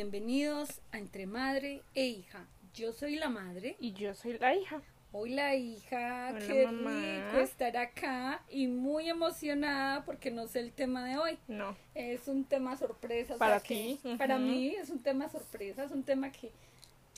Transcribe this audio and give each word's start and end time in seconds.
bienvenidos 0.00 0.82
a 0.92 0.98
Entre 0.98 1.24
Madre 1.24 1.80
e 1.94 2.04
Hija. 2.04 2.46
Yo 2.74 2.92
soy 2.92 3.16
la 3.16 3.30
madre. 3.30 3.76
Y 3.80 3.94
yo 3.94 4.12
soy 4.14 4.36
la 4.36 4.54
hija. 4.54 4.82
Hoy 5.10 5.30
la 5.30 5.54
hija, 5.54 6.32
Hola, 6.32 6.46
qué 6.46 6.66
mamá. 6.66 6.90
rico 7.30 7.38
estar 7.42 7.74
acá 7.78 8.42
y 8.50 8.66
muy 8.66 9.08
emocionada 9.08 10.04
porque 10.04 10.30
no 10.30 10.48
sé 10.48 10.60
el 10.60 10.72
tema 10.72 11.06
de 11.06 11.16
hoy. 11.16 11.38
No. 11.48 11.74
Es 11.94 12.28
un 12.28 12.44
tema 12.44 12.76
sorpresa. 12.76 13.38
Para 13.38 13.58
ti, 13.58 13.98
Para 14.18 14.36
mí 14.38 14.74
es 14.74 14.90
un 14.90 14.98
tema 14.98 15.30
sorpresa, 15.30 15.84
es 15.84 15.92
un 15.92 16.02
tema 16.02 16.30
que 16.30 16.50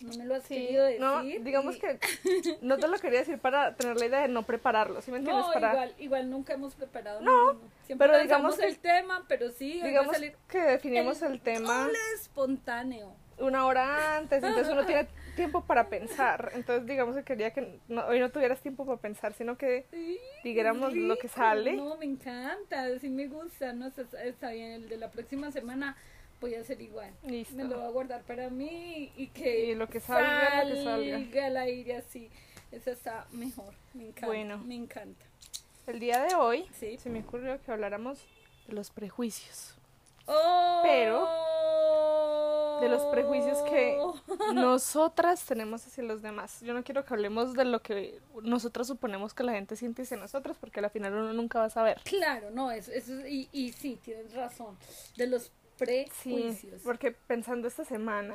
no 0.02 0.14
me 0.14 0.24
lo 0.24 0.34
has 0.36 0.44
Sí, 0.44 0.54
querido 0.54 0.84
decir. 0.84 1.00
no, 1.00 1.22
digamos 1.22 1.76
y- 1.76 1.78
que 1.80 1.98
no 2.62 2.78
te 2.78 2.88
lo 2.88 2.98
quería 2.98 3.20
decir 3.20 3.38
para 3.38 3.74
tener 3.74 3.96
la 3.96 4.06
idea 4.06 4.20
de 4.20 4.28
no 4.28 4.44
prepararlo, 4.44 5.00
¿sí 5.02 5.10
me 5.10 5.18
entiendes? 5.18 5.46
No, 5.46 5.52
para, 5.52 5.70
igual, 5.72 5.94
igual 5.98 6.30
nunca 6.30 6.54
hemos 6.54 6.74
preparado 6.74 7.20
No, 7.20 7.52
ninguno. 7.52 7.70
Siempre 7.84 8.08
pero 8.08 8.20
digamos 8.20 8.56
que- 8.56 8.66
el 8.66 8.78
tema, 8.78 9.24
pero 9.28 9.50
sí, 9.50 9.80
digamos 9.82 10.12
salir 10.14 10.36
que 10.48 10.60
definimos 10.60 11.20
el, 11.22 11.40
tema 11.40 11.84
doble 11.84 11.98
espontáneo. 12.14 13.14
una 13.38 13.66
hora 13.66 14.16
antes, 14.16 14.42
entonces 14.42 14.72
uno 14.72 14.84
tiene 14.86 15.06
tiempo 15.36 15.64
para 15.64 15.88
pensar. 15.88 16.50
Entonces, 16.54 16.86
digamos 16.86 17.14
que 17.16 17.22
quería 17.24 17.52
que 17.52 17.80
no- 17.88 18.04
hoy 18.06 18.20
no 18.20 18.30
tuvieras 18.30 18.60
tiempo 18.60 18.84
para 18.84 18.98
pensar, 19.00 19.32
sino 19.32 19.56
que 19.56 19.86
Sí, 19.90 20.18
lo 20.94 21.16
que 21.18 21.28
sale. 21.28 21.72
No, 21.76 21.96
me 21.96 22.04
encanta, 22.06 22.98
sí 22.98 23.08
me 23.10 23.26
gusta, 23.28 23.72
no 23.72 23.86
está, 23.86 24.02
está 24.24 24.50
bien. 24.50 24.72
El 24.72 24.88
de 24.88 24.96
la 24.96 25.10
próxima 25.10 25.50
semana 25.50 25.96
voy 26.40 26.54
a 26.54 26.60
hacer 26.60 26.80
igual. 26.80 27.10
listo. 27.24 27.54
Me 27.56 27.64
lo 27.64 27.76
voy 27.78 27.86
a 27.86 27.90
guardar 27.90 28.22
para 28.22 28.48
mí 28.50 29.12
y 29.16 29.28
que 29.28 29.66
Y 29.66 29.74
lo 29.74 29.88
que 29.88 30.00
salga, 30.00 30.64
lo 30.64 30.74
que 30.74 30.84
salga. 30.84 31.18
salga 31.18 31.46
al 31.46 31.56
aire 31.56 31.96
así. 31.96 32.30
Eso 32.72 32.90
está 32.90 33.26
mejor, 33.32 33.72
me 33.94 34.04
encanta. 34.08 34.26
Bueno. 34.26 34.58
Me 34.58 34.74
encanta. 34.74 35.24
El 35.86 36.00
día 36.00 36.22
de 36.22 36.34
hoy 36.34 36.66
Sí. 36.78 36.98
se 36.98 37.08
me 37.08 37.20
ocurrió 37.20 37.60
que 37.62 37.72
habláramos 37.72 38.18
de 38.66 38.74
los 38.74 38.90
prejuicios. 38.90 39.74
Oh. 40.26 40.82
Pero, 40.84 41.26
de 42.82 42.88
los 42.90 43.02
prejuicios 43.06 43.58
que 43.62 43.98
nosotras 44.54 45.42
tenemos 45.44 45.86
hacia 45.86 46.04
los 46.04 46.20
demás. 46.20 46.60
Yo 46.60 46.74
no 46.74 46.84
quiero 46.84 47.04
que 47.04 47.14
hablemos 47.14 47.54
de 47.54 47.64
lo 47.64 47.80
que 47.80 48.20
nosotras 48.42 48.86
suponemos 48.86 49.32
que 49.34 49.42
la 49.42 49.52
gente 49.52 49.74
siente 49.74 50.02
hacia 50.02 50.16
nosotros, 50.18 50.56
porque 50.60 50.80
al 50.80 50.90
final 50.90 51.14
uno 51.14 51.32
nunca 51.32 51.58
va 51.60 51.64
a 51.64 51.70
saber. 51.70 52.00
Claro, 52.04 52.50
no, 52.50 52.70
eso, 52.70 52.92
eso 52.92 53.18
es- 53.20 53.26
y, 53.30 53.48
y 53.52 53.72
sí, 53.72 53.98
tienes 54.04 54.34
razón. 54.34 54.76
De 55.16 55.26
los 55.26 55.50
Sí, 55.78 55.84
prejuicios. 55.84 56.82
porque 56.82 57.12
pensando 57.12 57.68
esta 57.68 57.84
semana, 57.84 58.34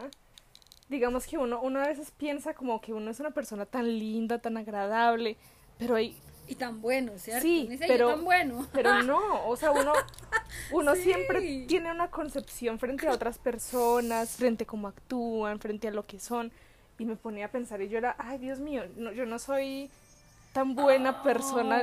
digamos 0.90 1.26
que 1.28 1.38
uno, 1.38 1.62
uno 1.62 1.80
a 1.82 1.88
veces 1.88 2.12
piensa 2.12 2.54
como 2.54 2.80
que 2.82 2.94
uno 2.94 3.12
es 3.12 3.20
una 3.20 3.32
persona 3.32 3.66
tan 3.66 3.88
linda, 4.00 4.40
tan 4.40 4.58
agradable, 4.58 5.38
pero 5.78 5.96
hay, 5.96 6.18
Y 6.46 6.56
tan 6.56 6.82
bueno, 6.82 7.14
¿cierto? 7.18 7.42
Sí, 7.42 7.62
Uno 7.62 7.72
dice, 7.72 7.88
"Yo 7.88 7.94
pero- 7.94 8.10
tan 8.10 8.24
bueno. 8.26 8.68
pero 8.74 9.02
no, 9.04 9.48
o 9.48 9.56
sea, 9.56 9.72
uno, 9.72 9.94
uno 10.72 10.94
Sí. 10.96 11.04
siempre 11.04 11.66
tiene 11.68 11.90
una 11.92 12.10
concepción 12.12 12.80
frente 12.80 13.08
a 13.08 13.12
otras 13.12 13.38
personas, 13.40 14.32
frente 14.36 14.66
a 14.66 14.68
cómo 14.68 14.90
actúan, 14.90 15.60
frente 15.60 15.88
a 15.88 15.92
lo 15.92 16.04
que 16.04 16.20
son, 16.20 16.52
y 17.00 17.06
me 17.06 17.16
ponía 17.16 17.46
a 17.46 17.50
pensar 17.50 17.82
y 17.82 17.88
yo 17.90 17.98
era, 17.98 18.16
ay 18.20 18.38
Dios 18.40 18.60
mío, 18.60 18.84
no, 18.98 19.12
yo 19.14 19.26
no 19.26 19.40
soy 19.40 19.90
tan 20.54 20.76
buena 20.76 21.24
persona 21.24 21.82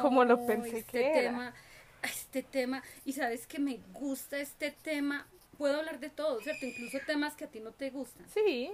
como 0.00 0.24
lo 0.24 0.44
pensé 0.46 0.78
este 0.78 0.90
que 0.90 1.10
era. 1.18 1.30
tema, 1.30 1.54
este 2.02 2.42
tema, 2.42 2.82
y 3.04 3.12
sabes 3.12 3.46
que 3.46 3.58
me 3.58 3.78
gusta 3.92 4.38
este 4.38 4.70
tema, 4.70 5.26
puedo 5.56 5.78
hablar 5.78 5.98
de 6.00 6.10
todo, 6.10 6.40
¿cierto? 6.40 6.66
Incluso 6.66 6.98
temas 7.06 7.34
que 7.34 7.44
a 7.44 7.48
ti 7.48 7.60
no 7.60 7.72
te 7.72 7.90
gustan, 7.90 8.26
Sí. 8.32 8.70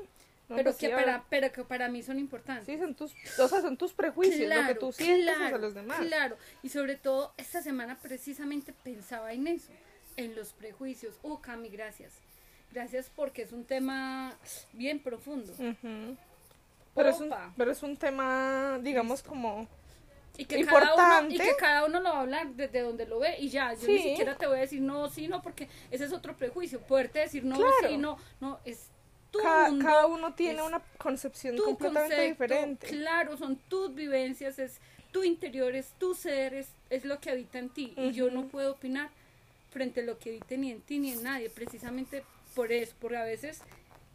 no, 0.49 0.57
pero, 0.57 0.65
pues 0.71 0.77
que 0.77 0.87
sí, 0.87 0.93
a 0.93 0.97
para, 0.97 1.25
pero 1.31 1.53
que 1.53 1.65
para 1.65 1.89
mí 1.89 2.03
son 2.03 2.19
importantes. 2.19 2.67
Sí, 2.67 2.79
son 2.79 2.95
tus, 2.95 3.13
o 3.39 3.49
sea, 3.49 3.63
son 3.63 3.77
tus 3.77 3.93
prejuicios, 3.93 4.55
lo 4.55 4.67
que 4.67 4.75
tú 4.75 4.93
sientes 4.93 5.35
hacia 5.35 5.59
los 5.59 5.75
demás. 5.75 6.01
Claro, 6.01 6.37
y 6.63 6.69
sobre 6.69 6.97
todo 6.97 7.33
esta 7.39 7.63
semana 7.63 7.99
precisamente 7.99 8.73
pensaba 8.73 9.33
en 9.33 9.47
eso, 9.47 9.73
en 10.17 10.35
los 10.35 10.53
prejuicios. 10.53 11.17
Oh, 11.23 11.41
Cami, 11.41 11.69
gracias. 11.71 12.13
Gracias 12.73 13.11
porque 13.15 13.43
es 13.43 13.53
un 13.53 13.65
tema 13.65 14.37
bien 14.73 14.99
profundo. 15.01 15.53
Pero 16.95 17.09
es, 17.09 17.21
un, 17.21 17.33
pero 17.57 17.71
es 17.73 17.83
un 17.83 17.97
tema, 17.97 18.79
digamos, 18.83 19.23
como... 19.23 19.69
Y 20.37 20.47
que, 20.47 20.65
cada 20.65 21.21
uno, 21.21 21.31
y 21.31 21.39
que 21.39 21.55
cada 21.57 21.85
uno 21.85 22.01
lo 22.01 22.11
va 22.11 22.17
a 22.17 22.21
hablar 22.23 22.49
desde 22.55 22.81
donde 22.81 23.07
lo 23.07 23.21
ve 23.21 23.37
y 23.39 23.49
ya, 23.51 23.73
yo 23.75 23.87
ni 23.87 24.01
siquiera 24.01 24.37
te 24.37 24.47
voy 24.49 24.57
a 24.59 24.61
decir 24.63 24.81
no, 24.81 25.09
sí, 25.09 25.29
no, 25.29 25.41
porque 25.43 25.69
ese 25.93 26.05
es 26.07 26.13
otro 26.13 26.37
prejuicio, 26.37 26.81
poderte 26.81 27.21
decir 27.21 27.45
no, 27.45 27.57
Claro. 27.57 27.89
sí, 27.89 27.97
no, 27.97 28.19
no, 28.41 28.59
es 28.65 28.89
tu 29.31 29.39
Cada, 29.39 29.69
mundo, 29.69 29.85
cada 29.85 30.07
uno 30.07 30.35
tiene 30.35 30.63
una 30.63 30.83
concepción 30.99 31.57
completamente 31.57 32.17
concepto, 32.17 32.45
diferente. 32.45 32.87
claro, 32.89 33.37
son 33.37 33.57
tus 33.69 33.95
vivencias, 33.95 34.59
es 34.59 34.79
tu 35.13 35.23
interior, 35.23 35.75
es 35.77 35.93
tu 35.99 36.15
ser, 36.15 36.55
es, 36.55 36.67
es 36.91 37.05
lo 37.05 37.21
que 37.21 37.31
habita 37.31 37.61
en 37.61 37.69
ti, 37.69 37.95
y 37.97 38.11
yo 38.11 38.29
no 38.31 38.47
puedo 38.49 38.73
opinar 38.73 39.11
frente 39.71 40.01
a 40.01 40.05
lo 40.05 40.19
que 40.19 40.31
habita 40.31 40.57
ni 40.57 40.73
en 40.73 40.81
ti 40.81 40.99
ni 40.99 41.13
en 41.13 41.23
nadie, 41.23 41.49
precisamente 41.49 42.25
por 42.57 42.73
eso, 42.73 42.95
por 43.01 43.15
a 43.15 43.23
veces 43.25 43.61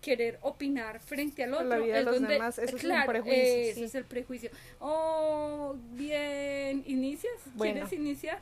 querer 0.02 0.40
opinar 0.42 1.00
frente 1.00 1.44
al 1.44 1.54
otro 1.54 1.66
la 1.68 1.78
vida 1.78 1.96
de 1.98 2.04
los 2.04 2.16
donde 2.16 2.34
demás, 2.34 2.58
eso 2.58 2.78
es 2.78 2.84
un 2.84 3.06
prejuicio, 3.06 3.42
ese 3.44 3.74
sí. 3.76 3.84
es 3.84 3.96
el 3.96 4.06
prejuicio 4.06 4.50
oh 4.80 5.76
bien 5.92 6.84
inicias 6.88 7.34
Bueno. 7.56 7.74
quieres 7.74 7.94
iniciar 7.94 8.40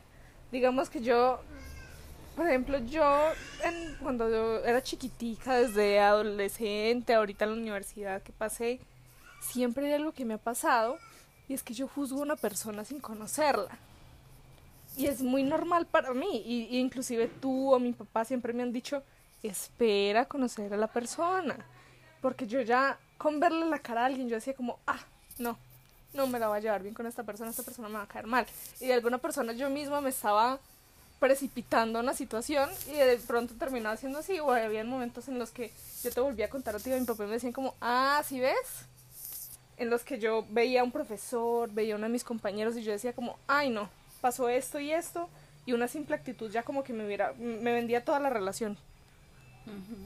Digamos 0.52 0.90
que 0.90 1.02
yo, 1.02 1.42
por 2.38 2.48
ejemplo, 2.48 2.78
yo 2.86 3.04
en- 3.66 3.96
cuando 4.02 4.30
yo 4.30 4.64
era 4.64 4.82
chiquitica, 4.82 5.58
desde 5.58 6.00
adolescente, 6.00 7.14
ahorita 7.14 7.44
en 7.46 7.52
la 7.52 7.58
universidad 7.58 8.22
que 8.22 8.32
pasé, 8.32 8.80
siempre 9.42 9.88
hay 9.88 9.94
algo 9.94 10.14
que 10.14 10.24
me 10.24 10.36
ha 10.36 10.38
pasado 10.38 10.98
y 11.50 11.54
es 11.54 11.64
que 11.64 11.74
yo 11.74 11.88
juzgo 11.90 12.20
a 12.20 12.24
una 12.24 12.36
persona 12.38 12.86
sin 12.86 13.00
conocerla. 13.02 13.78
Y 14.96 15.08
es 15.08 15.22
muy 15.22 15.44
normal 15.44 15.86
para 15.86 16.14
mí, 16.14 16.42
y, 16.46 16.64
y 16.76 16.80
inclusive 16.80 17.28
tú 17.42 17.74
o 17.74 17.80
mi 17.80 17.92
papá 17.92 18.24
siempre 18.24 18.54
me 18.54 18.64
han 18.64 18.72
dicho, 18.72 19.04
espera 19.44 20.26
conocer 20.26 20.74
a 20.74 20.78
la 20.78 20.88
persona, 20.88 21.58
porque 22.22 22.48
yo 22.48 22.62
ya 22.62 22.98
con 23.18 23.40
verle 23.40 23.66
la 23.66 23.80
cara 23.80 24.04
a 24.04 24.06
alguien, 24.06 24.30
yo 24.30 24.36
decía 24.36 24.54
como, 24.54 24.80
ah, 24.88 25.00
no, 25.40 25.58
no 26.14 26.28
me 26.28 26.40
la 26.40 26.48
voy 26.48 26.58
a 26.58 26.62
llevar 26.62 26.82
bien 26.82 26.94
con 26.94 27.08
esta 27.08 27.24
persona, 27.24 27.50
esta 27.50 27.64
persona 27.64 27.90
me 27.90 27.96
va 27.96 28.04
a 28.04 28.08
caer 28.08 28.28
mal. 28.28 28.46
Y 28.80 28.88
de 28.88 28.94
alguna 28.94 29.18
persona 29.18 29.54
yo 29.54 29.70
misma 29.70 30.02
me 30.02 30.10
estaba 30.10 30.60
precipitando 31.20 32.00
en 32.00 32.06
la 32.06 32.14
situación 32.14 32.70
y 32.88 32.94
de 32.94 33.18
pronto 33.18 33.56
terminaba 33.56 33.98
siendo 33.98 34.20
así, 34.20 34.40
o 34.40 34.52
había 34.52 34.84
momentos 34.84 35.28
en 35.28 35.40
los 35.40 35.52
que 35.52 35.72
yo 36.04 36.12
te 36.12 36.20
volvía 36.20 36.46
a 36.46 36.50
contar 36.50 36.76
a 36.76 36.80
ti, 36.80 36.90
mi 36.92 37.06
papá 37.06 37.24
y 37.24 37.28
me 37.28 37.34
decían 37.34 37.54
como, 37.54 37.74
ah, 37.82 38.22
¿sí 38.26 38.40
ves? 38.40 38.86
En 39.78 39.90
los 39.90 40.04
que 40.04 40.20
yo 40.20 40.46
veía 40.50 40.82
a 40.82 40.84
un 40.84 40.92
profesor, 40.92 41.72
veía 41.72 41.94
a 41.94 41.98
uno 41.98 42.08
de 42.08 42.14
mis 42.14 42.24
compañeros 42.24 42.76
y 42.78 42.84
yo 42.84 42.92
decía 42.92 43.14
como, 43.14 43.38
ay 43.48 43.70
no, 43.70 43.90
pasó 44.22 44.50
esto 44.50 44.80
y 44.80 44.92
esto, 44.92 45.30
y 45.66 45.74
una 45.74 45.88
simple 45.88 46.16
actitud 46.16 46.52
ya 46.52 46.64
como 46.64 46.84
que 46.84 46.94
me 46.94 47.06
hubiera, 47.06 47.34
me 47.34 47.72
vendía 47.72 48.04
toda 48.04 48.20
la 48.20 48.30
relación. 48.30 48.78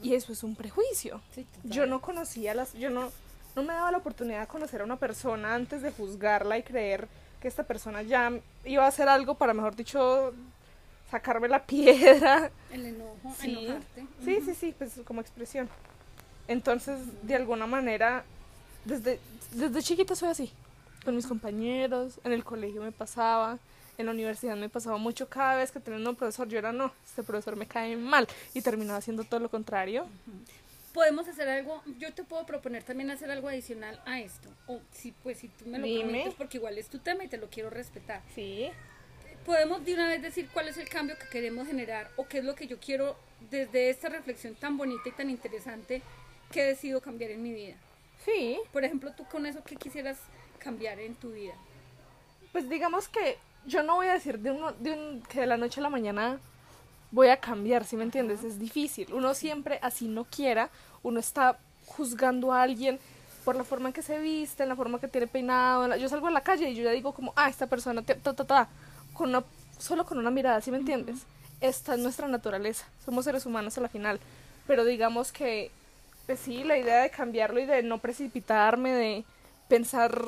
Y 0.02 0.14
eso 0.14 0.32
es 0.32 0.42
un 0.42 0.54
prejuicio. 0.56 1.20
Sí. 1.34 1.46
Yo 1.64 1.86
no 1.86 2.00
conocía 2.00 2.54
las, 2.54 2.72
yo 2.74 2.90
no, 2.90 3.10
no 3.56 3.62
me 3.62 3.72
daba 3.72 3.90
la 3.90 3.98
oportunidad 3.98 4.40
de 4.40 4.46
conocer 4.46 4.80
a 4.80 4.84
una 4.84 4.96
persona 4.96 5.54
antes 5.54 5.82
de 5.82 5.92
juzgarla 5.92 6.58
y 6.58 6.62
creer 6.62 7.08
que 7.40 7.48
esta 7.48 7.64
persona 7.64 8.02
ya 8.02 8.32
iba 8.64 8.84
a 8.84 8.88
hacer 8.88 9.08
algo 9.08 9.34
para, 9.34 9.52
mejor 9.54 9.74
dicho, 9.76 10.32
sacarme 11.10 11.48
la 11.48 11.62
piedra. 11.66 12.50
el 12.70 12.86
enojo 12.86 13.34
Sí. 13.38 13.66
enojarte 13.66 14.06
Sí, 14.24 14.40
sí, 14.44 14.54
sí, 14.54 14.74
pues 14.76 15.00
como 15.04 15.20
expresión. 15.20 15.68
Entonces, 16.48 16.98
de 17.22 17.34
alguna 17.36 17.66
manera, 17.66 18.24
desde, 18.84 19.20
desde 19.52 19.82
chiquita 19.82 20.14
soy 20.16 20.28
así. 20.30 20.52
Con 21.04 21.16
mis 21.16 21.26
compañeros, 21.26 22.20
en 22.24 22.32
el 22.32 22.44
colegio 22.44 22.80
me 22.82 22.92
pasaba, 22.92 23.58
en 24.02 24.06
la 24.06 24.12
universidad 24.12 24.56
me 24.56 24.68
pasaba 24.68 24.98
mucho. 24.98 25.28
Cada 25.28 25.56
vez 25.56 25.72
que 25.72 25.80
tenía 25.80 26.08
un 26.08 26.16
profesor, 26.16 26.48
yo 26.48 26.58
era, 26.58 26.72
no, 26.72 26.92
este 27.04 27.22
profesor 27.22 27.56
me 27.56 27.66
cae 27.66 27.96
mal. 27.96 28.28
Y 28.54 28.60
terminaba 28.60 28.98
haciendo 28.98 29.24
todo 29.24 29.40
lo 29.40 29.48
contrario. 29.48 30.06
podemos 30.92 31.26
hacer 31.26 31.48
algo, 31.48 31.82
yo 31.98 32.12
te 32.12 32.22
puedo 32.22 32.44
proponer 32.44 32.82
también 32.82 33.10
hacer 33.10 33.30
algo 33.30 33.48
adicional 33.48 34.00
a 34.04 34.20
esto. 34.20 34.48
O 34.66 34.80
si 34.92 35.12
pues 35.12 35.38
si 35.38 35.48
tú 35.48 35.64
me 35.66 35.78
lo 35.78 35.86
Dime. 35.86 36.02
permites 36.04 36.34
porque 36.34 36.58
igual 36.58 36.76
es 36.76 36.88
tu 36.88 36.98
tema 36.98 37.24
y 37.24 37.28
te 37.28 37.38
lo 37.38 37.48
quiero 37.48 37.70
respetar. 37.70 38.20
Sí. 38.34 38.68
Podemos 39.46 39.84
de 39.84 39.94
una 39.94 40.06
vez 40.06 40.22
decir 40.22 40.48
cuál 40.52 40.68
es 40.68 40.76
el 40.76 40.88
cambio 40.88 41.16
que 41.18 41.26
queremos 41.28 41.66
generar 41.66 42.10
o 42.16 42.28
qué 42.28 42.38
es 42.38 42.44
lo 42.44 42.54
que 42.54 42.66
yo 42.66 42.78
quiero 42.78 43.16
desde 43.50 43.90
esta 43.90 44.08
reflexión 44.08 44.54
tan 44.54 44.76
bonita 44.76 45.08
y 45.08 45.12
tan 45.12 45.30
interesante 45.30 46.02
que 46.52 46.62
he 46.62 46.66
decidido 46.66 47.00
cambiar 47.00 47.30
en 47.30 47.42
mi 47.42 47.52
vida. 47.52 47.76
Sí. 48.24 48.58
Por 48.72 48.84
ejemplo, 48.84 49.12
tú 49.16 49.24
con 49.24 49.46
eso 49.46 49.64
qué 49.64 49.76
quisieras 49.76 50.18
cambiar 50.58 51.00
en 51.00 51.14
tu 51.14 51.32
vida. 51.32 51.54
Pues 52.52 52.68
digamos 52.68 53.08
que 53.08 53.38
yo 53.66 53.82
no 53.82 53.96
voy 53.96 54.08
a 54.08 54.14
decir 54.14 54.38
de, 54.38 54.50
uno, 54.50 54.72
de 54.72 54.92
un, 54.92 55.22
que 55.22 55.40
de 55.40 55.46
la 55.46 55.56
noche 55.56 55.80
a 55.80 55.82
la 55.82 55.90
mañana 55.90 56.38
voy 57.10 57.28
a 57.28 57.36
cambiar, 57.36 57.84
¿sí 57.84 57.96
me 57.96 58.04
entiendes? 58.04 58.42
Es 58.42 58.58
difícil. 58.58 59.12
Uno 59.12 59.34
siempre, 59.34 59.78
así 59.82 60.08
no 60.08 60.24
quiera, 60.24 60.70
uno 61.02 61.20
está 61.20 61.58
juzgando 61.86 62.52
a 62.52 62.62
alguien 62.62 62.98
por 63.44 63.56
la 63.56 63.64
forma 63.64 63.88
en 63.88 63.92
que 63.92 64.02
se 64.02 64.18
viste, 64.18 64.62
en 64.62 64.68
la 64.68 64.76
forma 64.76 65.00
que 65.00 65.08
tiene 65.08 65.26
peinado. 65.26 65.94
Yo 65.96 66.08
salgo 66.08 66.28
a 66.28 66.30
la 66.30 66.40
calle 66.40 66.70
y 66.70 66.74
yo 66.74 66.84
ya 66.84 66.90
digo 66.90 67.12
como, 67.12 67.32
ah, 67.36 67.48
esta 67.48 67.66
persona, 67.66 68.02
ta, 68.02 68.14
ta, 68.14 68.34
ta, 68.34 68.68
con 69.12 69.28
una, 69.30 69.44
solo 69.78 70.06
con 70.06 70.18
una 70.18 70.30
mirada, 70.30 70.60
¿sí 70.60 70.70
me 70.70 70.78
entiendes? 70.78 71.18
Esta 71.60 71.94
es 71.94 72.00
nuestra 72.00 72.28
naturaleza. 72.28 72.86
Somos 73.04 73.24
seres 73.24 73.46
humanos 73.46 73.76
a 73.78 73.80
la 73.80 73.88
final. 73.88 74.18
Pero 74.66 74.84
digamos 74.84 75.32
que, 75.32 75.70
pues 76.26 76.40
sí, 76.40 76.64
la 76.64 76.78
idea 76.78 77.02
de 77.02 77.10
cambiarlo 77.10 77.60
y 77.60 77.66
de 77.66 77.82
no 77.82 77.98
precipitarme, 77.98 78.92
de 78.92 79.24
pensar 79.68 80.24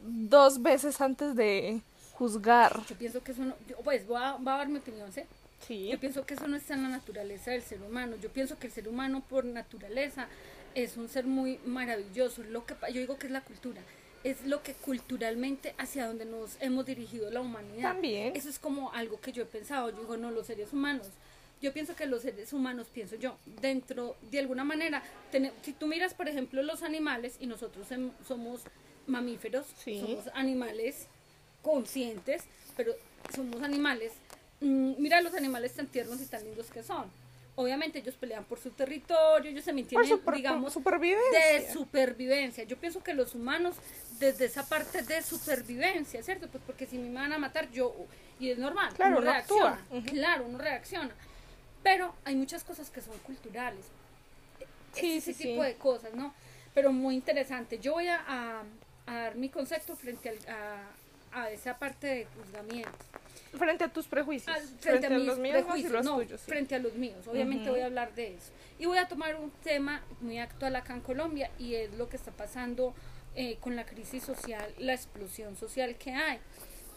dos 0.00 0.62
veces 0.62 1.00
antes 1.00 1.34
de 1.34 1.80
juzgar. 2.14 2.80
Yo 2.88 2.96
pienso 2.96 3.22
que 3.22 3.32
eso 3.32 3.44
no, 3.44 3.54
yo, 3.68 3.76
pues 3.78 4.06
voy 4.06 4.20
a, 4.22 4.32
voy 4.32 4.52
a 4.52 4.56
dar 4.58 4.68
mi 4.68 4.78
opinión, 4.78 5.12
¿sí? 5.12 5.22
Sí. 5.66 5.88
Yo 5.88 5.98
pienso 5.98 6.24
que 6.26 6.34
eso 6.34 6.46
no 6.46 6.56
está 6.56 6.74
en 6.74 6.82
la 6.82 6.88
naturaleza 6.90 7.50
del 7.50 7.62
ser 7.62 7.80
humano. 7.82 8.16
Yo 8.20 8.30
pienso 8.30 8.58
que 8.58 8.66
el 8.66 8.72
ser 8.72 8.88
humano 8.88 9.22
por 9.28 9.44
naturaleza 9.44 10.26
es 10.74 10.96
un 10.96 11.08
ser 11.08 11.24
muy 11.26 11.58
maravilloso. 11.64 12.42
Lo 12.42 12.66
que 12.66 12.74
yo 12.92 13.00
digo 13.00 13.18
que 13.18 13.26
es 13.26 13.32
la 13.32 13.40
cultura. 13.40 13.80
Es 14.24 14.44
lo 14.46 14.62
que 14.62 14.72
culturalmente 14.74 15.74
hacia 15.78 16.06
donde 16.06 16.24
nos 16.24 16.56
hemos 16.60 16.86
dirigido 16.86 17.30
la 17.30 17.40
humanidad. 17.40 17.92
También. 17.92 18.34
Eso 18.36 18.48
es 18.48 18.58
como 18.58 18.92
algo 18.92 19.20
que 19.20 19.32
yo 19.32 19.42
he 19.42 19.46
pensado. 19.46 19.90
Yo 19.90 20.00
digo, 20.00 20.16
no, 20.16 20.30
los 20.30 20.46
seres 20.46 20.72
humanos. 20.72 21.08
Yo 21.62 21.72
pienso 21.72 21.94
que 21.94 22.06
los 22.06 22.22
seres 22.22 22.52
humanos, 22.52 22.88
pienso 22.92 23.16
yo, 23.16 23.36
dentro, 23.62 24.16
de 24.30 24.38
alguna 24.40 24.64
manera, 24.64 25.02
tene- 25.32 25.52
si 25.62 25.72
tú 25.72 25.86
miras, 25.86 26.12
por 26.12 26.28
ejemplo, 26.28 26.62
los 26.62 26.82
animales, 26.82 27.36
y 27.40 27.46
nosotros 27.46 27.90
em- 27.90 28.10
somos 28.26 28.60
mamíferos, 29.06 29.66
Sí. 29.82 30.00
somos 30.00 30.26
animales 30.34 31.06
conscientes, 31.64 32.44
pero 32.76 32.92
somos 33.34 33.60
animales. 33.62 34.12
mm, 34.60 34.94
mira 34.98 35.20
los 35.20 35.34
animales 35.34 35.72
tan 35.74 35.88
tiernos 35.88 36.20
y 36.20 36.26
tan 36.26 36.44
lindos 36.44 36.70
que 36.70 36.82
son. 36.84 37.10
Obviamente 37.56 37.98
ellos 38.00 38.14
pelean 38.16 38.44
por 38.44 38.58
su 38.60 38.70
territorio, 38.70 39.50
ellos 39.50 39.64
se 39.64 39.72
mantienen, 39.72 40.06
super- 40.08 40.34
digamos, 40.34 40.72
supervivencia. 40.72 41.52
de 41.60 41.72
supervivencia. 41.72 42.64
Yo 42.64 42.76
pienso 42.78 43.02
que 43.02 43.14
los 43.14 43.34
humanos, 43.34 43.76
desde 44.18 44.44
esa 44.46 44.66
parte 44.68 45.02
de 45.02 45.22
supervivencia, 45.22 46.22
¿cierto? 46.22 46.48
Pues 46.48 46.62
porque 46.66 46.86
si 46.86 46.98
me 46.98 47.12
van 47.14 47.32
a 47.32 47.38
matar, 47.38 47.70
yo, 47.70 47.94
y 48.40 48.50
es 48.50 48.58
normal, 48.58 48.92
Claro, 48.94 49.18
uno 49.18 49.30
reacciona, 49.30 49.86
claro, 50.06 50.46
uno 50.46 50.58
reacciona. 50.58 51.14
Pero 51.82 52.14
hay 52.24 52.34
muchas 52.36 52.64
cosas 52.64 52.90
que 52.90 53.00
son 53.00 53.16
culturales, 53.18 53.84
Sí, 54.94 55.16
ese 55.18 55.32
sí, 55.32 55.42
tipo 55.44 55.62
sí. 55.62 55.68
de 55.68 55.74
cosas, 55.76 56.14
¿no? 56.14 56.32
Pero 56.74 56.92
muy 56.92 57.14
interesante. 57.16 57.78
Yo 57.78 57.92
voy 57.94 58.08
a, 58.08 58.16
a- 58.26 58.62
a 59.06 59.14
dar 59.14 59.34
mi 59.36 59.48
concepto 59.48 59.94
frente 59.96 60.28
al- 60.30 60.48
a, 60.48 60.88
a 61.34 61.50
esa 61.50 61.78
parte 61.78 62.06
de 62.06 62.26
juzgamiento. 62.26 62.90
Frente 63.58 63.84
a 63.84 63.92
tus 63.92 64.06
prejuicios. 64.06 64.54
Al- 64.54 64.66
frente, 64.80 65.06
a, 65.06 65.10
mis 65.10 65.26
los 65.26 65.38
míos 65.38 65.62
prejuicios, 65.62 65.92
los 65.92 66.04
no, 66.04 66.16
tuyos. 66.16 66.40
sí. 66.40 66.46
frente 66.46 66.74
a 66.74 66.78
los 66.78 66.94
míos. 66.94 67.26
Obviamente 67.26 67.70
voy 67.70 67.80
a 67.80 67.86
hablar 67.86 68.14
de 68.14 68.34
eso. 68.34 68.52
Y 68.78 68.86
voy 68.86 68.98
a 68.98 69.06
tomar 69.06 69.36
un 69.36 69.50
tema 69.50 70.02
muy 70.20 70.38
actual 70.38 70.74
acá 70.76 70.94
en 70.94 71.00
Colombia 71.00 71.50
y 71.58 71.74
es 71.74 71.92
lo 71.94 72.08
que 72.08 72.16
está 72.16 72.32
pasando 72.32 72.94
eh, 73.34 73.58
con 73.60 73.76
la 73.76 73.84
crisis 73.84 74.24
social, 74.24 74.74
la 74.78 74.94
explosión 74.94 75.56
social 75.56 75.96
que 75.96 76.12
hay. 76.12 76.40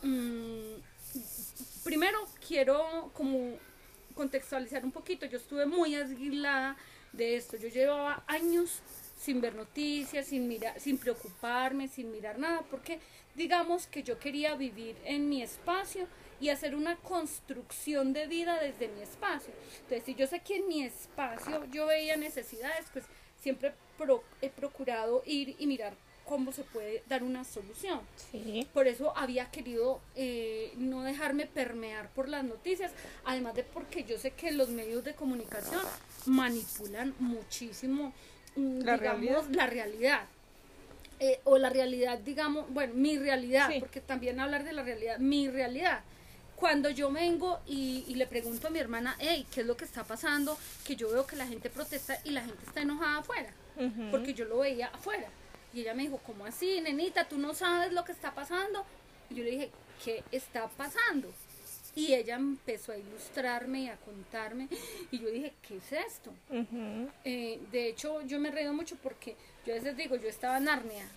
Mm, 0.01 0.81
primero 1.83 2.17
quiero 2.47 3.11
como 3.13 3.55
contextualizar 4.15 4.83
un 4.83 4.91
poquito. 4.91 5.25
Yo 5.25 5.37
estuve 5.37 5.65
muy 5.65 5.95
aislada 5.95 6.75
de 7.13 7.35
esto. 7.35 7.57
Yo 7.57 7.67
llevaba 7.69 8.23
años 8.27 8.81
sin 9.17 9.41
ver 9.41 9.55
noticias, 9.55 10.27
sin 10.27 10.47
mirar, 10.47 10.79
sin 10.79 10.97
preocuparme, 10.97 11.87
sin 11.87 12.11
mirar 12.11 12.37
nada, 12.39 12.61
porque 12.69 12.99
digamos 13.35 13.87
que 13.87 14.03
yo 14.03 14.19
quería 14.19 14.55
vivir 14.55 14.95
en 15.05 15.27
mi 15.29 15.41
espacio 15.41 16.07
y 16.39 16.49
hacer 16.49 16.75
una 16.75 16.95
construcción 16.97 18.13
de 18.13 18.27
vida 18.27 18.59
desde 18.61 18.87
mi 18.89 19.01
espacio. 19.01 19.53
Entonces, 19.81 20.03
si 20.05 20.15
yo 20.15 20.27
sé 20.27 20.39
que 20.41 20.57
en 20.57 20.67
mi 20.67 20.83
espacio 20.83 21.65
yo 21.71 21.87
veía 21.87 22.15
necesidades, 22.15 22.85
pues 22.93 23.05
siempre 23.41 23.73
pro- 23.97 24.23
he 24.41 24.49
procurado 24.49 25.23
ir 25.25 25.55
y 25.59 25.65
mirar 25.67 25.93
cómo 26.25 26.51
se 26.51 26.63
puede 26.63 27.03
dar 27.07 27.23
una 27.23 27.43
solución. 27.43 28.01
Sí. 28.31 28.67
Por 28.73 28.87
eso 28.87 29.15
había 29.17 29.49
querido 29.49 30.01
eh, 30.15 30.73
no 30.75 31.01
dejarme 31.03 31.45
permear 31.47 32.09
por 32.11 32.27
las 32.27 32.43
noticias, 32.43 32.91
además 33.23 33.55
de 33.55 33.63
porque 33.63 34.03
yo 34.03 34.19
sé 34.19 34.31
que 34.31 34.51
los 34.51 34.69
medios 34.69 35.03
de 35.05 35.15
comunicación 35.15 35.81
manipulan 36.25 37.15
muchísimo, 37.19 38.13
La 38.57 38.97
digamos, 38.97 39.21
realidad. 39.21 39.43
la 39.51 39.67
realidad. 39.67 40.21
Eh, 41.19 41.39
o 41.45 41.57
la 41.57 41.69
realidad, 41.69 42.19
digamos, 42.19 42.65
bueno, 42.69 42.93
mi 42.95 43.17
realidad, 43.17 43.69
Sí. 43.71 43.79
porque 43.79 44.01
también 44.01 44.39
hablar 44.39 44.63
de 44.63 44.73
la 44.73 44.83
realidad, 44.83 45.17
mi 45.19 45.49
realidad. 45.49 46.01
Cuando 46.55 46.89
yo 46.89 47.11
vengo 47.11 47.59
y, 47.67 48.03
y 48.07 48.15
le 48.15 48.25
pregunto 48.27 48.67
a 48.67 48.69
mi 48.71 48.79
hermana, 48.79 49.15
hey, 49.19 49.45
¿qué 49.53 49.61
es 49.61 49.67
lo 49.67 49.77
que 49.77 49.85
está 49.85 50.03
pasando? 50.03 50.57
Que 50.85 50.95
yo 50.95 51.09
veo 51.11 51.25
que 51.27 51.35
la 51.35 51.45
gente 51.47 51.69
protesta 51.69 52.19
y 52.23 52.31
la 52.31 52.41
gente 52.41 52.63
está 52.65 52.81
enojada 52.81 53.19
afuera 53.19 53.53
porque 54.09 54.33
yo 54.33 54.45
lo 54.45 54.57
veía 54.59 54.87
afuera. 54.87 55.27
Y 55.73 55.81
ella 55.81 55.93
me 55.93 56.03
dijo, 56.03 56.17
¿cómo 56.25 56.45
así, 56.47 56.81
nenita? 56.81 57.25
¿Tú 57.25 57.37
no 57.37 57.53
sabes 57.53 57.91
lo 57.93 58.03
que 58.03 58.11
está 58.11 58.33
pasando? 58.33 58.83
Y 59.29 59.35
yo 59.35 59.43
le 59.43 59.51
dije, 59.51 59.71
¿qué 60.03 60.23
está 60.31 60.67
pasando? 60.69 61.31
Y 61.97 62.13
ella 62.13 62.35
empezó 62.35 62.91
a 62.91 62.97
ilustrarme 62.97 63.81
y 63.81 63.87
a 63.89 63.97
contarme. 63.97 64.67
Y 65.11 65.19
yo 65.19 65.29
dije, 65.29 65.53
¿qué 65.67 65.77
es 65.77 65.91
esto? 65.91 66.33
Eh, 67.25 67.59
de 67.71 67.87
hecho, 67.89 68.21
yo 68.21 68.39
me 68.39 68.51
reído 68.51 68.73
mucho 68.73 68.95
porque 69.01 69.35
yo 69.65 69.73
a 69.73 69.75
veces 69.77 69.97
digo, 69.97 70.15
yo 70.15 70.29
estaba 70.29 70.57
en 70.57 70.65
Narnia, 70.65 71.07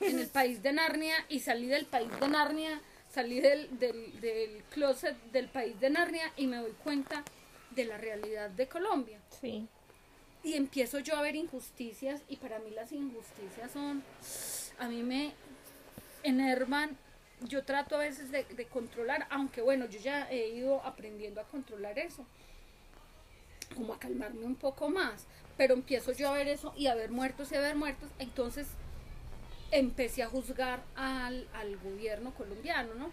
en 0.00 0.18
el 0.18 0.28
país 0.28 0.62
de 0.62 0.72
Narnia, 0.72 1.14
y 1.28 1.40
salí 1.40 1.66
del 1.66 1.84
país 1.86 2.08
de 2.20 2.28
Narnia, 2.28 2.80
salí 3.12 3.40
del, 3.40 3.78
del, 3.78 4.20
del 4.20 4.62
closet 4.70 5.16
del 5.32 5.48
país 5.48 5.78
de 5.80 5.90
Narnia 5.90 6.32
y 6.36 6.46
me 6.46 6.56
doy 6.56 6.72
cuenta 6.82 7.22
de 7.72 7.84
la 7.84 7.98
realidad 7.98 8.50
de 8.50 8.66
Colombia 8.66 9.20
Sí. 9.40 9.66
y 10.42 10.54
empiezo 10.54 10.98
yo 11.00 11.16
a 11.16 11.22
ver 11.22 11.36
injusticias 11.36 12.22
y 12.28 12.36
para 12.36 12.58
mí 12.60 12.70
las 12.70 12.92
injusticias 12.92 13.70
son, 13.72 14.02
a 14.78 14.88
mí 14.88 15.02
me 15.02 15.32
enervan, 16.22 16.96
yo 17.48 17.64
trato 17.64 17.96
a 17.96 18.00
veces 18.00 18.30
de, 18.30 18.44
de 18.44 18.66
controlar, 18.66 19.26
aunque 19.30 19.62
bueno, 19.62 19.86
yo 19.86 19.98
ya 19.98 20.30
he 20.30 20.48
ido 20.48 20.84
aprendiendo 20.84 21.40
a 21.40 21.44
controlar 21.44 21.98
eso, 21.98 22.24
como 23.74 23.94
a 23.94 23.98
calmarme 23.98 24.44
un 24.44 24.56
poco 24.56 24.90
más, 24.90 25.26
pero 25.56 25.74
empiezo 25.74 26.12
yo 26.12 26.28
a 26.28 26.32
ver 26.32 26.48
eso 26.48 26.72
y 26.76 26.86
a 26.86 26.94
ver 26.94 27.10
muertos 27.10 27.52
y 27.52 27.56
a 27.56 27.60
ver 27.60 27.76
muertos, 27.76 28.10
entonces 28.18 28.66
empecé 29.70 30.22
a 30.22 30.28
juzgar 30.28 30.82
al, 30.96 31.46
gobierno 31.82 32.32
colombiano, 32.34 32.94
¿no? 32.94 33.10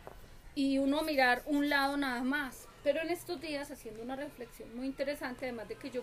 Y 0.56 0.80
uno 0.80 1.02
mirar 1.04 1.44
un 1.46 1.70
lado 1.70 1.98
nada 1.98 2.24
más. 2.24 2.68
Pero 2.84 3.02
en 3.02 3.10
estos 3.10 3.40
días 3.42 3.70
haciendo 3.70 4.02
una 4.02 4.16
reflexión 4.16 4.76
muy 4.76 4.88
interesante, 4.88 5.46
además 5.46 5.68
de 5.68 5.76
que 5.76 5.92
yo 5.92 6.02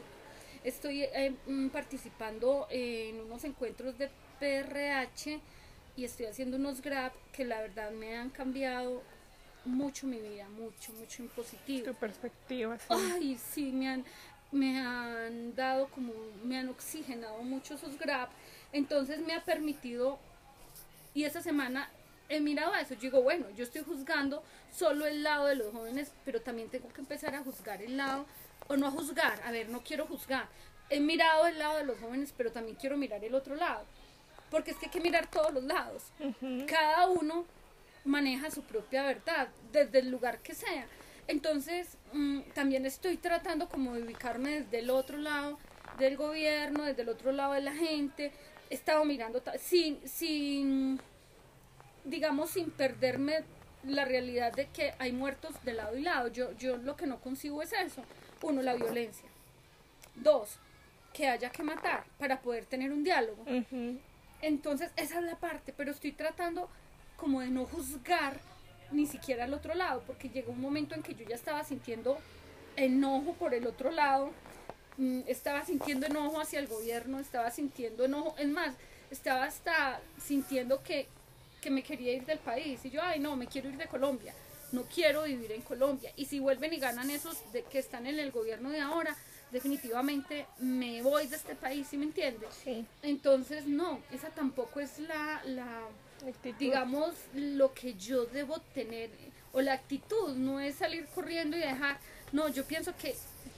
estoy 0.62 1.02
eh, 1.02 1.34
mm, 1.46 1.68
participando 1.68 2.66
en 2.70 3.20
unos 3.20 3.44
encuentros 3.44 3.98
de 3.98 4.10
PRH 4.38 5.40
y 5.96 6.04
estoy 6.04 6.26
haciendo 6.26 6.56
unos 6.56 6.80
grab 6.80 7.12
que 7.32 7.44
la 7.44 7.60
verdad 7.60 7.90
me 7.90 8.16
han 8.16 8.30
cambiado 8.30 9.02
mucho 9.64 10.06
mi 10.06 10.18
vida, 10.18 10.48
mucho, 10.48 10.92
mucho 10.92 11.22
en 11.22 11.28
positivo. 11.28 11.86
Tu 11.86 11.94
perspectiva, 11.94 12.78
sí. 12.78 12.84
Ay, 12.88 13.38
sí, 13.52 13.72
me 13.72 13.88
han, 13.88 14.04
me 14.52 14.78
han 14.78 15.54
dado 15.54 15.88
como, 15.88 16.12
me 16.44 16.58
han 16.58 16.68
oxigenado 16.68 17.42
mucho 17.42 17.74
esos 17.74 17.98
grab. 17.98 18.28
Entonces 18.72 19.20
me 19.20 19.34
ha 19.34 19.44
permitido, 19.44 20.18
y 21.14 21.24
esta 21.24 21.40
semana 21.40 21.88
he 22.28 22.40
mirado 22.40 22.72
a 22.72 22.80
eso. 22.80 22.94
Yo 22.94 23.02
digo, 23.02 23.22
bueno, 23.22 23.46
yo 23.56 23.64
estoy 23.64 23.82
juzgando 23.82 24.42
solo 24.72 25.06
el 25.06 25.22
lado 25.22 25.46
de 25.46 25.54
los 25.54 25.72
jóvenes, 25.72 26.12
pero 26.24 26.42
también 26.42 26.68
tengo 26.68 26.88
que 26.92 27.00
empezar 27.00 27.34
a 27.34 27.42
juzgar 27.42 27.82
el 27.82 27.96
lado, 27.96 28.26
o 28.66 28.76
no 28.76 28.88
a 28.88 28.90
juzgar, 28.90 29.40
a 29.44 29.50
ver, 29.50 29.68
no 29.68 29.82
quiero 29.82 30.06
juzgar. 30.06 30.48
He 30.90 31.00
mirado 31.00 31.46
el 31.46 31.58
lado 31.58 31.78
de 31.78 31.84
los 31.84 31.98
jóvenes, 31.98 32.34
pero 32.36 32.50
también 32.50 32.76
quiero 32.76 32.96
mirar 32.96 33.24
el 33.24 33.34
otro 33.34 33.56
lado. 33.56 33.84
Porque 34.54 34.70
es 34.70 34.76
que 34.76 34.86
hay 34.86 34.92
que 34.92 35.00
mirar 35.00 35.26
todos 35.26 35.52
los 35.52 35.64
lados 35.64 36.12
cada 36.68 37.08
uno 37.08 37.44
maneja 38.04 38.52
su 38.52 38.62
propia 38.62 39.02
verdad 39.02 39.48
desde 39.72 39.98
el 39.98 40.12
lugar 40.12 40.38
que 40.42 40.54
sea. 40.54 40.86
Entonces, 41.26 41.98
mm, 42.12 42.42
también 42.54 42.86
estoy 42.86 43.16
tratando 43.16 43.68
como 43.68 43.94
de 43.94 44.04
ubicarme 44.04 44.60
desde 44.60 44.78
el 44.78 44.90
otro 44.90 45.18
lado 45.18 45.58
del 45.98 46.16
gobierno, 46.16 46.84
desde 46.84 47.02
el 47.02 47.08
otro 47.08 47.32
lado 47.32 47.54
de 47.54 47.62
la 47.62 47.72
gente. 47.72 48.30
He 48.70 48.74
estado 48.74 49.04
mirando 49.04 49.42
sin, 49.58 50.06
sin, 50.08 51.00
digamos, 52.04 52.50
sin 52.50 52.70
perderme 52.70 53.42
la 53.82 54.04
realidad 54.04 54.52
de 54.52 54.68
que 54.68 54.94
hay 55.00 55.10
muertos 55.10 55.52
de 55.64 55.72
lado 55.72 55.98
y 55.98 56.02
lado. 56.02 56.28
Yo, 56.28 56.52
yo 56.52 56.76
lo 56.76 56.94
que 56.94 57.08
no 57.08 57.20
consigo 57.20 57.60
es 57.60 57.72
eso. 57.72 58.04
Uno, 58.40 58.62
la 58.62 58.76
violencia. 58.76 59.28
Dos, 60.14 60.60
que 61.12 61.26
haya 61.26 61.50
que 61.50 61.64
matar 61.64 62.04
para 62.18 62.40
poder 62.40 62.66
tener 62.66 62.92
un 62.92 63.02
diálogo. 63.02 63.44
Entonces, 64.42 64.90
esa 64.96 65.18
es 65.18 65.24
la 65.24 65.36
parte, 65.36 65.72
pero 65.76 65.90
estoy 65.90 66.12
tratando 66.12 66.68
como 67.16 67.40
de 67.40 67.48
no 67.48 67.64
juzgar 67.64 68.40
ni 68.90 69.06
siquiera 69.06 69.44
al 69.44 69.54
otro 69.54 69.74
lado, 69.74 70.02
porque 70.06 70.28
llegó 70.28 70.52
un 70.52 70.60
momento 70.60 70.94
en 70.94 71.02
que 71.02 71.14
yo 71.14 71.24
ya 71.26 71.34
estaba 71.34 71.64
sintiendo 71.64 72.18
enojo 72.76 73.34
por 73.34 73.54
el 73.54 73.66
otro 73.66 73.90
lado, 73.90 74.30
mm, 74.98 75.20
estaba 75.26 75.64
sintiendo 75.64 76.06
enojo 76.06 76.40
hacia 76.40 76.58
el 76.58 76.66
gobierno, 76.66 77.18
estaba 77.18 77.50
sintiendo 77.50 78.04
enojo, 78.04 78.34
es 78.38 78.48
más, 78.48 78.74
estaba 79.10 79.44
hasta 79.44 80.00
sintiendo 80.22 80.82
que, 80.82 81.08
que 81.60 81.70
me 81.70 81.82
quería 81.82 82.12
ir 82.12 82.24
del 82.24 82.38
país, 82.38 82.84
y 82.84 82.90
yo, 82.90 83.02
ay 83.02 83.20
no, 83.20 83.36
me 83.36 83.46
quiero 83.46 83.68
ir 83.68 83.76
de 83.76 83.86
Colombia, 83.86 84.34
no 84.72 84.82
quiero 84.82 85.24
vivir 85.24 85.52
en 85.52 85.62
Colombia, 85.62 86.12
y 86.16 86.26
si 86.26 86.38
vuelven 86.40 86.72
y 86.72 86.78
ganan 86.78 87.10
esos 87.10 87.52
de 87.52 87.62
que 87.62 87.78
están 87.78 88.06
en 88.06 88.18
el 88.18 88.30
gobierno 88.30 88.70
de 88.70 88.80
ahora, 88.80 89.16
definitivamente 89.54 90.46
me 90.58 91.00
voy 91.00 91.28
de 91.28 91.36
este 91.36 91.54
país, 91.54 91.86
¿sí 91.88 91.96
me 91.96 92.06
entiendes? 92.06 92.48
Sí. 92.64 92.84
Entonces, 93.02 93.66
no, 93.66 94.00
esa 94.10 94.28
tampoco 94.30 94.80
es 94.80 94.98
la, 94.98 95.42
la, 95.44 95.86
Actitud. 96.26 96.58
digamos, 96.58 97.14
lo 97.34 97.72
que 97.72 97.94
yo 97.94 98.26
debo 98.26 98.58
tener, 98.74 99.10
o 99.52 99.60
la 99.60 99.74
actitud, 99.74 100.34
no 100.34 100.58
es 100.58 100.74
salir 100.74 101.06
corriendo 101.14 101.56
y 101.56 101.60
dejar, 101.60 101.98
no, 102.32 102.48
yo 102.48 102.64
pienso 102.64 102.96
que 102.96 103.14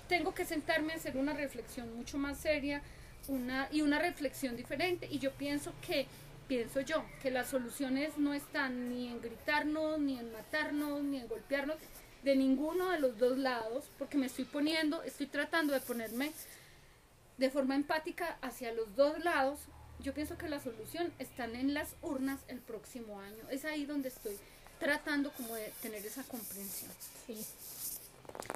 tengo 0.07 0.35
que 0.35 0.45
sentarme 0.45 0.93
a 0.93 0.97
hacer 0.97 1.17
una 1.17 1.33
reflexión 1.33 1.97
mucho 1.97 2.19
más 2.19 2.39
seria 2.39 2.83
una, 3.29 3.69
y 3.73 3.81
una 3.81 3.99
reflexión 3.99 4.55
diferente, 4.55 5.09
y 5.11 5.19
yo 5.19 5.33
pienso 5.33 5.73
que, 5.81 6.07
pienso 6.47 6.83
yo, 6.83 7.07
que 7.23 7.31
las 7.31 7.49
soluciones 7.49 8.19
no 8.19 8.35
están 8.35 8.91
ni 8.91 9.09
en 9.09 9.23
gritarnos, 9.23 9.99
ni 9.99 10.19
en 10.19 10.31
matarnos, 10.31 11.03
ni 11.03 11.17
en 11.21 11.27
golpearnos, 11.27 11.79
de 12.27 12.35
ninguno 12.35 12.91
de 12.91 12.99
los 12.99 13.17
dos 13.19 13.39
lados, 13.39 13.85
porque 14.01 14.19
me 14.19 14.27
estoy 14.27 14.47
poniendo, 14.47 15.01
estoy 15.05 15.29
tratando 15.29 15.73
de 15.73 15.81
ponerme 15.81 16.33
de 17.39 17.51
forma 17.51 17.77
empática 17.77 18.37
hacia 18.43 18.73
los 18.73 18.97
dos 18.97 19.23
lados. 19.23 19.61
Yo 20.01 20.13
pienso 20.13 20.37
que 20.37 20.49
la 20.49 20.61
solución 20.61 21.13
están 21.21 21.55
en 21.55 21.73
las 21.73 21.95
urnas 22.03 22.41
el 22.49 22.59
próximo 22.59 23.21
año. 23.21 23.49
Es 23.49 23.65
ahí 23.65 23.87
donde 23.87 24.09
estoy 24.09 24.37
tratando 24.81 25.31
como 25.35 25.55
de 25.55 25.73
tener 25.81 26.05
esa 26.05 26.25
comprensión. 26.25 26.91
Sí. 27.29 27.47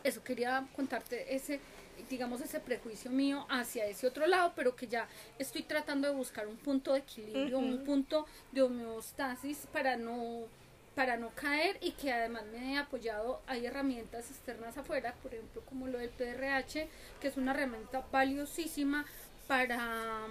Eso 0.03 0.25
quería 0.25 0.67
contarte 0.75 1.37
ese 1.37 1.61
digamos 2.09 2.41
ese 2.41 2.59
prejuicio 2.61 3.11
mío 3.11 3.47
hacia 3.51 3.87
ese 3.87 4.07
otro 4.07 4.27
lado, 4.27 4.53
pero 4.57 4.75
que 4.75 4.89
ya 4.89 5.07
estoy 5.39 5.63
tratando 5.63 6.09
de 6.09 6.15
buscar 6.15 6.49
un 6.49 6.57
punto 6.57 6.95
de 6.95 7.01
equilibrio, 7.01 7.59
un 7.59 7.85
punto 7.85 8.27
de 8.51 8.63
homeostasis 8.63 9.69
para 9.71 9.97
no 9.97 10.49
para 10.95 11.17
no 11.17 11.31
caer 11.31 11.79
y 11.81 11.93
que 11.93 12.13
además 12.13 12.45
me 12.53 12.75
he 12.75 12.79
apoyado, 12.79 13.41
hay 13.47 13.67
herramientas 13.67 14.31
externas 14.31 14.77
afuera, 14.77 15.15
por 15.23 15.33
ejemplo 15.35 15.63
como 15.63 15.87
lo 15.87 15.99
del 15.99 16.11
PRH, 16.11 16.89
que 17.21 17.29
es 17.29 17.37
una 17.37 17.53
herramienta 17.53 18.05
valiosísima 18.11 19.07
para 19.47 20.27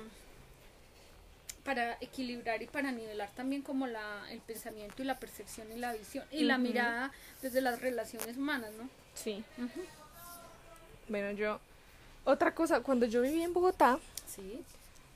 para 1.64 1.98
equilibrar 2.02 2.62
y 2.64 2.68
para 2.68 2.92
nivelar 2.92 3.30
también 3.36 3.62
como 3.62 3.86
la, 3.86 4.26
el 4.32 4.40
pensamiento 4.40 5.04
y 5.04 5.06
la 5.06 5.20
percepción 5.20 5.72
y 5.72 5.76
la 5.76 5.94
visión 5.94 6.26
y 6.32 6.44
la 6.44 6.58
mirada 6.58 7.12
desde 7.42 7.62
las 7.62 7.82
relaciones 7.82 8.38
humanas, 8.38 8.72
¿no? 8.78 8.90
Sí. 9.14 9.44
Bueno, 11.08 11.32
yo, 11.32 11.60
otra 12.24 12.56
cosa, 12.56 12.82
cuando 12.82 13.06
yo 13.06 13.22
vivía 13.22 13.44
en 13.44 13.54
Bogotá, 13.54 14.00
sí. 14.26 14.64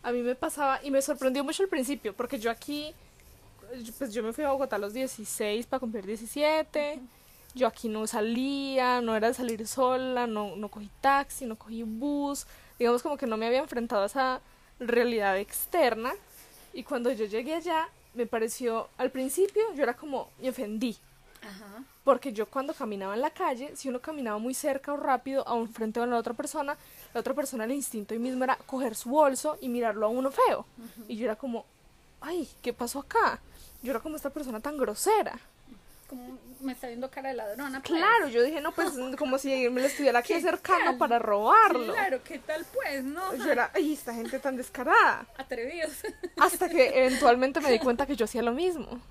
a 0.04 0.12
mí 0.12 0.22
me 0.22 0.36
pasaba, 0.36 0.80
y 0.84 0.92
me 0.92 1.02
sorprendió 1.02 1.44
mucho 1.44 1.64
al 1.64 1.70
principio, 1.70 2.14
porque 2.14 2.40
yo 2.40 2.52
aquí, 2.52 2.94
pues 3.98 4.14
yo 4.14 4.24
me 4.24 4.34
fui 4.34 4.44
a 4.44 4.52
Bogotá 4.52 4.76
a 4.76 4.80
los 4.80 4.94
16 4.94 5.66
para 5.68 5.80
cumplir 5.80 6.06
17, 6.06 7.00
yo 7.56 7.68
aquí 7.68 7.90
no 7.90 8.06
salía, 8.08 9.02
no 9.02 9.16
era 9.16 9.28
de 9.30 9.34
salir 9.34 9.68
sola, 9.68 10.28
no, 10.28 10.56
no 10.56 10.70
cogí 10.70 10.90
taxi, 11.02 11.46
no 11.46 11.56
cogí 11.56 11.84
bus, 11.84 12.46
digamos 12.80 13.02
como 13.02 13.18
que 13.18 13.28
no 13.28 13.38
me 13.38 13.48
había 13.48 13.60
enfrentado 13.60 14.04
a 14.04 14.08
esa 14.08 14.42
realidad 14.80 15.38
externa, 15.38 16.14
y 16.74 16.84
cuando 16.84 17.12
yo 17.12 17.26
llegué 17.26 17.56
allá, 17.56 17.88
me 18.14 18.26
pareció, 18.26 18.90
al 18.98 19.12
principio 19.12 19.64
yo 19.76 19.84
era 19.84 19.96
como, 19.96 20.30
me 20.40 20.50
ofendí. 20.50 20.98
Ajá. 21.42 21.84
Porque 22.04 22.34
yo 22.34 22.48
cuando 22.48 22.74
caminaba 22.74 23.14
en 23.14 23.22
la 23.22 23.30
calle, 23.30 23.76
si 23.76 23.90
uno 23.90 24.02
caminaba 24.02 24.38
muy 24.38 24.54
cerca 24.54 24.94
o 24.94 24.98
rápido 24.98 25.48
a 25.48 25.54
un 25.54 25.70
frente 25.70 26.00
de 26.00 26.08
la 26.08 26.18
otra 26.18 26.34
persona, 26.34 26.78
la 27.14 27.20
otra 27.20 27.34
persona 27.34 27.64
el 27.64 27.72
instinto 27.72 28.14
ahí 28.14 28.20
mismo 28.20 28.44
era 28.44 28.58
coger 28.66 28.96
su 28.96 29.10
bolso 29.10 29.58
y 29.62 29.70
mirarlo 29.70 30.06
a 30.06 30.10
uno 30.10 30.32
feo. 30.32 30.66
Y 31.08 31.16
yo 31.16 31.26
era 31.26 31.36
como, 31.36 31.66
ay, 32.20 32.48
¿qué 32.62 32.74
pasó 32.74 33.00
acá? 33.00 33.40
Yo 33.84 33.92
era 33.92 34.00
como 34.00 34.16
esta 34.16 34.32
persona 34.32 34.60
tan 34.60 34.78
grosera 34.78 35.40
como 36.14 36.38
me 36.60 36.74
está 36.74 36.88
viendo 36.88 37.10
cara 37.10 37.30
de 37.30 37.36
ladrona. 37.36 37.82
Pues. 37.82 38.00
Claro, 38.00 38.28
yo 38.30 38.42
dije, 38.44 38.62
no, 38.62 38.72
pues 38.72 38.92
como 39.18 39.38
si 39.38 39.70
me 39.70 39.82
lo 39.82 39.88
estuviera 39.88 40.20
aquí 40.20 40.34
acercando 40.34 40.98
para 40.98 41.20
robarlo. 41.20 41.94
Claro, 41.94 42.22
¿qué 42.24 42.40
tal 42.40 42.66
pues, 42.74 43.04
no? 43.04 43.36
Yo 43.36 43.52
era, 43.52 43.72
ay, 43.74 43.94
esta 43.94 44.14
gente 44.14 44.40
tan 44.40 44.56
descarada. 44.56 45.26
Atrevidos. 45.38 45.92
Hasta 46.38 46.70
que 46.70 47.06
eventualmente 47.06 47.60
me 47.60 47.72
di 47.72 47.80
cuenta 47.80 48.06
que 48.06 48.16
yo 48.16 48.26
hacía 48.26 48.42
lo 48.42 48.54
mismo. 48.54 49.02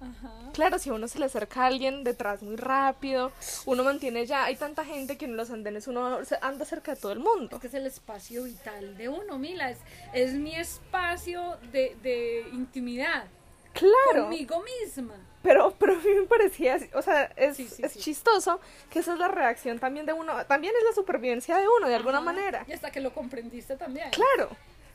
Claro, 0.55 0.79
si 0.79 0.91
a 0.91 0.95
uno 0.95 1.09
se 1.09 1.19
le 1.19 1.27
acerca 1.27 1.63
a 1.63 1.67
alguien 1.67 2.05
detrás 2.05 2.43
muy 2.43 2.57
rápido, 2.57 3.33
uno 3.67 3.85
mantiene 3.85 4.27
ya, 4.27 4.45
hay 4.45 4.57
tanta 4.57 4.85
gente 4.85 5.17
que 5.17 5.25
en 5.25 5.37
los 5.37 5.51
andenes 5.51 5.89
uno 5.89 6.21
anda 6.41 6.65
cerca 6.65 6.95
de 6.95 7.01
todo 7.01 7.13
el 7.13 7.21
mundo. 7.21 7.57
Es 7.57 7.61
que 7.61 7.67
es 7.69 7.75
el 7.75 7.87
espacio 7.87 8.45
vital 8.45 8.97
de 8.97 9.09
uno, 9.09 9.39
Mila, 9.39 9.71
es, 9.71 9.79
es 10.13 10.35
mi 10.35 10.55
espacio 10.55 11.59
de, 11.73 11.97
de 12.03 12.47
intimidad. 12.53 13.25
Claro. 13.73 14.25
Conmigo 14.25 14.63
misma. 14.81 15.15
Pero, 15.43 15.75
pero 15.79 15.95
a 15.95 15.97
mí 15.97 16.15
me 16.21 16.23
parecía, 16.23 16.79
o 16.95 17.03
sea, 17.03 17.25
es, 17.37 17.59
es 17.59 17.99
chistoso 17.99 18.61
que 18.91 19.01
esa 19.01 19.15
es 19.15 19.19
la 19.19 19.27
reacción 19.29 19.81
también 19.81 20.07
de 20.07 20.13
uno, 20.13 20.47
también 20.47 20.73
es 20.79 20.85
la 20.85 20.93
supervivencia 20.95 21.57
de 21.57 21.67
uno, 21.67 21.89
de 21.89 21.97
alguna 21.97 22.21
manera. 22.21 22.65
Y 22.69 22.73
hasta 22.73 22.93
que 22.93 23.01
lo 23.01 23.13
comprendiste 23.13 23.77
también. 23.77 24.11
Claro. 24.11 24.51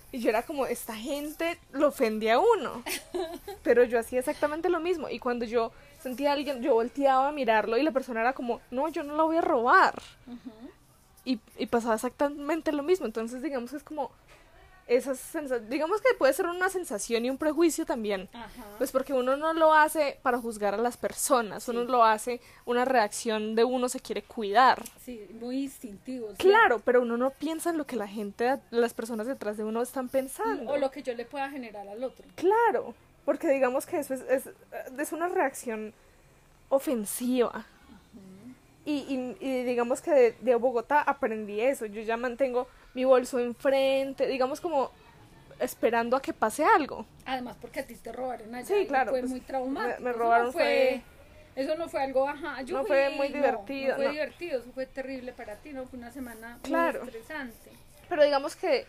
Y 0.10 0.20
yo 0.20 0.30
era 0.30 0.44
como, 0.44 0.66
esta 0.66 0.96
gente 0.96 1.60
lo 1.74 1.90
ofende 1.90 2.32
a 2.32 2.40
uno. 2.40 2.82
Pero 3.64 3.84
yo 3.84 4.00
hacía 4.00 4.20
exactamente 4.20 4.70
lo 4.70 4.80
mismo. 4.80 5.10
Y 5.10 5.20
cuando 5.20 5.44
yo 5.44 5.74
sentía 6.00 6.30
a 6.30 6.34
alguien, 6.34 6.62
yo 6.62 6.76
volteaba 6.76 7.28
a 7.28 7.32
mirarlo 7.34 7.78
y 7.78 7.84
la 7.84 7.92
persona 7.92 8.22
era 8.22 8.32
como, 8.32 8.62
no, 8.72 8.88
yo 8.88 9.04
no 9.04 9.18
la 9.18 9.24
voy 9.24 9.36
a 9.36 9.42
robar. 9.42 10.02
y, 11.26 11.40
y 11.58 11.66
pasaba 11.66 11.96
exactamente 11.96 12.72
lo 12.72 12.84
mismo. 12.84 13.06
Entonces, 13.06 13.42
digamos, 13.42 13.74
es 13.74 13.84
como, 13.84 14.12
esas 14.88 15.20
digamos 15.70 16.02
que 16.02 16.14
puede 16.18 16.34
ser 16.34 16.48
una 16.48 16.70
sensación 16.70 17.26
y 17.26 17.30
un 17.30 17.38
prejuicio 17.38 17.86
también. 17.86 18.30
Pues 18.78 18.92
porque 18.92 19.14
uno 19.14 19.36
no 19.36 19.54
lo 19.54 19.74
hace 19.74 20.20
para 20.22 20.40
juzgar 20.40 20.74
a 20.74 20.78
las 20.78 20.98
personas, 20.98 21.68
uno 21.68 21.84
lo 21.84 22.04
hace 22.04 22.42
una 22.66 22.86
reacción 22.86 23.56
de 23.56 23.64
uno 23.64 23.90
se 23.90 24.00
quiere 24.00 24.24
cuidar. 24.24 24.84
Sí, 25.04 25.28
muy 25.40 25.64
instintivo. 25.64 26.30
Claro, 26.38 26.80
pero 26.84 27.02
uno 27.02 27.18
no 27.18 27.32
piensa 27.32 27.70
en 27.70 27.78
lo 27.78 27.86
que 27.86 27.96
la 27.96 28.08
gente, 28.08 28.60
las 28.72 28.94
personas 28.94 29.28
detrás 29.28 29.58
de 29.58 29.64
uno 29.64 29.82
están 29.82 30.10
pensando. 30.10 30.72
O 30.72 30.78
lo 30.78 30.90
que 30.92 31.04
yo 31.04 31.14
le 31.14 31.26
pueda 31.26 31.50
generar 31.50 31.88
al 31.88 32.04
otro. 32.04 32.26
Claro, 32.36 32.96
porque 33.26 33.50
digamos 33.50 33.86
que 33.86 34.00
eso 34.00 34.14
es, 34.14 34.22
es, 34.22 34.50
es 34.98 35.12
una 35.12 35.28
reacción 35.28 35.94
ofensiva. 36.70 37.66
Y, 38.90 39.36
y, 39.42 39.64
digamos 39.64 40.00
que 40.00 40.12
de, 40.12 40.32
de 40.40 40.56
Bogotá 40.56 41.02
aprendí 41.02 41.60
eso. 41.60 41.86
Yo 41.88 42.02
ya 42.04 42.16
mantengo 42.16 42.70
mi 42.94 43.04
bolso 43.04 43.38
enfrente, 43.38 44.26
digamos 44.28 44.62
como 44.62 44.92
esperando 45.60 46.16
a 46.16 46.22
que 46.22 46.32
pase 46.32 46.64
algo. 46.64 47.06
Además, 47.26 47.58
porque 47.60 47.82
a 47.82 47.86
ti 47.86 47.96
te 47.96 48.14
robaron 48.14 48.56
allá. 48.56 48.66
Sí, 48.66 48.86
claro. 48.88 49.12
Fue 49.12 49.20
pues, 49.20 49.32
muy 49.32 49.42
traumático. 49.42 50.02
Me, 50.02 50.14
robaron 50.14 50.48
eso 50.48 50.58
no 50.58 50.64
fue, 50.64 51.02
Eso 51.56 51.76
no 51.76 51.90
fue 51.90 52.02
algo, 52.02 52.30
ajá. 52.30 52.64
no 52.64 52.86
fue 52.86 53.10
muy 53.10 53.28
divertido. 53.28 53.98
No, 53.98 54.04
fue 54.04 54.12
divertido, 54.12 54.60
eso 54.62 54.72
fue 54.72 54.86
terrible 54.86 55.34
para 55.34 55.58
ti, 55.58 55.74
¿no? 55.74 55.86
Fue 55.86 56.00
una 56.00 56.12
semana 56.12 56.58
claro. 56.62 57.02
muy 57.02 57.10
estresante. 57.10 57.72
Pero 58.08 58.24
digamos 58.24 58.56
que 58.56 58.86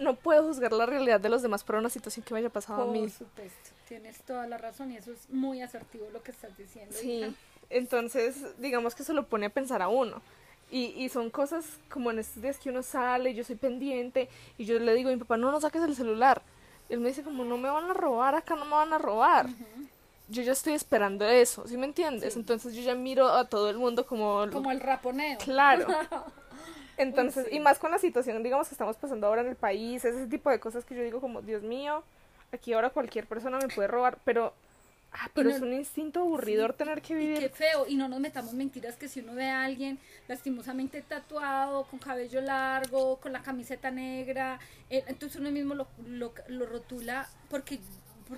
no 0.00 0.16
puedo 0.16 0.42
juzgar 0.42 0.72
la 0.72 0.86
realidad 0.86 1.20
de 1.20 1.28
los 1.28 1.42
demás 1.42 1.62
por 1.62 1.76
una 1.76 1.88
situación 1.88 2.24
que 2.24 2.34
me 2.34 2.40
haya 2.40 2.50
pasado 2.50 2.82
a 2.82 2.92
mí. 2.92 3.02
Por 3.02 3.10
supuesto, 3.10 3.70
tienes 3.86 4.20
toda 4.22 4.48
la 4.48 4.58
razón 4.58 4.90
y 4.90 4.96
eso 4.96 5.12
es 5.12 5.30
muy 5.30 5.62
asertivo 5.62 6.08
lo 6.12 6.20
que 6.22 6.32
estás 6.32 6.56
diciendo. 6.56 6.96
Sí, 6.96 7.34
entonces 7.70 8.58
digamos 8.58 8.94
que 8.94 9.04
se 9.04 9.12
lo 9.12 9.26
pone 9.26 9.46
a 9.46 9.50
pensar 9.50 9.82
a 9.82 9.88
uno. 9.88 10.20
Y, 10.70 10.92
y 10.96 11.08
son 11.08 11.30
cosas 11.30 11.64
como 11.88 12.10
en 12.10 12.18
estos 12.18 12.42
días 12.42 12.58
que 12.58 12.68
uno 12.68 12.82
sale, 12.82 13.34
yo 13.34 13.42
soy 13.42 13.56
pendiente 13.56 14.28
y 14.58 14.66
yo 14.66 14.78
le 14.78 14.94
digo 14.94 15.08
a 15.08 15.12
mi 15.12 15.18
papá, 15.18 15.38
no, 15.38 15.50
no 15.50 15.60
saques 15.60 15.82
el 15.82 15.96
celular. 15.96 16.42
Y 16.88 16.94
él 16.94 17.00
me 17.00 17.08
dice 17.08 17.22
como, 17.22 17.44
no 17.44 17.56
me 17.56 17.70
van 17.70 17.90
a 17.90 17.94
robar, 17.94 18.34
acá 18.34 18.54
no 18.54 18.64
me 18.64 18.72
van 18.72 18.92
a 18.92 18.98
robar. 18.98 19.46
Yo 20.28 20.42
ya 20.42 20.52
estoy 20.52 20.74
esperando 20.74 21.24
eso, 21.26 21.66
¿sí 21.66 21.78
me 21.78 21.86
entiendes? 21.86 22.36
Entonces 22.36 22.74
yo 22.74 22.82
ya 22.82 22.94
miro 22.94 23.28
a 23.28 23.46
todo 23.46 23.70
el 23.70 23.78
mundo 23.78 24.06
como... 24.06 24.46
Como 24.52 24.70
el 24.70 24.80
raponeo. 24.80 25.38
Claro. 25.38 25.86
Entonces, 26.98 27.46
y 27.50 27.60
más 27.60 27.78
con 27.78 27.90
la 27.90 27.98
situación, 27.98 28.42
digamos, 28.42 28.68
que 28.68 28.74
estamos 28.74 28.96
pasando 28.96 29.26
ahora 29.26 29.42
en 29.42 29.48
el 29.48 29.56
país, 29.56 30.04
ese 30.04 30.26
tipo 30.26 30.50
de 30.50 30.58
cosas 30.58 30.84
que 30.84 30.96
yo 30.96 31.02
digo 31.02 31.20
como, 31.20 31.40
Dios 31.42 31.62
mío, 31.62 32.02
aquí 32.52 32.72
ahora 32.72 32.90
cualquier 32.90 33.26
persona 33.26 33.58
me 33.58 33.68
puede 33.68 33.88
robar, 33.88 34.18
pero 34.24 34.52
Ah, 35.12 35.30
pero 35.34 35.50
es 35.50 35.60
un 35.60 35.72
instinto 35.72 36.20
aburridor 36.20 36.74
tener 36.74 37.00
que 37.00 37.14
vivir. 37.14 37.38
qué 37.38 37.48
feo, 37.48 37.86
y 37.88 37.96
no 37.96 38.08
nos 38.08 38.20
metamos 38.20 38.52
mentiras 38.52 38.96
que 38.96 39.08
si 39.08 39.20
uno 39.20 39.34
ve 39.34 39.46
a 39.46 39.64
alguien 39.64 39.98
lastimosamente 40.28 41.00
tatuado, 41.02 41.84
con 41.84 41.98
cabello 41.98 42.40
largo, 42.40 43.16
con 43.16 43.32
la 43.32 43.42
camiseta 43.42 43.90
negra, 43.90 44.60
eh, 44.90 45.04
entonces 45.06 45.40
uno 45.40 45.50
mismo 45.50 45.74
lo, 45.74 45.88
lo, 46.06 46.32
lo 46.48 46.66
rotula 46.66 47.28
porque, 47.50 47.80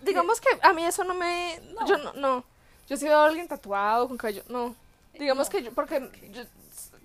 Digamos 0.03 0.41
que 0.41 0.49
a 0.63 0.73
mí 0.73 0.85
eso 0.85 1.03
no 1.03 1.15
me... 1.15 1.61
Yo 1.89 1.99
no, 1.99 2.13
no. 2.13 2.45
Yo 2.89 2.97
si 2.97 3.07
veo 3.07 3.19
a 3.19 3.27
alguien 3.27 3.49
tatuado, 3.49 4.07
con 4.07 4.17
cabello... 4.17 4.45
No. 4.49 4.77
Digamos 5.19 5.51
que 5.51 5.65
yo, 5.65 5.73
porque 5.73 6.09
yo 6.31 6.45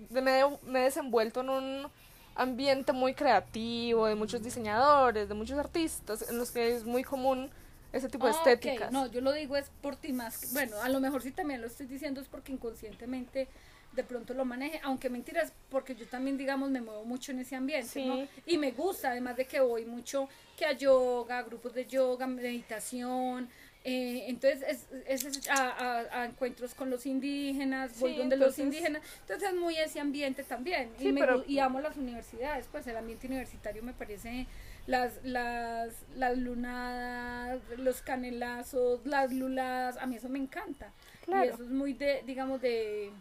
me, 0.09 0.43
me 0.67 0.81
he 0.81 0.83
desenvuelto 0.83 1.41
en 1.41 1.49
un 1.49 1.87
ambiente 2.35 2.93
muy 2.93 3.15
creativo, 3.15 4.05
de 4.05 4.15
muchos 4.15 4.43
diseñadores, 4.43 5.27
de 5.27 5.33
muchos 5.33 5.57
artistas, 5.57 6.29
en 6.29 6.37
los 6.37 6.51
que 6.51 6.75
es 6.75 6.83
muy 6.83 7.03
común 7.03 7.49
ese 7.95 8.09
tipo 8.09 8.25
de 8.25 8.33
ah, 8.33 8.37
estéticas. 8.37 8.91
No, 8.91 9.07
yo 9.07 9.21
lo 9.21 9.31
digo 9.31 9.55
es 9.55 9.71
por 9.81 9.95
ti 9.95 10.11
más. 10.11 10.53
bueno, 10.53 10.79
a 10.81 10.89
lo 10.89 10.99
mejor 10.99 11.21
sí 11.21 11.31
también 11.31 11.61
lo 11.61 11.67
estoy 11.67 11.87
diciendo 11.87 12.21
es 12.21 12.27
porque 12.27 12.51
inconscientemente 12.51 13.47
de 13.93 14.03
pronto 14.03 14.33
lo 14.33 14.43
maneje, 14.43 14.81
aunque 14.83 15.09
mentiras, 15.09 15.53
porque 15.69 15.95
yo 15.95 16.05
también, 16.05 16.37
digamos, 16.37 16.69
me 16.69 16.81
muevo 16.81 17.05
mucho 17.05 17.31
en 17.31 17.39
ese 17.39 17.55
ambiente, 17.55 18.05
¿no? 18.05 18.27
Y 18.45 18.57
me 18.57 18.71
gusta, 18.71 19.11
además 19.11 19.37
de 19.37 19.45
que 19.45 19.61
voy 19.61 19.85
mucho 19.85 20.27
que 20.57 20.65
a 20.65 20.73
yoga, 20.73 21.43
grupos 21.43 21.73
de 21.73 21.85
yoga, 21.85 22.27
meditación, 22.27 23.47
eh, 23.85 24.25
entonces 24.27 24.85
es, 25.07 25.25
es 25.25 25.47
a, 25.49 26.25
encuentros 26.25 26.73
con 26.73 26.89
los 26.89 27.05
indígenas, 27.05 27.97
voy 27.99 28.17
donde 28.17 28.35
los 28.35 28.59
indígenas, 28.59 29.01
entonces 29.21 29.49
es 29.49 29.55
muy 29.55 29.77
ese 29.77 30.01
ambiente 30.01 30.43
también, 30.43 30.89
y, 30.99 31.13
me, 31.13 31.21
y 31.47 31.59
amo 31.59 31.79
las 31.79 31.95
universidades, 31.95 32.67
pues 32.69 32.85
el 32.87 32.97
ambiente 32.97 33.27
universitario 33.27 33.81
me 33.81 33.93
parece 33.93 34.47
las, 34.87 35.13
las, 35.23 35.93
las 36.15 36.37
lunadas, 36.37 37.59
los 37.77 38.01
canelazos, 38.01 39.05
las 39.05 39.31
luladas, 39.33 39.97
a 39.97 40.05
mí 40.05 40.15
eso 40.17 40.29
me 40.29 40.39
encanta. 40.39 40.91
Y 41.27 41.31
eso 41.47 41.63
es 41.63 41.69
muy 41.69 41.93
de, 41.93 42.21
digamos, 42.25 42.61
de, 42.61 43.11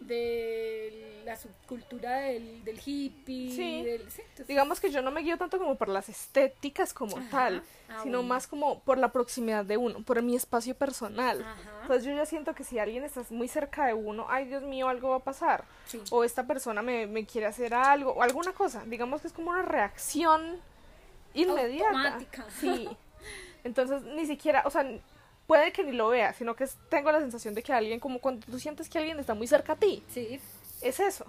de 0.00 1.22
la 1.24 1.36
subcultura 1.36 2.16
del, 2.20 2.64
del 2.64 2.80
hippie. 2.84 3.50
Sí. 3.54 3.82
del- 3.82 4.10
sí, 4.10 4.22
entonces- 4.22 4.46
Digamos 4.46 4.80
que 4.80 4.90
yo 4.90 5.02
no 5.02 5.10
me 5.10 5.20
guío 5.22 5.36
tanto 5.36 5.58
como 5.58 5.76
por 5.76 5.88
las 5.88 6.08
estéticas 6.08 6.94
como 6.94 7.18
Ajá. 7.18 7.28
tal, 7.30 7.62
Ah, 7.90 8.00
sino 8.02 8.18
bueno. 8.18 8.22
más 8.34 8.46
como 8.46 8.80
por 8.80 8.98
la 8.98 9.12
proximidad 9.12 9.64
de 9.64 9.76
uno, 9.76 10.02
por 10.04 10.22
mi 10.22 10.36
espacio 10.36 10.74
personal. 10.74 11.42
Ajá. 11.42 11.80
Entonces 11.82 12.04
yo 12.04 12.12
ya 12.14 12.26
siento 12.26 12.54
que 12.54 12.64
si 12.64 12.78
alguien 12.78 13.04
está 13.04 13.22
muy 13.30 13.48
cerca 13.48 13.86
de 13.86 13.94
uno, 13.94 14.26
ay 14.28 14.46
Dios 14.46 14.62
mío, 14.62 14.88
algo 14.88 15.10
va 15.10 15.16
a 15.16 15.20
pasar. 15.24 15.64
Sí. 15.86 16.00
O 16.10 16.22
esta 16.24 16.46
persona 16.46 16.80
me, 16.82 17.06
me 17.06 17.26
quiere 17.26 17.46
hacer 17.46 17.74
algo, 17.74 18.12
o 18.12 18.22
alguna 18.22 18.52
cosa. 18.52 18.84
Digamos 18.86 19.20
que 19.20 19.26
es 19.28 19.32
como 19.32 19.50
una 19.50 19.62
reacción 19.62 20.60
inmediata. 21.34 21.88
Automática. 21.88 22.46
Sí. 22.60 22.88
Entonces 23.64 24.02
ni 24.02 24.26
siquiera, 24.26 24.62
o 24.64 24.70
sea, 24.70 24.86
puede 25.46 25.72
que 25.72 25.82
ni 25.84 25.92
lo 25.92 26.08
vea, 26.08 26.32
sino 26.32 26.54
que 26.54 26.66
tengo 26.88 27.10
la 27.12 27.20
sensación 27.20 27.54
de 27.54 27.62
que 27.62 27.72
alguien, 27.72 28.00
como 28.00 28.20
cuando 28.20 28.46
tú 28.46 28.58
sientes 28.58 28.88
que 28.88 28.98
alguien 28.98 29.18
está 29.18 29.34
muy 29.34 29.46
cerca 29.46 29.72
a 29.74 29.76
ti, 29.76 30.02
Sí, 30.12 30.40
es 30.82 31.00
eso. 31.00 31.26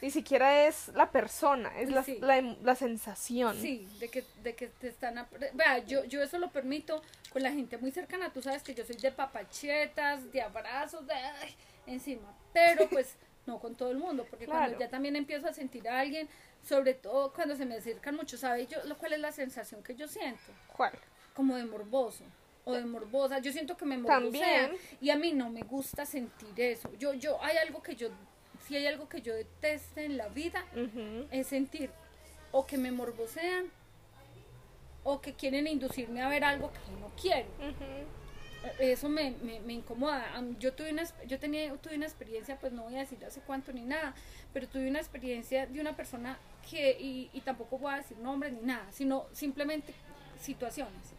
Ni 0.00 0.10
siquiera 0.10 0.66
es 0.66 0.88
la 0.94 1.12
persona, 1.12 1.78
es 1.78 1.88
la, 1.88 2.02
Sí. 2.02 2.18
la, 2.20 2.36
em- 2.38 2.56
la 2.64 2.74
sensación. 2.74 3.56
sí, 3.56 3.88
de 4.00 4.08
que, 4.08 4.24
de 4.42 4.54
que 4.56 4.66
te 4.66 4.88
están... 4.88 5.14
Vea, 5.54 5.78
yo, 5.86 6.04
yo 6.06 6.20
eso 6.22 6.38
lo 6.38 6.50
permito 6.50 7.00
con 7.32 7.42
la 7.44 7.52
gente 7.52 7.78
muy 7.78 7.92
cercana. 7.92 8.32
Tú 8.32 8.42
sabes 8.42 8.64
que 8.64 8.74
yo 8.74 8.84
soy 8.84 8.96
de 8.96 9.12
papachetas, 9.12 10.32
de 10.32 10.42
abrazos, 10.42 11.06
de... 11.06 11.14
ay, 11.14 11.54
encima. 11.86 12.34
Pero 12.52 12.88
pues 12.88 13.14
no 13.46 13.60
con 13.60 13.76
todo 13.76 13.90
el 13.92 13.98
mundo, 13.98 14.26
porque 14.28 14.46
cuando 14.46 14.66
Claro. 14.70 14.80
ya 14.80 14.90
también 14.90 15.14
empiezo 15.14 15.46
a 15.48 15.52
sentir 15.52 15.88
a 15.88 16.00
alguien, 16.00 16.28
sobre 16.62 16.94
todo 16.94 17.32
cuando 17.32 17.56
se 17.56 17.66
me 17.66 17.76
acercan 17.76 18.16
mucho, 18.16 18.36
¿sabe 18.36 18.66
yo 18.66 18.78
lo 18.84 18.96
cuál 18.98 19.14
es 19.14 19.20
la 19.20 19.32
sensación 19.32 19.82
que 19.82 19.94
yo 19.94 20.08
siento? 20.08 20.52
¿Cuál? 20.76 20.92
como 21.34 21.56
de 21.56 21.64
morboso 21.64 22.24
o 22.64 22.72
de 22.72 22.84
morbosa. 22.84 23.38
Yo 23.40 23.52
siento 23.52 23.76
que 23.76 23.84
me 23.84 23.96
morbosean 23.96 24.70
También. 24.70 24.76
y 25.00 25.10
a 25.10 25.16
mí 25.16 25.32
no 25.32 25.50
me 25.50 25.62
gusta 25.62 26.06
sentir 26.06 26.58
eso. 26.60 26.90
Yo, 26.98 27.14
yo, 27.14 27.42
hay 27.42 27.56
algo 27.56 27.82
que 27.82 27.96
yo, 27.96 28.08
si 28.66 28.76
hay 28.76 28.86
algo 28.86 29.08
que 29.08 29.20
yo 29.20 29.34
deteste 29.34 30.04
en 30.04 30.16
la 30.16 30.28
vida, 30.28 30.64
es 31.30 31.48
sentir 31.48 31.90
o 32.52 32.66
que 32.66 32.76
me 32.76 32.92
morbosean 32.92 33.70
o 35.04 35.20
que 35.20 35.34
quieren 35.34 35.66
inducirme 35.66 36.22
a 36.22 36.28
ver 36.28 36.44
algo 36.44 36.70
que 36.72 37.00
no 37.00 37.10
quiero. 37.20 37.48
Eso 38.78 39.08
me, 39.08 39.32
me, 39.42 39.60
me 39.60 39.72
incomoda. 39.72 40.24
Yo 40.58 40.72
tuve 40.72 40.92
una, 40.92 41.02
yo 41.26 41.38
tenía, 41.38 41.72
tuve 41.76 41.96
una 41.96 42.06
experiencia, 42.06 42.58
pues 42.58 42.72
no 42.72 42.84
voy 42.84 42.96
a 42.96 43.00
decir 43.00 43.24
hace 43.24 43.40
cuánto 43.40 43.72
ni 43.72 43.84
nada, 43.84 44.14
pero 44.52 44.68
tuve 44.68 44.88
una 44.88 45.00
experiencia 45.00 45.66
de 45.66 45.80
una 45.80 45.96
persona 45.96 46.38
que, 46.70 46.96
y, 47.00 47.30
y 47.32 47.40
tampoco 47.40 47.78
voy 47.78 47.94
a 47.94 47.96
decir 47.96 48.16
nombres 48.18 48.52
ni 48.52 48.60
nada, 48.60 48.86
sino 48.92 49.26
simplemente 49.32 49.92
situaciones. 50.40 51.12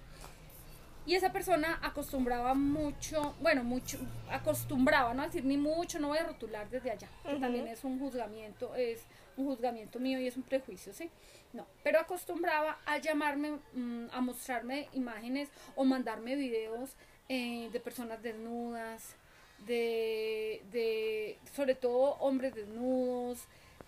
Y 1.06 1.16
esa 1.16 1.34
persona 1.34 1.80
acostumbraba 1.82 2.54
mucho, 2.54 3.36
bueno, 3.42 3.64
mucho, 3.64 3.98
acostumbraba, 4.30 5.14
no 5.14 5.24
a 5.24 5.26
decir 5.26 5.44
ni 5.44 5.58
mucho, 5.58 6.00
no 6.00 6.08
voy 6.08 6.18
a 6.18 6.24
rotular 6.24 6.70
desde 6.70 6.92
allá, 6.92 7.10
que 7.26 7.36
también 7.36 7.68
es 7.68 7.84
un 7.84 8.00
juzgamiento, 8.00 8.74
es 8.76 9.02
un 9.36 9.48
juzgamiento 9.48 10.00
mío 10.00 10.18
y 10.20 10.28
es 10.28 10.38
un 10.38 10.44
prejuicio, 10.44 10.94
¿sí? 10.94 11.10
No, 11.52 11.68
pero 11.84 12.00
acostumbraba 12.00 12.80
a 12.86 13.00
llamarme, 13.00 13.60
mm, 13.74 14.06
a 14.14 14.22
mostrarme 14.22 14.88
imágenes 14.94 15.50
o 15.76 15.84
mandarme 15.84 16.36
videos 16.36 16.96
eh, 17.34 17.70
de 17.74 17.80
personas 17.80 18.22
desnudas, 18.22 19.16
de, 19.66 20.62
de, 20.72 21.40
sobre 21.56 21.74
todo 21.74 22.16
hombres 22.20 22.54
desnudos, 22.54 23.40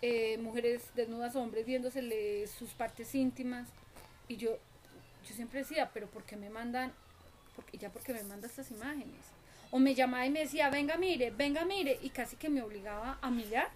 eh, 0.02 0.36
mujeres 0.38 0.82
desnudas, 0.96 1.36
hombres 1.36 1.64
viéndosele 1.64 2.48
sus 2.48 2.70
partes 2.70 3.14
íntimas. 3.14 3.68
Y 4.26 4.36
yo, 4.36 4.58
yo 5.28 5.34
siempre 5.34 5.60
decía, 5.60 5.90
pero 5.94 6.08
¿por 6.08 6.24
qué 6.24 6.34
me 6.34 6.50
mandan? 6.50 6.92
Porque, 7.54 7.78
ya 7.78 7.88
porque 7.90 8.12
me 8.14 8.24
manda 8.24 8.48
estas 8.48 8.72
imágenes. 8.72 9.24
O 9.70 9.78
me 9.78 9.94
llamaba 9.94 10.26
y 10.26 10.30
me 10.30 10.40
decía, 10.40 10.68
venga, 10.68 10.96
mire, 10.96 11.30
venga, 11.30 11.64
mire, 11.64 12.00
y 12.02 12.10
casi 12.10 12.34
que 12.34 12.48
me 12.48 12.62
obligaba 12.62 13.18
a 13.22 13.30
mirar. 13.30 13.70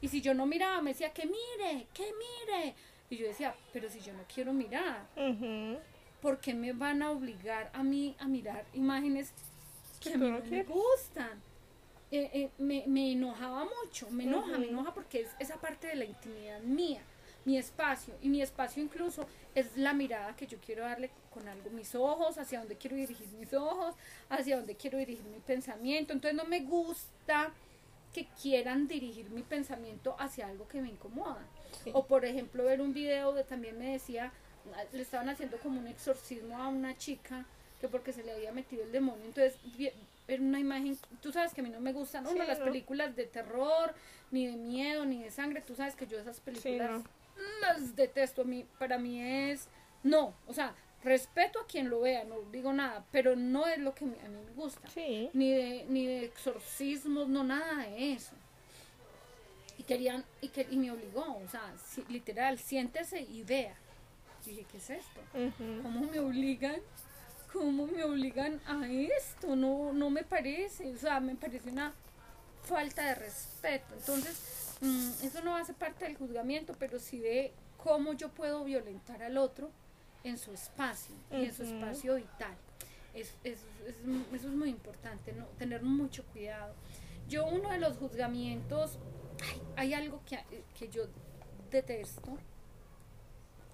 Y 0.00 0.06
si 0.06 0.20
yo 0.20 0.34
no 0.34 0.46
miraba, 0.46 0.80
me 0.82 0.90
decía, 0.90 1.12
que 1.12 1.26
mire, 1.26 1.88
que 1.92 2.04
mire. 2.04 2.74
Y 3.10 3.16
yo 3.16 3.26
decía, 3.26 3.56
pero 3.72 3.90
si 3.90 3.98
yo 4.00 4.12
no 4.12 4.22
quiero 4.32 4.52
mirar, 4.52 5.08
Ujú. 5.16 5.78
¿Por 6.26 6.40
qué 6.40 6.54
me 6.54 6.72
van 6.72 7.02
a 7.02 7.12
obligar 7.12 7.70
a 7.72 7.84
mí 7.84 8.16
a 8.18 8.26
mirar 8.26 8.64
imágenes 8.74 9.32
que 10.00 10.14
a 10.14 10.18
mí 10.18 10.28
no 10.28 10.40
me 10.40 10.64
gustan? 10.64 11.40
Eh, 12.10 12.28
eh, 12.32 12.50
me, 12.58 12.82
me 12.88 13.12
enojaba 13.12 13.64
mucho, 13.64 14.10
me 14.10 14.24
enoja, 14.24 14.58
me 14.58 14.66
enoja 14.66 14.92
porque 14.92 15.20
es 15.20 15.28
esa 15.38 15.54
parte 15.60 15.86
de 15.86 15.94
la 15.94 16.04
intimidad 16.04 16.60
mía, 16.62 17.00
mi 17.44 17.56
espacio, 17.56 18.12
y 18.20 18.28
mi 18.28 18.42
espacio 18.42 18.82
incluso 18.82 19.24
es 19.54 19.76
la 19.76 19.94
mirada 19.94 20.34
que 20.34 20.48
yo 20.48 20.58
quiero 20.58 20.82
darle 20.82 21.12
con 21.32 21.46
algo, 21.46 21.70
mis 21.70 21.94
ojos, 21.94 22.38
hacia 22.38 22.58
dónde 22.58 22.74
quiero 22.74 22.96
dirigir 22.96 23.28
mis 23.38 23.54
ojos, 23.54 23.94
hacia 24.28 24.56
dónde 24.56 24.74
quiero 24.74 24.98
dirigir 24.98 25.26
mi 25.26 25.38
pensamiento, 25.38 26.12
entonces 26.12 26.36
no 26.36 26.44
me 26.44 26.58
gusta 26.58 27.52
que 28.12 28.26
quieran 28.42 28.88
dirigir 28.88 29.30
mi 29.30 29.42
pensamiento 29.42 30.16
hacia 30.18 30.48
algo 30.48 30.66
que 30.66 30.82
me 30.82 30.88
incomoda. 30.88 31.46
Sí. 31.84 31.92
O 31.94 32.04
por 32.04 32.24
ejemplo 32.24 32.64
ver 32.64 32.80
un 32.80 32.92
video 32.92 33.32
de 33.32 33.44
también 33.44 33.78
me 33.78 33.92
decía, 33.92 34.32
le 34.92 35.02
estaban 35.02 35.28
haciendo 35.28 35.56
como 35.58 35.80
un 35.80 35.86
exorcismo 35.88 36.56
a 36.56 36.68
una 36.68 36.96
chica 36.96 37.44
que 37.80 37.88
porque 37.88 38.12
se 38.12 38.22
le 38.24 38.32
había 38.32 38.52
metido 38.52 38.82
el 38.84 38.92
demonio, 38.92 39.24
entonces 39.24 39.58
ver 40.26 40.40
una 40.40 40.58
imagen, 40.58 40.98
tú 41.20 41.30
sabes 41.30 41.52
que 41.54 41.60
a 41.60 41.64
mí 41.64 41.70
no 41.70 41.80
me 41.80 41.92
gustan 41.92 42.26
uno 42.26 42.40
Sí, 42.42 42.48
las 42.48 42.58
no. 42.58 42.64
películas 42.64 43.14
de 43.14 43.26
terror, 43.26 43.94
ni 44.30 44.46
de 44.46 44.56
miedo, 44.56 45.04
ni 45.04 45.22
de 45.22 45.30
sangre, 45.30 45.60
tú 45.60 45.74
sabes 45.74 45.94
que 45.94 46.06
yo 46.06 46.18
esas 46.18 46.40
películas 46.40 47.02
no. 47.02 47.04
las 47.60 47.94
detesto, 47.94 48.42
a 48.42 48.44
mí, 48.44 48.66
para 48.78 48.98
mí 48.98 49.20
es, 49.20 49.68
no, 50.02 50.34
o 50.46 50.52
sea, 50.54 50.74
respeto 51.04 51.60
a 51.60 51.66
quien 51.66 51.90
lo 51.90 52.00
vea, 52.00 52.24
no 52.24 52.40
digo 52.50 52.72
nada, 52.72 53.04
pero 53.12 53.36
no 53.36 53.66
es 53.66 53.78
lo 53.78 53.94
que 53.94 54.04
a 54.04 54.08
mí 54.08 54.16
me 54.46 54.52
gusta 54.54 54.88
Sí. 54.88 55.28
ni 55.34 55.52
de, 55.52 55.84
ni 55.88 56.06
de 56.06 56.24
exorcismos, 56.24 57.28
no 57.28 57.44
nada 57.44 57.84
de 57.86 58.14
eso. 58.14 58.32
Y 59.78 59.82
querían, 59.82 60.24
y, 60.40 60.48
que, 60.48 60.66
y 60.70 60.76
me 60.78 60.90
obligó, 60.90 61.20
o 61.44 61.48
sea, 61.48 61.74
si- 61.84 62.04
literal, 62.08 62.58
siéntese 62.58 63.20
y 63.20 63.42
vea. 63.42 63.76
Dije, 64.46 64.64
¿qué 64.70 64.78
es 64.78 64.90
esto? 64.90 65.20
¿Cómo 65.82 66.00
me 66.10 66.18
obligan? 66.20 66.76
¿Cómo 67.52 67.86
me 67.86 68.02
obligan 68.04 68.60
a 68.66 68.86
esto? 68.90 69.56
No, 69.56 69.92
no 69.92 70.10
me 70.10 70.22
parece, 70.24 70.92
o 70.94 70.96
sea, 70.98 71.20
me 71.20 71.34
parece 71.36 71.68
una 71.70 71.92
falta 72.64 73.04
de 73.06 73.14
respeto. 73.14 73.94
Entonces, 73.94 74.76
mm, 74.80 75.10
eso 75.26 75.42
no 75.42 75.56
hace 75.56 75.72
parte 75.74 76.04
del 76.04 76.16
juzgamiento, 76.16 76.74
pero 76.78 76.98
sí 76.98 77.18
de 77.18 77.52
cómo 77.76 78.12
yo 78.12 78.30
puedo 78.30 78.64
violentar 78.64 79.22
al 79.22 79.36
otro 79.38 79.70
en 80.24 80.38
su 80.38 80.52
espacio, 80.52 81.14
y 81.30 81.44
en 81.46 81.54
su 81.54 81.62
espacio 81.62 82.14
vital. 82.16 82.56
Es, 83.14 83.32
es- 83.44 83.60
es- 83.86 83.96
eso 84.34 84.48
es 84.48 84.54
muy 84.54 84.68
importante, 84.70 85.32
¿no? 85.32 85.46
tener 85.58 85.82
mucho 85.82 86.24
cuidado. 86.26 86.74
Yo 87.28 87.46
uno 87.46 87.70
de 87.70 87.78
los 87.78 87.96
juzgamientos, 87.96 88.98
ay, 89.42 89.62
hay 89.76 89.94
algo 89.94 90.20
que, 90.26 90.38
que 90.78 90.88
yo 90.88 91.04
detesto, 91.70 92.36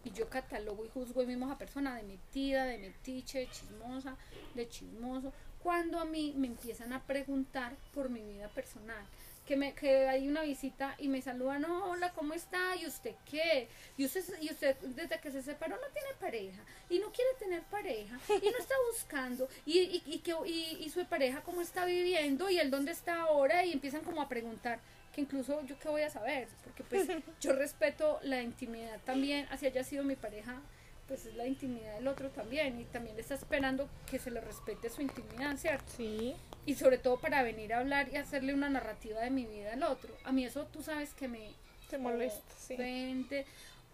y 0.05 0.11
yo 0.11 0.29
catalogo 0.29 0.85
y 0.85 0.88
juzgo 0.88 1.23
a 1.23 1.25
misma 1.25 1.57
persona 1.59 1.97
de 1.97 2.03
metida, 2.03 2.65
de 2.65 2.79
metiche, 2.79 3.41
de 3.41 3.51
chismosa, 3.51 4.17
de 4.55 4.69
chismoso, 4.69 5.33
cuando 5.62 6.01
a 6.01 6.05
mí 6.05 6.35
me 6.37 6.49
empiezan 6.49 6.93
a 6.93 7.03
preguntar 7.03 7.77
por 7.95 8.11
mi 8.11 8.23
vida 8.23 8.49
personal. 8.49 9.05
Que, 9.47 9.57
me, 9.57 9.75
que 9.75 10.07
hay 10.09 10.29
una 10.29 10.43
visita 10.43 10.95
y 10.99 11.09
me 11.09 11.21
saludan, 11.21 11.62
"No, 11.62 11.91
hola, 11.91 12.12
¿cómo 12.12 12.33
está? 12.33 12.77
¿Y 12.77 12.87
usted 12.87 13.15
qué? 13.29 13.69
¿Y 13.97 14.05
usted, 14.05 14.25
y 14.41 14.51
usted 14.51 14.77
desde 14.95 15.19
que 15.19 15.33
se 15.33 15.43
separó 15.43 15.77
no 15.77 15.88
tiene 15.93 16.09
pareja? 16.21 16.62
¿Y 16.88 17.01
no 17.01 17.11
quiere 17.11 17.31
tener 17.41 17.62
pareja? 17.65 18.21
¿Y 18.29 18.51
no 18.51 18.59
está 18.59 18.75
buscando? 18.93 19.49
¿Y, 19.67 19.81
y, 19.81 20.03
y, 20.07 20.19
que, 20.21 20.33
y, 20.47 20.85
y 20.85 20.91
su 20.91 21.05
pareja 21.07 21.43
cómo 21.43 21.61
está 21.61 21.85
viviendo? 21.85 22.49
¿Y 22.51 22.59
él 22.59 22.71
dónde 22.71 22.93
está 22.93 23.23
ahora? 23.23 23.65
Y 23.65 23.73
empiezan 23.73 24.03
como 24.03 24.23
a 24.23 24.29
preguntar 24.29 24.79
que 25.12 25.20
incluso 25.20 25.64
yo 25.66 25.79
qué 25.79 25.88
voy 25.88 26.03
a 26.03 26.11
saber, 26.11 26.48
porque 26.64 26.83
pues 26.85 27.09
yo 27.40 27.53
respeto 27.53 28.18
la 28.22 28.42
intimidad 28.42 28.98
también, 29.05 29.46
así 29.51 29.66
haya 29.66 29.85
sido 29.85 30.05
mi 30.05 30.16
pareja, 30.16 30.61
pues 31.07 31.27
es 31.27 31.35
la 31.35 31.46
intimidad 31.46 31.94
del 31.94 32.09
otro 32.09 32.31
también, 32.31 32.81
y 32.81 32.85
también 32.85 33.18
está 33.18 33.35
esperando 33.35 33.88
que 34.11 34.18
se 34.18 34.31
le 34.31 34.40
respete 34.40 34.88
su 34.88 35.03
intimidad, 35.03 35.57
¿cierto? 35.57 35.92
Sí. 35.96 36.35
Y 36.64 36.75
sobre 36.75 36.98
todo 36.98 37.20
para 37.20 37.42
venir 37.42 37.75
a 37.75 37.81
hablar 37.81 38.09
y 38.12 38.16
hacerle 38.16 38.55
una 38.55 38.70
narrativa 38.70 39.20
de 39.20 39.31
mi 39.31 39.44
vida 39.46 39.75
al 39.75 39.83
otro. 39.83 40.14
A 40.25 40.33
mí 40.33 40.44
eso 40.44 40.66
tú 40.72 40.83
sabes 40.83 41.12
que 41.14 41.29
me 41.29 41.51
Te 41.90 41.98
molesta, 41.98 42.55
sí. 42.57 42.77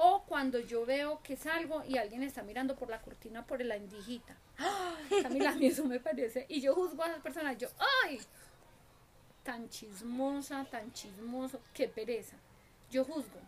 O 0.00 0.22
cuando 0.22 0.61
yo 0.61 0.87
veo 0.87 1.20
que 1.24 1.35
salgo 1.35 1.83
y 1.85 1.98
alguien 1.98 2.22
está 2.22 2.42
mirando 2.42 2.76
por 2.76 2.88
la 2.88 3.00
cortina 3.00 3.44
por 3.44 3.61
la 3.64 3.76
indijita. 3.76 4.37
¡Ah! 4.59 4.94
Camila, 5.22 5.50
a 5.50 5.54
mí 5.57 5.66
eso 5.66 5.85
me 5.85 5.98
parece. 5.98 6.46
Y 6.48 6.61
yo 6.61 6.72
juzgo 6.72 7.02
a 7.02 7.09
esas 7.09 7.20
personas, 7.20 7.59
yo, 7.59 7.68
¡ay! 8.04 8.20
Tan 9.49 9.67
chismosa, 9.71 10.67
tan 10.71 10.93
chismoso, 10.93 11.59
qué 11.73 11.89
pereza. 11.89 12.37
Yo 12.91 13.03
juzgo. 13.03 13.41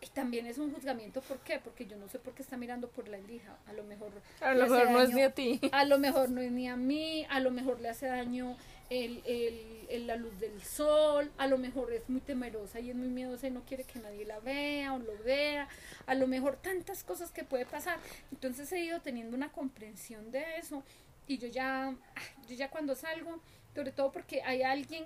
Y 0.00 0.06
también 0.06 0.46
es 0.46 0.56
un 0.56 0.72
juzgamiento, 0.72 1.20
¿por 1.20 1.40
qué? 1.40 1.58
Porque 1.62 1.84
yo 1.84 1.98
no 1.98 2.08
sé 2.08 2.18
por 2.18 2.32
qué 2.32 2.40
está 2.40 2.56
mirando 2.56 2.88
por 2.88 3.06
la 3.06 3.18
indija. 3.18 3.54
A 3.66 3.74
lo 3.74 3.84
mejor. 3.84 4.12
A 4.40 4.54
lo 4.54 4.62
mejor 4.66 4.90
no 4.90 5.02
es 5.02 5.10
ni 5.12 5.20
a 5.22 5.30
ti. 5.32 5.60
a 5.72 5.84
lo 5.84 5.98
mejor 5.98 6.30
no 6.30 6.40
es 6.40 6.50
ni 6.52 6.68
a 6.68 6.76
mí, 6.76 7.26
a 7.28 7.40
lo 7.40 7.50
mejor 7.50 7.80
le 7.82 7.90
hace 7.90 8.06
daño 8.06 8.56
el, 8.88 9.20
el- 9.26 9.86
el- 9.90 10.06
la 10.06 10.16
luz 10.16 10.40
del 10.40 10.62
sol, 10.62 11.30
a 11.36 11.46
lo 11.46 11.58
mejor 11.58 11.92
es 11.92 12.08
muy 12.08 12.22
temerosa 12.22 12.80
y 12.80 12.88
es 12.88 12.96
muy 12.96 13.08
miedosa 13.08 13.46
y 13.46 13.50
no 13.50 13.60
quiere 13.66 13.84
que 13.84 13.98
nadie 13.98 14.24
la 14.24 14.40
vea 14.40 14.94
o 14.94 14.98
lo 15.00 15.18
vea, 15.22 15.68
a 16.06 16.14
lo 16.14 16.26
mejor 16.26 16.56
tantas 16.56 17.04
cosas 17.04 17.30
que 17.30 17.44
puede 17.44 17.66
pasar. 17.66 17.98
Entonces 18.32 18.72
he 18.72 18.80
ido 18.80 19.00
teniendo 19.02 19.36
una 19.36 19.52
comprensión 19.52 20.30
de 20.30 20.56
eso 20.56 20.82
y 21.26 21.36
yo 21.36 21.48
ya, 21.48 21.88
ah, 21.88 22.20
yo 22.48 22.54
ya 22.54 22.70
cuando 22.70 22.94
salgo, 22.94 23.38
sobre 23.74 23.92
todo 23.92 24.10
porque 24.12 24.40
hay 24.42 24.62
alguien 24.62 25.04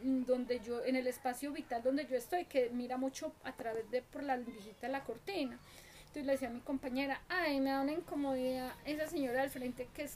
donde 0.00 0.60
yo, 0.60 0.84
en 0.84 0.96
el 0.96 1.06
espacio 1.06 1.52
vital 1.52 1.82
donde 1.82 2.06
yo 2.06 2.16
estoy, 2.16 2.44
que 2.44 2.70
mira 2.70 2.96
mucho 2.96 3.32
a 3.44 3.52
través 3.52 3.90
de 3.90 4.02
por 4.02 4.22
la 4.22 4.36
lindijita 4.36 4.88
la 4.88 5.04
cortina. 5.04 5.58
Entonces 6.00 6.24
le 6.24 6.32
decía 6.32 6.48
a 6.48 6.52
mi 6.52 6.60
compañera, 6.60 7.20
ay, 7.28 7.60
me 7.60 7.70
da 7.70 7.82
una 7.82 7.92
incomodidad 7.92 8.72
esa 8.84 9.06
señora 9.06 9.42
del 9.42 9.50
frente 9.50 9.88
que 9.92 10.08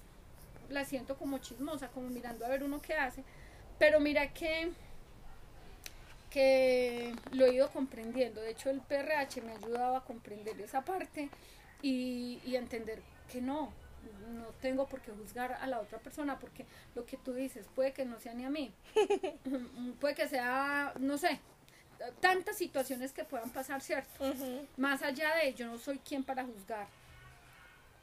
la 0.71 0.85
siento 0.85 1.17
como 1.17 1.39
chismosa, 1.39 1.89
como 1.89 2.09
mirando 2.09 2.47
a 2.47 2.49
ver 2.49 2.63
uno 2.63 2.81
qué 2.81 2.95
hace. 2.95 3.25
Pero 3.79 4.01
mira 4.01 4.33
que 4.33 4.71
que 6.31 7.15
lo 7.33 7.45
he 7.45 7.53
ido 7.53 7.71
comprendiendo. 7.71 8.41
De 8.41 8.53
hecho, 8.53 8.71
el 8.71 8.81
PRH 8.81 9.43
me 9.43 9.53
ha 9.53 9.57
ayudado 9.57 9.97
a 9.97 10.05
comprender 10.05 10.59
esa 10.63 10.83
parte 10.83 11.29
y 11.83 12.41
entender 12.57 13.03
que 13.31 13.43
no, 13.43 13.71
no 14.33 14.47
tengo 14.61 14.87
por 14.87 15.01
qué 15.01 15.13
juzgar 15.13 15.53
a 15.53 15.67
la 15.67 15.81
otra 15.81 15.99
persona 15.99 16.39
porque 16.39 16.67
lo 16.95 17.05
que 17.05 17.17
tú 17.17 17.33
dices 17.35 17.67
puede 17.75 17.93
que 17.93 18.05
no 18.05 18.19
sea 18.19 18.35
ni 18.35 18.45
a 18.45 18.51
mí, 18.51 18.73
puede 20.01 20.15
que 20.15 20.29
sea, 20.29 20.95
no 20.99 21.19
sé, 21.19 21.41
tantas 22.21 22.57
situaciones 22.57 23.13
que 23.13 23.25
puedan 23.25 23.51
pasar, 23.51 23.81
¿cierto? 23.81 24.25
Más 24.77 25.03
allá 25.03 25.35
de 25.37 25.55
yo 25.55 25.67
no 25.67 25.79
soy 25.79 25.99
quien 25.99 26.25
para 26.25 26.45
juzgar 26.45 26.87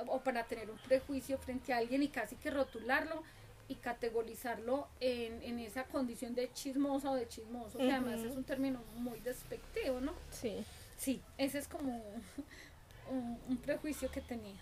o 0.08 0.22
para 0.22 0.46
tener 0.46 0.70
un 0.70 0.78
prejuicio 0.78 1.38
frente 1.38 1.74
a 1.74 1.78
alguien 1.78 2.02
y 2.04 2.08
casi 2.08 2.36
que 2.38 2.50
rotularlo 2.50 3.24
y 3.68 3.76
categorizarlo 3.76 4.88
en, 5.00 5.44
en 5.44 5.60
esa 5.60 5.84
condición 5.84 6.34
de 6.34 6.52
chismosa 6.54 7.12
o 7.12 7.16
de 7.16 7.28
chismoso, 7.28 7.78
que 7.78 7.92
además 7.92 8.20
es 8.22 8.36
un 8.36 8.44
término 8.44 8.82
muy 8.96 9.20
despectivo, 9.20 10.00
¿no? 10.00 10.14
Sí. 10.32 10.64
Sí, 10.98 11.22
ese 11.38 11.60
es 11.60 11.68
como 11.68 11.94
un, 13.12 13.40
un 13.48 13.58
prejuicio 13.58 14.10
que 14.10 14.22
tenía. 14.22 14.60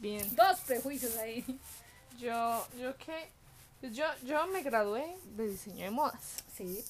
Bien. 0.00 0.34
Dos 0.34 0.58
prejuicios 0.66 1.16
ahí. 1.18 1.44
Yo, 2.18 2.66
yo 2.78 2.96
que, 2.98 3.30
yo, 3.92 4.04
yo 4.24 4.46
me 4.48 4.62
gradué 4.62 5.16
de 5.36 5.48
diseño 5.48 5.84
de 5.84 5.90
modas. 5.90 6.20
Sí. 6.56 6.84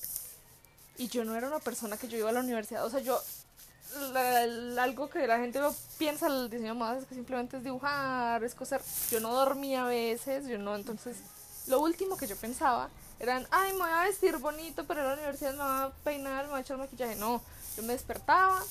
Y 0.96 1.08
yo 1.08 1.24
no 1.24 1.34
era 1.36 1.46
una 1.48 1.58
persona 1.60 1.96
que 1.96 2.08
yo 2.08 2.18
iba 2.18 2.30
a 2.30 2.32
la 2.32 2.40
universidad. 2.40 2.84
O 2.84 2.90
sea, 2.90 3.00
yo, 3.00 3.20
la- 4.12 4.46
la- 4.46 4.82
algo 4.82 5.08
que 5.10 5.26
la 5.26 5.38
gente 5.38 5.58
no 5.60 5.74
piensa 5.98 6.28
del 6.28 6.50
diseño 6.50 6.72
de 6.72 6.78
modas 6.78 7.02
es 7.02 7.08
que 7.08 7.14
simplemente 7.14 7.56
es 7.56 7.64
dibujar, 7.64 8.42
es 8.44 8.54
coser. 8.54 8.80
Yo 9.10 9.20
no 9.20 9.32
dormía 9.34 9.84
a 9.84 9.88
veces, 9.88 10.46
yo 10.46 10.58
no, 10.58 10.74
entonces, 10.76 11.16
lo 11.66 11.80
último 11.80 12.16
que 12.16 12.26
yo 12.26 12.36
pensaba 12.36 12.88
eran, 13.18 13.46
ay, 13.50 13.72
me 13.72 13.78
voy 13.80 13.90
a 13.90 14.02
vestir 14.04 14.36
bonito 14.38 14.84
para 14.86 15.00
ir 15.00 15.06
a 15.06 15.08
la 15.10 15.14
universidad, 15.16 15.52
me 15.52 15.58
voy 15.58 15.66
a 15.66 15.92
peinar, 16.04 16.44
me 16.44 16.50
voy 16.50 16.58
a 16.58 16.62
echar 16.62 16.76
maquillaje. 16.78 17.16
No, 17.16 17.42
yo 17.76 17.82
me 17.82 17.92
despertaba, 17.92 18.62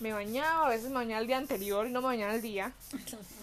me 0.00 0.12
bañaba, 0.12 0.66
a 0.66 0.70
veces 0.70 0.88
me 0.88 0.94
bañaba 0.96 1.20
el 1.20 1.26
día 1.26 1.36
anterior 1.38 1.86
y 1.86 1.90
no 1.90 2.00
me 2.00 2.06
bañaba 2.08 2.34
el 2.34 2.42
día. 2.42 2.72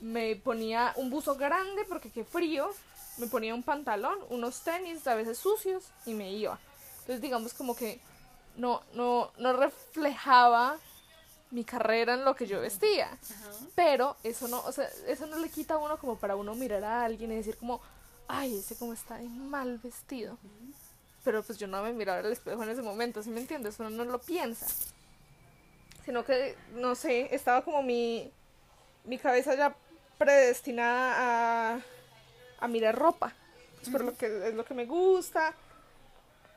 me 0.00 0.36
ponía 0.36 0.92
un 0.96 1.10
buzo 1.10 1.36
grande 1.36 1.84
porque 1.88 2.10
qué 2.10 2.24
frío, 2.24 2.70
me 3.18 3.26
ponía 3.26 3.54
un 3.54 3.62
pantalón, 3.62 4.18
unos 4.30 4.62
tenis, 4.62 5.06
a 5.06 5.14
veces 5.14 5.38
sucios, 5.38 5.84
y 6.06 6.14
me 6.14 6.32
iba. 6.32 6.58
Entonces 7.00 7.20
digamos 7.20 7.54
como 7.54 7.74
que 7.76 8.00
no, 8.56 8.82
no, 8.94 9.30
no 9.38 9.52
reflejaba 9.52 10.78
mi 11.50 11.64
carrera 11.64 12.14
en 12.14 12.24
lo 12.24 12.34
que 12.34 12.46
yo 12.46 12.60
vestía. 12.60 13.10
Pero 13.74 14.16
eso 14.22 14.48
no, 14.48 14.60
o 14.64 14.72
sea, 14.72 14.88
eso 15.06 15.26
no 15.26 15.38
le 15.38 15.48
quita 15.48 15.74
a 15.74 15.78
uno 15.78 15.98
como 15.98 16.16
para 16.16 16.36
uno 16.36 16.54
mirar 16.54 16.84
a 16.84 17.04
alguien 17.04 17.32
y 17.32 17.36
decir 17.36 17.56
como, 17.56 17.80
ay, 18.28 18.58
ese 18.58 18.76
como 18.76 18.92
está 18.92 19.18
mal 19.18 19.78
vestido. 19.78 20.38
Pero 21.24 21.42
pues 21.42 21.58
yo 21.58 21.66
no 21.66 21.82
me 21.82 21.92
miraba 21.92 22.20
al 22.20 22.32
espejo 22.32 22.62
en 22.62 22.70
ese 22.70 22.82
momento, 22.82 23.22
¿sí 23.22 23.30
me 23.30 23.40
entiendes? 23.40 23.78
Uno 23.78 23.90
no 23.90 24.04
lo 24.04 24.20
piensa. 24.20 24.66
Sino 26.04 26.24
que, 26.24 26.56
no 26.74 26.94
sé, 26.94 27.34
estaba 27.34 27.62
como 27.62 27.82
mi, 27.82 28.32
mi 29.04 29.18
cabeza 29.18 29.54
ya 29.54 29.76
predestinada 30.20 31.14
a, 31.76 31.80
a 32.60 32.68
mirar 32.68 32.94
ropa. 32.94 33.32
Por 33.90 34.04
lo 34.04 34.14
que 34.14 34.48
es 34.48 34.54
lo 34.54 34.66
que 34.66 34.74
me 34.74 34.84
gusta. 34.84 35.54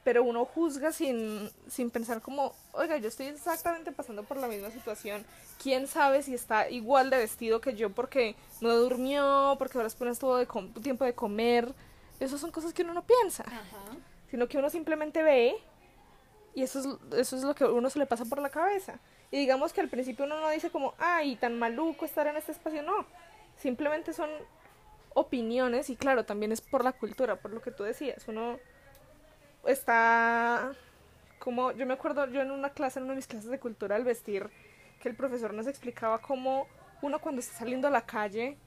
Pero 0.03 0.21
uno 0.23 0.43
juzga 0.43 0.91
sin, 0.91 1.49
sin 1.69 1.89
pensar 1.89 2.21
como, 2.21 2.53
oiga, 2.73 2.97
yo 2.97 3.07
estoy 3.07 3.27
exactamente 3.27 3.93
pasando 3.93 4.23
por 4.23 4.35
la 4.35 4.49
misma 4.49 4.69
situación. 4.69 5.25
¿Quién 5.61 5.87
sabe 5.87 6.21
si 6.23 6.33
está 6.33 6.69
igual 6.69 7.09
de 7.09 7.17
vestido 7.19 7.61
que 7.61 7.73
yo 7.73 7.89
porque 7.89 8.35
no 8.59 8.75
durmió, 8.75 9.55
porque 9.57 9.77
ahora 9.77 9.85
después 9.85 10.19
tuvo 10.19 10.35
de 10.35 10.47
tiempo 10.81 11.05
de 11.05 11.15
comer? 11.15 11.73
Esas 12.19 12.41
son 12.41 12.51
cosas 12.51 12.73
que 12.73 12.81
uno 12.83 12.93
no 12.93 13.03
piensa 13.03 13.43
Ajá. 13.43 13.97
sino 14.29 14.47
que 14.47 14.57
uno 14.57 14.69
simplemente 14.69 15.23
ve 15.23 15.55
y 16.53 16.63
eso 16.63 16.79
es, 16.79 17.17
eso 17.17 17.35
es 17.37 17.43
lo 17.43 17.55
que 17.55 17.63
a 17.63 17.67
uno 17.71 17.89
se 17.89 17.97
le 17.97 18.05
pasa 18.05 18.25
por 18.25 18.39
la 18.39 18.49
cabeza. 18.49 18.99
Y 19.31 19.37
digamos 19.37 19.71
que 19.71 19.81
al 19.81 19.89
principio 19.89 20.25
uno 20.25 20.39
no 20.39 20.49
dice 20.49 20.69
como, 20.69 20.93
ay, 20.99 21.37
tan 21.37 21.57
maluco 21.57 22.05
estar 22.05 22.27
en 22.27 22.35
este 22.35 22.51
espacio, 22.51 22.83
no. 22.83 23.05
Simplemente 23.63 24.11
son 24.11 24.29
opiniones 25.13 25.89
y 25.89 25.95
claro, 25.95 26.25
también 26.25 26.51
es 26.51 26.59
por 26.59 26.83
la 26.83 26.91
cultura, 26.91 27.37
por 27.37 27.51
lo 27.51 27.61
que 27.61 27.71
tú 27.71 27.83
decías. 27.83 28.27
Uno 28.27 28.59
está 29.65 30.73
como, 31.39 31.71
yo 31.71 31.85
me 31.85 31.93
acuerdo, 31.93 32.27
yo 32.27 32.41
en 32.41 32.51
una 32.51 32.71
clase, 32.71 32.99
en 32.99 33.05
una 33.05 33.13
de 33.13 33.17
mis 33.17 33.27
clases 33.27 33.49
de 33.49 33.59
cultura 33.61 33.95
al 33.95 34.03
vestir, 34.03 34.49
que 34.99 35.07
el 35.07 35.15
profesor 35.15 35.53
nos 35.53 35.67
explicaba 35.67 36.19
cómo 36.19 36.67
uno 37.01 37.19
cuando 37.19 37.39
está 37.39 37.57
saliendo 37.59 37.87
a 37.87 37.91
la 37.91 38.05
calle 38.05 38.57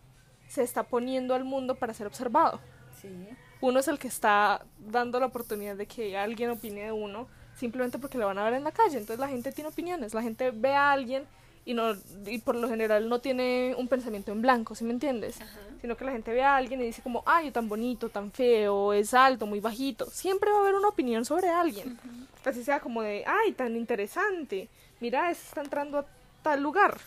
se 0.49 0.63
está 0.63 0.85
poniendo 0.85 1.35
al 1.35 1.45
mundo 1.45 1.75
para 1.75 1.93
ser 1.93 2.07
observado 2.07 2.59
Sí. 3.03 3.29
uno 3.61 3.81
es 3.81 3.89
el 3.89 3.99
que 3.99 4.09
está 4.09 4.65
dando 4.79 5.21
la 5.21 5.27
oportunidad 5.27 5.77
de 5.77 5.87
que 5.87 6.17
alguien 6.17 6.49
opine 6.49 6.85
de 6.85 6.93
uno 6.93 7.29
simplemente 7.55 7.99
porque 7.99 8.17
lo 8.17 8.25
van 8.25 8.39
a 8.39 8.45
ver 8.45 8.55
en 8.55 8.65
la 8.65 8.73
calle. 8.73 8.97
Entonces 8.97 9.19
la 9.19 9.29
gente 9.29 9.53
tiene 9.53 9.69
opiniones, 9.69 10.15
la 10.15 10.23
gente 10.23 10.53
ve 10.53 10.75
a 10.75 10.93
alguien 10.93 11.27
y 11.67 11.75
no 11.75 11.95
y 12.27 12.39
por 12.39 12.55
lo 12.55 12.69
general 12.69 13.09
no 13.09 13.19
tiene 13.19 13.75
un 13.77 13.89
pensamiento 13.89 14.31
en 14.31 14.41
blanco, 14.41 14.75
¿sí 14.75 14.85
me 14.85 14.93
entiendes? 14.93 15.41
Ajá. 15.41 15.59
Sino 15.81 15.97
que 15.97 16.05
la 16.05 16.13
gente 16.13 16.33
ve 16.33 16.43
a 16.43 16.57
alguien 16.57 16.81
y 16.81 16.85
dice 16.85 17.03
como, 17.03 17.23
ay, 17.27 17.51
tan 17.51 17.69
bonito, 17.69 18.09
tan 18.09 18.31
feo, 18.31 18.93
es 18.93 19.13
alto, 19.13 19.47
muy 19.47 19.61
bajito. 19.61 20.09
Siempre 20.09 20.51
va 20.51 20.59
a 20.59 20.61
haber 20.61 20.77
una 20.77 20.89
opinión 20.89 21.25
sobre 21.25 21.49
alguien. 21.49 21.99
Así 22.45 22.63
sea 22.63 22.79
como 22.79 23.03
de, 23.03 23.25
ay, 23.27 23.53
tan 23.53 23.77
interesante, 23.77 24.69
mira, 25.01 25.31
ese 25.31 25.43
está 25.43 25.61
entrando 25.61 25.99
a 25.99 26.07
tal 26.43 26.63
lugar. 26.63 26.99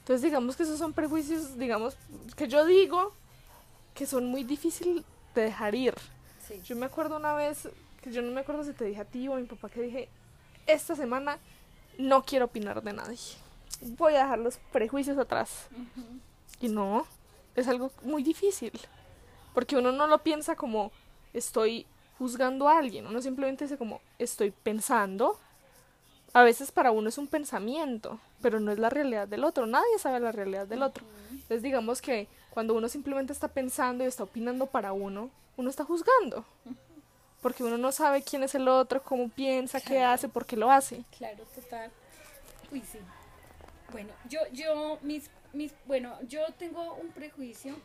Entonces 0.00 0.22
digamos 0.22 0.56
que 0.56 0.64
esos 0.64 0.78
son 0.78 0.92
prejuicios, 0.92 1.56
digamos, 1.56 1.96
que 2.36 2.48
yo 2.48 2.66
digo 2.66 3.14
que 3.94 4.06
son 4.06 4.26
muy 4.26 4.42
difíciles 4.42 5.04
de 5.36 5.42
dejar 5.42 5.76
ir. 5.76 5.94
Sí. 6.48 6.60
Yo 6.64 6.74
me 6.74 6.86
acuerdo 6.86 7.16
una 7.16 7.34
vez, 7.34 7.68
que 8.02 8.10
yo 8.10 8.22
no 8.22 8.32
me 8.32 8.40
acuerdo 8.40 8.64
si 8.64 8.72
te 8.72 8.84
dije 8.84 9.00
a 9.00 9.04
ti 9.04 9.28
o 9.28 9.34
a 9.34 9.38
mi 9.38 9.46
papá, 9.46 9.68
que 9.68 9.82
dije, 9.82 10.08
esta 10.66 10.96
semana 10.96 11.38
no 11.98 12.24
quiero 12.24 12.46
opinar 12.46 12.82
de 12.82 12.92
nadie. 12.92 13.18
Voy 13.80 14.14
a 14.14 14.24
dejar 14.24 14.38
los 14.38 14.58
prejuicios 14.72 15.18
atrás. 15.18 15.66
Y 16.60 16.68
no, 16.68 17.06
es 17.56 17.68
algo 17.68 17.90
muy 18.02 18.22
difícil. 18.22 18.72
Porque 19.54 19.76
uno 19.76 19.92
no 19.92 20.06
lo 20.06 20.18
piensa 20.18 20.56
como 20.56 20.92
estoy 21.32 21.86
juzgando 22.18 22.68
a 22.68 22.78
alguien, 22.78 23.06
uno 23.06 23.20
simplemente 23.20 23.64
dice 23.64 23.78
como 23.78 24.00
estoy 24.18 24.50
pensando. 24.50 25.38
A 26.34 26.42
veces 26.42 26.72
para 26.72 26.92
uno 26.92 27.08
es 27.08 27.18
un 27.18 27.26
pensamiento, 27.26 28.18
pero 28.40 28.58
no 28.58 28.72
es 28.72 28.78
la 28.78 28.88
realidad 28.88 29.28
del 29.28 29.44
otro. 29.44 29.66
Nadie 29.66 29.98
sabe 29.98 30.20
la 30.20 30.32
realidad 30.32 30.66
del 30.66 30.82
otro. 30.82 31.04
Entonces 31.30 31.62
digamos 31.62 32.00
que 32.00 32.26
cuando 32.50 32.74
uno 32.74 32.88
simplemente 32.88 33.32
está 33.32 33.48
pensando 33.48 34.04
y 34.04 34.06
está 34.06 34.22
opinando 34.22 34.66
para 34.66 34.92
uno, 34.92 35.30
uno 35.56 35.68
está 35.68 35.84
juzgando. 35.84 36.44
Porque 37.42 37.64
uno 37.64 37.76
no 37.76 37.92
sabe 37.92 38.22
quién 38.22 38.44
es 38.44 38.54
el 38.54 38.68
otro, 38.68 39.02
cómo 39.02 39.28
piensa, 39.28 39.80
qué 39.80 40.02
hace, 40.02 40.28
por 40.28 40.46
qué 40.46 40.56
lo 40.56 40.70
hace. 40.70 41.04
Claro, 41.18 41.44
total. 41.54 41.90
Uy, 42.70 42.80
sí. 42.80 42.98
Bueno, 43.92 44.12
yo, 44.28 44.40
yo, 44.52 44.98
mis, 45.02 45.30
mis, 45.52 45.72
bueno, 45.86 46.18
yo 46.28 46.46
tengo 46.58 46.94
un 46.94 47.08
prejuicio. 47.08 47.76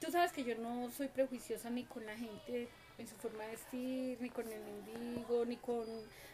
Tú 0.00 0.10
sabes 0.10 0.32
que 0.32 0.44
yo 0.44 0.56
no 0.56 0.90
soy 0.90 1.08
prejuiciosa 1.08 1.68
ni 1.70 1.84
con 1.84 2.06
la 2.06 2.16
gente 2.16 2.68
en 2.98 3.06
su 3.06 3.14
forma 3.16 3.44
de 3.44 3.50
vestir, 3.50 4.18
ni 4.20 4.30
con 4.30 4.50
el 4.50 4.60
mendigo, 4.62 5.44
ni 5.44 5.56
con 5.56 5.86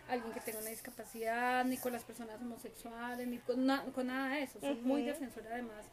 alguien 0.08 0.32
que 0.32 0.40
tenga 0.40 0.60
una 0.60 0.70
discapacidad, 0.70 1.64
ni 1.64 1.76
con 1.76 1.92
las 1.92 2.04
personas 2.04 2.40
homosexuales, 2.40 3.26
ni 3.26 3.38
con, 3.38 3.66
na- 3.66 3.84
con 3.94 4.06
nada 4.06 4.34
de 4.36 4.42
eso. 4.44 4.60
Soy 4.60 4.76
muy 4.82 5.02
defensora 5.02 5.50
además 5.52 5.84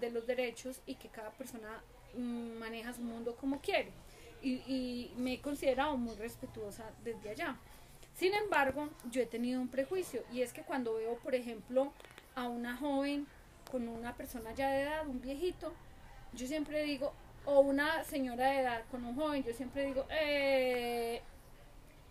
de 0.00 0.10
los 0.10 0.26
derechos 0.26 0.80
y 0.86 0.94
que 0.96 1.08
cada 1.08 1.30
persona 1.30 1.82
mm, 2.14 2.58
maneja 2.58 2.92
su 2.92 3.00
mundo 3.02 3.34
como 3.36 3.60
quiere. 3.60 3.90
Y, 4.42 4.52
y 4.66 5.12
me 5.16 5.34
he 5.34 5.40
considerado 5.40 5.96
muy 5.96 6.14
respetuosa 6.16 6.90
desde 7.02 7.30
allá. 7.30 7.56
Sin 8.14 8.34
embargo, 8.34 8.88
yo 9.10 9.20
he 9.20 9.26
tenido 9.26 9.60
un 9.60 9.68
prejuicio 9.68 10.22
y 10.32 10.42
es 10.42 10.52
que 10.52 10.62
cuando 10.62 10.94
veo, 10.94 11.16
por 11.18 11.34
ejemplo, 11.34 11.92
a 12.36 12.46
una 12.48 12.76
joven 12.76 13.26
con 13.70 13.88
una 13.88 14.14
persona 14.14 14.52
ya 14.54 14.70
de 14.70 14.82
edad, 14.82 15.06
un 15.08 15.20
viejito, 15.20 15.72
yo 16.34 16.46
siempre 16.46 16.84
digo, 16.84 17.12
o 17.46 17.60
una 17.60 18.04
señora 18.04 18.50
de 18.50 18.60
edad 18.60 18.82
con 18.90 19.04
un 19.04 19.16
joven, 19.16 19.42
yo 19.42 19.52
siempre 19.52 19.86
digo, 19.86 20.06
eh, 20.10 21.20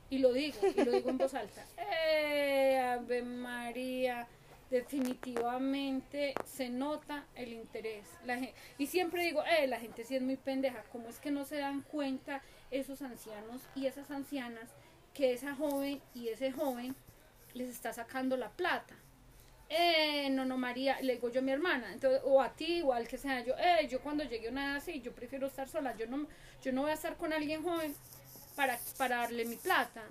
y 0.09 0.17
lo 0.17 0.33
digo, 0.33 0.57
y 0.75 0.83
lo 0.83 0.91
digo 0.91 1.09
en 1.09 1.17
voz 1.17 1.33
alta, 1.33 1.63
eh, 1.77 2.77
Ave 2.79 3.21
María, 3.21 4.27
definitivamente 4.69 6.33
se 6.45 6.69
nota 6.69 7.25
el 7.35 7.53
interés. 7.53 8.07
La 8.25 8.37
gen- 8.37 8.51
y 8.77 8.87
siempre 8.87 9.23
digo, 9.23 9.43
eh, 9.45 9.67
la 9.67 9.79
gente 9.79 10.03
sí 10.03 10.15
es 10.15 10.21
muy 10.21 10.37
pendeja, 10.37 10.83
¿cómo 10.91 11.07
es 11.07 11.19
que 11.19 11.31
no 11.31 11.45
se 11.45 11.57
dan 11.57 11.81
cuenta 11.81 12.41
esos 12.71 13.01
ancianos 13.01 13.61
y 13.75 13.85
esas 13.85 14.09
ancianas 14.11 14.69
que 15.13 15.33
esa 15.33 15.55
joven 15.55 16.01
y 16.13 16.29
ese 16.29 16.51
joven 16.51 16.95
les 17.53 17.69
está 17.69 17.93
sacando 17.93 18.37
la 18.37 18.49
plata? 18.49 18.95
Eh, 19.69 20.29
no, 20.29 20.45
no, 20.45 20.57
María, 20.57 20.99
le 21.01 21.13
digo 21.13 21.29
yo 21.29 21.39
a 21.39 21.43
mi 21.43 21.51
hermana, 21.51 21.91
entonces, 21.91 22.21
o 22.23 22.41
a 22.41 22.53
ti, 22.53 22.81
o 22.83 22.93
al 22.93 23.07
que 23.07 23.17
sea, 23.17 23.43
yo, 23.43 23.55
eh, 23.57 23.87
yo 23.89 23.99
cuando 23.99 24.23
llegue 24.23 24.47
a 24.47 24.51
una 24.51 24.65
edad 24.67 24.75
así, 24.77 25.01
yo 25.01 25.11
prefiero 25.11 25.47
estar 25.47 25.67
sola, 25.67 25.95
yo 25.97 26.05
no, 26.07 26.27
yo 26.61 26.71
no 26.71 26.81
voy 26.83 26.91
a 26.91 26.93
estar 26.93 27.17
con 27.17 27.33
alguien 27.33 27.63
joven 27.63 27.95
para, 28.55 28.77
para 28.97 29.17
darle 29.17 29.43
mi 29.45 29.55
plata. 29.55 30.03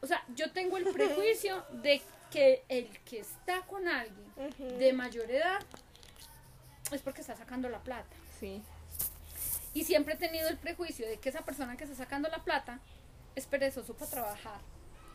O 0.00 0.06
sea, 0.06 0.24
yo 0.34 0.50
tengo 0.52 0.76
el 0.78 0.84
prejuicio 0.92 1.64
de 1.70 2.02
que 2.30 2.64
el 2.68 2.88
que 3.04 3.20
está 3.20 3.60
con 3.62 3.86
alguien 3.86 4.32
de 4.78 4.92
mayor 4.92 5.30
edad 5.30 5.60
es 6.90 7.00
porque 7.02 7.20
está 7.20 7.36
sacando 7.36 7.68
la 7.68 7.78
plata. 7.78 8.16
Sí. 8.40 8.62
Y 9.74 9.84
siempre 9.84 10.14
he 10.14 10.16
tenido 10.16 10.48
el 10.48 10.56
prejuicio 10.58 11.06
de 11.06 11.18
que 11.18 11.28
esa 11.28 11.42
persona 11.42 11.76
que 11.76 11.84
está 11.84 11.96
sacando 11.96 12.28
la 12.28 12.42
plata 12.42 12.80
es 13.36 13.46
perezoso 13.46 13.94
para 13.94 14.10
trabajar. 14.10 14.60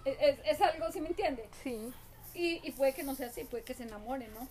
Es, 0.05 0.17
es- 0.21 0.39
es 0.45 0.61
algo, 0.61 0.89
¿sí 0.91 1.01
me 1.01 1.09
entiende? 1.09 1.47
Sí. 1.63 1.91
Y, 2.33 2.59
y 2.67 2.71
puede 2.71 2.93
que 2.93 3.03
no 3.03 3.15
sea 3.15 3.27
así, 3.27 3.43
puede 3.43 3.63
que 3.63 3.73
se 3.73 3.83
enamore, 3.83 4.27
¿no? 4.27 4.47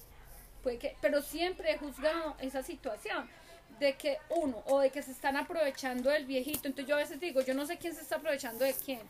Puede 0.62 0.78
que, 0.78 0.96
pero 1.00 1.22
siempre 1.22 1.72
he 1.72 1.78
juzgado 1.78 2.36
esa 2.40 2.62
situación 2.62 3.28
de 3.78 3.94
que 3.94 4.18
uno, 4.30 4.62
o 4.66 4.80
de 4.80 4.90
que 4.90 5.02
se 5.02 5.12
están 5.12 5.36
aprovechando 5.36 6.10
del 6.10 6.24
viejito. 6.24 6.66
Entonces 6.66 6.88
yo 6.88 6.96
a 6.96 6.98
veces 6.98 7.20
digo, 7.20 7.40
yo 7.42 7.54
no 7.54 7.66
sé 7.66 7.76
quién 7.76 7.94
se 7.94 8.00
está 8.00 8.16
aprovechando 8.16 8.64
de 8.64 8.74
quién. 8.74 9.00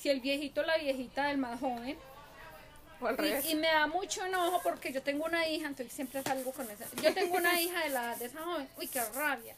Si 0.00 0.08
el 0.08 0.20
viejito 0.20 0.60
o 0.60 0.64
la 0.64 0.76
viejita 0.78 1.28
del 1.28 1.38
más 1.38 1.60
joven. 1.60 1.96
Y, 3.44 3.52
y 3.52 3.54
me 3.54 3.68
da 3.68 3.86
mucho 3.86 4.24
enojo 4.24 4.60
porque 4.62 4.90
yo 4.92 5.02
tengo 5.02 5.26
una 5.26 5.46
hija, 5.48 5.66
entonces 5.68 5.92
siempre 5.92 6.22
salgo 6.22 6.52
con 6.52 6.68
esa. 6.70 6.86
Yo 7.02 7.12
tengo 7.14 7.36
una 7.36 7.60
hija 7.60 7.84
de 7.84 7.90
la 7.90 8.02
edad 8.04 8.16
de 8.16 8.24
esa 8.26 8.42
joven. 8.42 8.68
Uy, 8.78 8.88
qué 8.88 9.04
rabia. 9.14 9.54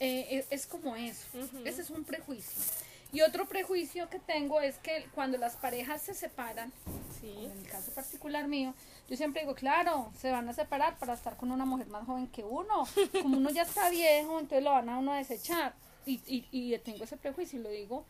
Eh, 0.00 0.26
es, 0.30 0.46
es 0.50 0.66
como 0.66 0.94
eso. 0.96 1.26
Ese 1.64 1.82
es 1.82 1.90
un 1.90 2.04
prejuicio. 2.04 2.62
Y 3.10 3.22
otro 3.22 3.48
prejuicio 3.48 4.10
que 4.10 4.18
tengo 4.18 4.60
es 4.60 4.76
que 4.78 5.06
cuando 5.14 5.38
las 5.38 5.56
parejas 5.56 6.02
se 6.02 6.14
separan, 6.14 6.72
Sí. 7.20 7.32
en 7.44 7.58
el 7.58 7.68
caso 7.68 7.92
particular 7.92 8.46
mío, 8.48 8.74
yo 9.08 9.16
siempre 9.16 9.42
digo, 9.42 9.54
claro, 9.54 10.10
se 10.18 10.30
van 10.30 10.48
a 10.48 10.52
separar 10.52 10.98
para 10.98 11.14
estar 11.14 11.36
con 11.36 11.50
una 11.50 11.64
mujer 11.64 11.88
más 11.88 12.06
joven 12.06 12.26
que 12.28 12.44
uno. 12.44 12.84
Como 13.22 13.38
uno 13.38 13.50
ya 13.50 13.62
está 13.62 13.90
viejo, 13.90 14.38
entonces 14.38 14.62
lo 14.62 14.70
van 14.70 14.88
a 14.88 14.98
uno 14.98 15.12
a 15.12 15.16
desechar. 15.16 15.74
Y, 16.06 16.20
y, 16.26 16.46
y 16.50 16.78
tengo 16.78 17.04
ese 17.04 17.16
prejuicio 17.16 17.58
y 17.60 17.62
lo 17.62 17.68
digo, 17.68 18.04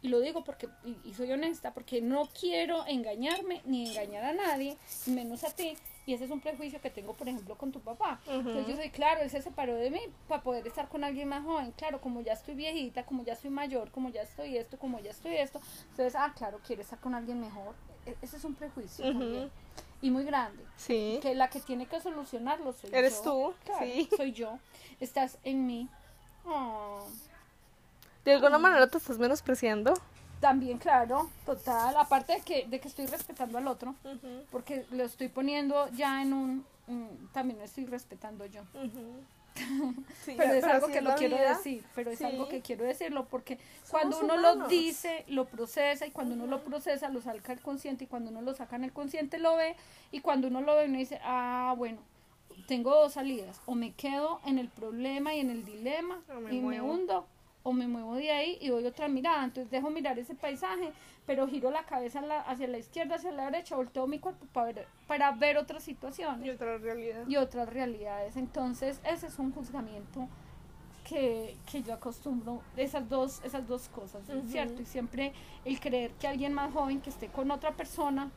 y 0.00 0.08
lo 0.08 0.20
digo 0.20 0.42
porque, 0.42 0.68
y, 0.84 0.96
y 1.04 1.14
soy 1.14 1.30
honesta, 1.30 1.72
porque 1.72 2.00
no 2.00 2.28
quiero 2.38 2.86
engañarme 2.86 3.62
ni 3.64 3.90
engañar 3.90 4.24
a 4.24 4.32
nadie, 4.32 4.76
menos 5.06 5.44
a 5.44 5.50
ti. 5.50 5.76
Y 6.04 6.14
ese 6.14 6.24
es 6.24 6.30
un 6.32 6.40
prejuicio 6.40 6.80
que 6.80 6.90
tengo, 6.90 7.14
por 7.14 7.28
ejemplo, 7.28 7.56
con 7.56 7.70
tu 7.70 7.78
papá. 7.78 8.20
Entonces 8.26 8.66
yo 8.66 8.74
soy, 8.74 8.90
claro, 8.90 9.20
él 9.22 9.30
se 9.30 9.40
separó 9.40 9.76
de 9.76 9.90
mí 9.90 10.00
para 10.26 10.42
poder 10.42 10.66
estar 10.66 10.88
con 10.88 11.04
alguien 11.04 11.28
más 11.28 11.44
joven. 11.44 11.70
Claro, 11.72 12.00
como 12.00 12.20
ya 12.22 12.32
estoy 12.32 12.56
viejita, 12.56 13.06
como 13.06 13.22
ya 13.22 13.36
soy 13.36 13.50
mayor, 13.50 13.92
como 13.92 14.08
ya 14.08 14.22
estoy 14.22 14.56
esto, 14.56 14.76
como 14.78 14.98
ya 14.98 15.12
estoy 15.12 15.36
esto. 15.36 15.60
Entonces, 15.90 16.16
ah, 16.16 16.32
claro, 16.36 16.58
quiere 16.66 16.82
estar 16.82 16.98
con 16.98 17.14
alguien 17.14 17.40
mejor. 17.40 17.76
E- 18.06 18.16
Ese 18.22 18.36
es 18.36 18.44
un 18.44 18.54
prejuicio 18.54 19.04
también. 19.04 19.50
Y 20.00 20.10
muy 20.10 20.24
grande. 20.24 20.64
Sí. 20.76 21.20
Que 21.22 21.34
la 21.34 21.48
que 21.48 21.60
tiene 21.60 21.86
que 21.86 22.00
solucionarlo 22.00 22.72
soy 22.72 22.90
Eres 22.92 23.18
yo. 23.18 23.22
tú, 23.22 23.54
Claro, 23.64 23.84
sí. 23.86 24.08
soy 24.16 24.32
yo. 24.32 24.58
Estás 25.00 25.38
en 25.44 25.66
mí. 25.66 25.88
Oh. 26.44 27.06
De 28.24 28.34
alguna 28.34 28.58
manera 28.58 28.86
te 28.88 28.98
estás 28.98 29.18
menospreciando. 29.18 29.94
También, 30.40 30.78
claro, 30.78 31.30
total. 31.46 31.96
Aparte 31.96 32.34
de 32.34 32.40
que, 32.40 32.66
de 32.66 32.80
que 32.80 32.88
estoy 32.88 33.06
respetando 33.06 33.58
al 33.58 33.66
otro, 33.68 33.94
porque 34.50 34.86
lo 34.90 35.04
estoy 35.04 35.28
poniendo 35.28 35.88
ya 35.90 36.20
en 36.20 36.32
un... 36.32 36.66
también 37.32 37.60
lo 37.60 37.64
estoy 37.64 37.86
respetando 37.86 38.44
yo. 38.46 38.62
Sí, 40.24 40.34
pero 40.36 40.52
es 40.54 40.64
algo 40.64 40.86
que 40.88 40.98
es 40.98 41.04
lo 41.04 41.14
quiero 41.16 41.36
vida. 41.36 41.56
decir, 41.56 41.84
pero 41.94 42.10
es 42.10 42.18
Sí. 42.18 42.24
algo 42.24 42.48
que 42.48 42.60
quiero 42.60 42.84
decirlo 42.84 43.26
porque 43.26 43.58
Somos 43.84 43.90
cuando 43.90 44.20
uno 44.20 44.36
lo 44.36 44.68
dice, 44.68 45.24
lo 45.28 45.44
procesa 45.46 46.06
y 46.06 46.10
cuando 46.10 46.34
uno 46.34 46.46
lo 46.46 46.62
procesa 46.64 47.08
lo 47.08 47.20
saca 47.20 47.52
el 47.52 47.60
consciente 47.60 48.04
y 48.04 48.06
cuando 48.06 48.30
uno 48.30 48.40
lo 48.42 48.54
saca 48.54 48.76
en 48.76 48.84
el 48.84 48.92
consciente 48.92 49.38
lo 49.38 49.56
ve 49.56 49.76
y 50.10 50.20
cuando 50.20 50.48
uno 50.48 50.60
lo 50.60 50.74
ve 50.76 50.86
uno 50.86 50.98
dice, 50.98 51.20
ah, 51.24 51.74
bueno, 51.76 51.98
tengo 52.66 52.90
dos 52.90 53.14
salidas, 53.14 53.60
o 53.66 53.74
me 53.74 53.92
quedo 53.92 54.40
en 54.46 54.58
el 54.58 54.68
problema 54.68 55.34
y 55.34 55.40
en 55.40 55.50
el 55.50 55.64
dilema 55.64 56.20
me 56.40 56.54
y 56.54 56.60
me 56.60 56.80
hundo 56.80 57.26
o 57.64 57.72
me 57.72 57.86
muevo 57.86 58.14
de 58.16 58.30
ahí 58.30 58.58
y 58.60 58.68
doy 58.68 58.84
otra 58.86 59.08
mirada, 59.08 59.44
entonces 59.44 59.70
dejo 59.70 59.88
mirar 59.90 60.18
ese 60.18 60.34
paisaje, 60.34 60.92
pero 61.26 61.46
giro 61.46 61.70
la 61.70 61.84
cabeza 61.84 62.20
la- 62.20 62.40
hacia 62.40 62.66
la 62.66 62.78
izquierda, 62.78 63.14
hacia 63.16 63.30
la 63.30 63.44
derecha, 63.50 63.76
volteo 63.76 64.06
mi 64.06 64.18
cuerpo 64.18 64.46
para 64.52 64.72
ver, 64.72 64.86
para 65.06 65.30
ver 65.32 65.56
otras 65.58 65.82
situaciones 65.84 66.44
Y 66.46 66.50
otra 66.50 66.78
realidad. 66.78 67.24
y 67.28 67.36
otras 67.36 67.68
realidades. 67.68 68.36
Entonces, 68.36 69.00
ese 69.04 69.28
es 69.28 69.38
un 69.38 69.52
juzgamiento 69.52 70.28
que, 71.04 71.56
que 71.70 71.82
yo 71.82 71.94
acostumbro, 71.94 72.62
esas 72.76 73.08
dos, 73.08 73.40
esas 73.44 73.66
dos 73.66 73.88
cosas, 73.88 74.28
¿es 74.28 74.36
Ujú. 74.36 74.48
¿cierto? 74.48 74.82
Y 74.82 74.86
siempre 74.86 75.32
el 75.64 75.78
creer 75.80 76.12
que 76.12 76.28
alguien 76.28 76.52
más 76.52 76.72
joven 76.72 77.00
que 77.00 77.10
esté 77.10 77.28
con 77.28 77.50
otra 77.50 77.72
persona, 77.72 78.30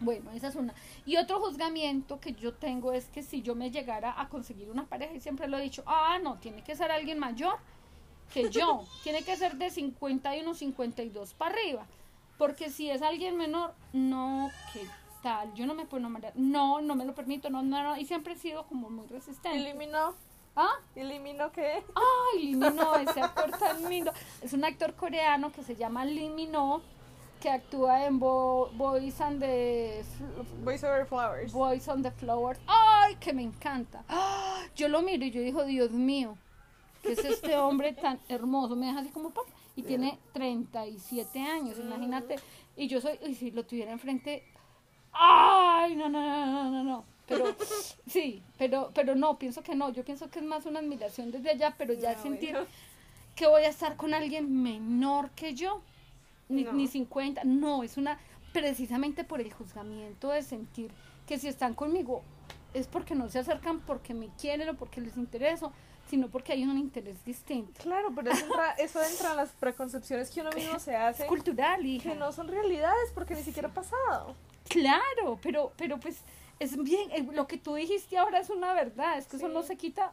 bueno, 0.00 0.30
esa 0.32 0.48
es 0.48 0.54
una. 0.54 0.74
Y 1.06 1.16
otro 1.16 1.40
juzgamiento 1.40 2.20
que 2.20 2.32
yo 2.32 2.54
tengo 2.54 2.92
es 2.92 3.06
que 3.08 3.22
si 3.22 3.42
yo 3.42 3.54
me 3.56 3.70
llegara 3.70 4.20
a 4.20 4.28
conseguir 4.28 4.70
una 4.70 4.86
pareja, 4.86 5.12
y 5.14 5.20
siempre 5.20 5.48
lo 5.48 5.58
he 5.58 5.62
dicho, 5.62 5.82
ah, 5.86 6.18
no, 6.22 6.38
tiene 6.38 6.62
que 6.62 6.76
ser 6.76 6.90
alguien 6.92 7.18
mayor 7.18 7.56
que 8.32 8.50
yo, 8.50 8.84
tiene 9.02 9.22
que 9.22 9.36
ser 9.36 9.56
de 9.56 9.70
51, 9.70 10.54
52 10.54 11.34
para 11.34 11.54
arriba, 11.54 11.86
porque 12.36 12.70
si 12.70 12.90
es 12.90 13.02
alguien 13.02 13.36
menor, 13.36 13.74
no, 13.92 14.50
¿qué 14.72 14.86
tal? 15.22 15.52
Yo 15.54 15.66
no 15.66 15.74
me 15.74 15.84
puedo 15.86 15.98
enamorar, 16.00 16.32
no, 16.36 16.80
no 16.80 16.94
me 16.94 17.04
lo 17.04 17.14
permito, 17.14 17.50
no, 17.50 17.62
no, 17.62 17.82
no, 17.82 17.96
y 17.96 18.04
siempre 18.06 18.34
he 18.34 18.36
sido 18.36 18.66
como 18.66 18.90
muy 18.90 19.06
resistente. 19.06 19.58
¿Eliminó? 19.58 20.14
¿Ah? 20.56 20.72
¿Eliminó 20.96 21.52
qué? 21.52 21.84
Lee 22.36 22.56
Min-ho, 22.56 22.96
ese 22.96 23.20
actor 23.20 23.50
tan 23.58 23.88
lindo. 23.88 24.12
Es 24.42 24.52
un 24.52 24.64
actor 24.64 24.92
coreano 24.94 25.52
que 25.52 25.62
se 25.62 25.76
llama 25.76 26.04
Min-ho, 26.04 26.82
que 27.40 27.48
actúa 27.48 28.06
en 28.06 28.18
Bo- 28.18 28.68
Boys 28.74 29.20
and 29.20 29.38
the 29.40 30.02
Voice 30.64 30.84
over 30.84 31.06
flowers. 31.06 31.52
Boys 31.52 31.86
on 31.86 32.02
the 32.02 32.10
Flowers. 32.10 32.58
¡Ay, 32.66 33.14
que 33.20 33.32
me 33.32 33.42
encanta! 33.42 34.02
¡Ah! 34.08 34.60
Yo 34.74 34.88
lo 34.88 35.00
miro 35.02 35.24
y 35.24 35.30
yo 35.30 35.40
digo, 35.40 35.64
Dios 35.64 35.92
mío, 35.92 36.36
¿qué 37.14 37.20
es 37.20 37.24
este 37.24 37.56
hombre 37.56 37.92
tan 37.92 38.18
hermoso? 38.28 38.76
Me 38.76 38.86
deja 38.86 39.00
así 39.00 39.10
como 39.10 39.30
pop. 39.30 39.46
Y 39.76 39.82
tiene 39.82 40.18
37 40.32 41.38
años, 41.40 41.78
imagínate. 41.78 42.36
Y 42.76 42.88
yo 42.88 43.00
soy, 43.00 43.18
y 43.26 43.34
si 43.34 43.50
lo 43.52 43.64
tuviera 43.64 43.92
enfrente, 43.92 44.42
¡ay! 45.12 45.94
No, 45.96 46.08
no, 46.08 46.20
no, 46.20 46.46
no, 46.46 46.70
no, 46.70 46.84
no. 46.84 47.04
Pero 47.26 47.54
sí, 48.06 48.42
pero, 48.56 48.90
pero 48.94 49.14
no, 49.14 49.38
pienso 49.38 49.62
que 49.62 49.74
no. 49.74 49.90
Yo 49.90 50.04
pienso 50.04 50.30
que 50.30 50.38
es 50.40 50.44
más 50.44 50.66
una 50.66 50.80
admiración 50.80 51.30
desde 51.30 51.50
allá, 51.50 51.74
pero 51.78 51.94
ya 51.94 52.10
Ah, 52.12 52.22
sentir 52.22 52.52
bueno. 52.52 52.66
que 53.36 53.46
voy 53.46 53.62
a 53.62 53.68
estar 53.68 53.96
con 53.96 54.14
alguien 54.14 54.62
menor 54.62 55.30
que 55.30 55.54
yo, 55.54 55.80
ni, 56.48 56.64
No. 56.64 56.72
ni 56.72 56.86
50, 56.88 57.44
no, 57.44 57.82
es 57.82 57.96
una, 57.96 58.18
precisamente 58.52 59.22
por 59.24 59.40
el 59.40 59.52
juzgamiento 59.52 60.30
de 60.30 60.42
sentir 60.42 60.90
que 61.26 61.38
si 61.38 61.46
están 61.46 61.74
conmigo 61.74 62.22
es 62.74 62.86
porque 62.86 63.14
no 63.14 63.28
se 63.28 63.38
acercan 63.38 63.80
porque 63.80 64.14
me 64.14 64.28
quieren 64.40 64.68
o 64.70 64.74
porque 64.74 65.00
les 65.00 65.16
intereso, 65.16 65.72
sino 66.08 66.28
porque 66.28 66.52
hay 66.52 66.64
un 66.64 66.78
interés 66.78 67.24
distinto. 67.24 67.80
Claro, 67.82 68.10
pero 68.14 68.30
eso 68.30 68.44
entra, 68.46 68.70
eso 68.78 69.02
entra 69.02 69.30
en 69.30 69.36
las 69.36 69.50
preconcepciones 69.50 70.30
que 70.30 70.40
uno 70.40 70.50
mismo 70.52 70.78
se 70.78 70.96
hace. 70.96 71.22
Es 71.24 71.28
cultural, 71.28 71.84
hija. 71.84 72.10
Que 72.10 72.16
no 72.16 72.32
son 72.32 72.48
realidades 72.48 73.10
porque 73.14 73.34
ni 73.34 73.42
siquiera 73.42 73.68
ha 73.68 73.72
pasado. 73.74 74.34
Claro, 74.68 75.38
pero, 75.42 75.72
pero 75.76 75.98
pues 75.98 76.20
es 76.58 76.76
bien, 76.82 77.10
eh, 77.12 77.26
lo 77.32 77.46
que 77.46 77.56
tú 77.56 77.74
dijiste 77.74 78.18
ahora 78.18 78.38
es 78.40 78.50
una 78.50 78.72
verdad, 78.74 79.16
es 79.18 79.26
que 79.26 79.36
eso 79.36 79.46
Sí. 79.48 79.52
no 79.54 79.62
se 79.62 79.76
quita 79.76 80.12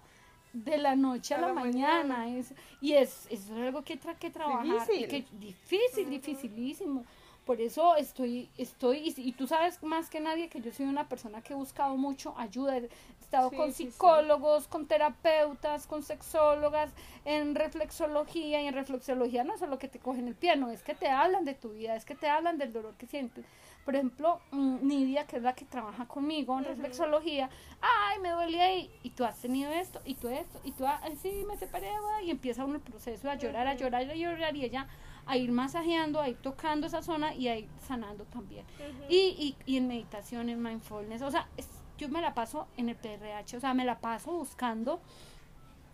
de 0.54 0.78
la 0.78 0.96
noche 0.96 1.36
a, 1.36 1.40
la, 1.40 1.52
mañana, 1.54 2.30
Es, 2.30 2.54
y 2.80 2.94
es, 2.94 3.28
es 3.30 3.50
algo 3.52 3.82
que 3.84 3.98
tra 3.98 4.16
que 4.16 4.30
trabajar, 4.30 4.66
y 4.66 4.72
Difícil. 4.72 5.08
que 5.10 5.26
difícil, 5.38 6.10
dificilísimo. 6.10 7.04
Por 7.46 7.60
eso 7.62 7.96
estoy, 7.98 8.50
estoy, 8.58 9.00
y, 9.00 9.14
y 9.22 9.32
tú 9.34 9.46
sabes 9.48 9.84
más 9.84 10.10
que 10.10 10.20
nadie 10.20 10.48
que 10.48 10.62
yo 10.62 10.72
soy 10.72 10.86
una 10.86 11.08
persona 11.10 11.42
que 11.42 11.54
he 11.54 11.56
buscado 11.56 11.96
mucho 11.98 12.34
ayuda, 12.38 12.80
estado 13.26 13.50
Sí, 13.50 13.56
con 13.58 13.72
sí, 13.74 13.84
sí. 13.86 13.92
psicólogos, 13.92 14.68
con 14.68 14.88
terapeutas, 14.88 15.88
con 15.88 16.02
sexólogas, 16.04 16.92
en 17.26 17.56
reflexología, 17.56 18.62
y 18.62 18.68
en 18.68 18.74
reflexología 18.74 19.44
no 19.44 19.54
es 19.54 19.60
solo 19.60 19.78
que 19.78 19.88
te 19.88 20.00
cogen 20.00 20.28
el 20.28 20.36
pie, 20.36 20.56
no, 20.56 20.70
es 20.70 20.82
que 20.84 20.94
te 20.96 21.10
hablan 21.10 21.44
de 21.46 21.54
tu 21.54 21.70
vida, 21.72 21.96
es 21.96 22.06
que 22.06 22.16
te 22.16 22.28
hablan 22.30 22.58
del 22.58 22.72
dolor 22.72 22.94
que 22.96 23.08
sientes. 23.08 23.46
Por 23.84 23.96
ejemplo, 23.96 24.40
mm, 24.52 24.88
Nidia, 24.88 25.28
que 25.28 25.38
es 25.38 25.44
la 25.44 25.54
que 25.54 25.66
trabaja 25.66 26.08
conmigo 26.08 26.58
en 26.58 26.66
reflexología, 26.66 27.50
ay, 27.82 28.20
me 28.20 28.30
duele 28.32 28.62
ahí, 28.62 28.92
y 29.04 29.12
tú 29.12 29.26
has 29.26 29.40
tenido 29.40 29.72
esto, 29.72 30.02
y 30.06 30.16
tú 30.16 30.28
esto, 30.30 30.60
y 30.64 30.72
tú, 30.72 30.86
ay, 30.88 31.16
sí, 31.22 31.44
me 31.48 31.56
separé, 31.58 31.92
güey", 32.00 32.28
y 32.28 32.32
empieza 32.32 32.66
uno 32.66 32.76
el 32.76 32.82
proceso 32.82 33.30
a 33.30 33.36
llorar, 33.36 33.68
a 33.68 33.76
llorar, 33.76 34.02
a 34.10 34.16
llorar, 34.16 34.56
y 34.56 34.66
ella 34.66 34.88
a 35.28 35.38
ir 35.38 35.52
masajeando, 35.52 36.20
a 36.22 36.30
ir 36.30 36.38
tocando 36.38 36.86
esa 36.88 37.02
zona 37.02 37.34
y 37.34 37.48
a 37.48 37.58
ir 37.58 37.68
sanando 37.88 38.26
también. 38.26 38.66
y, 39.10 39.18
y, 39.18 39.72
y 39.72 39.78
en 39.78 39.88
meditación, 39.88 40.50
en 40.50 40.62
mindfulness, 40.62 41.22
o 41.24 41.32
sea, 41.32 41.48
es- 41.58 41.70
yo 41.98 42.10
me 42.10 42.22
la 42.22 42.34
paso 42.34 42.68
en 42.78 42.90
el 42.90 42.96
PRH, 42.96 43.58
o 43.58 43.60
sea, 43.60 43.74
me 43.74 43.86
la 43.86 44.00
paso 44.00 44.32
buscando, 44.32 45.00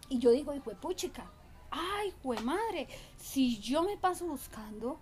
y 0.09 0.19
yo 0.19 0.31
digo, 0.31 0.53
hijo 0.53 0.71
puchica, 0.71 1.25
ay, 1.69 2.13
güey 2.23 2.43
madre, 2.43 2.87
si 3.17 3.59
yo 3.59 3.83
me 3.83 3.97
paso 3.97 4.25
buscando, 4.27 4.99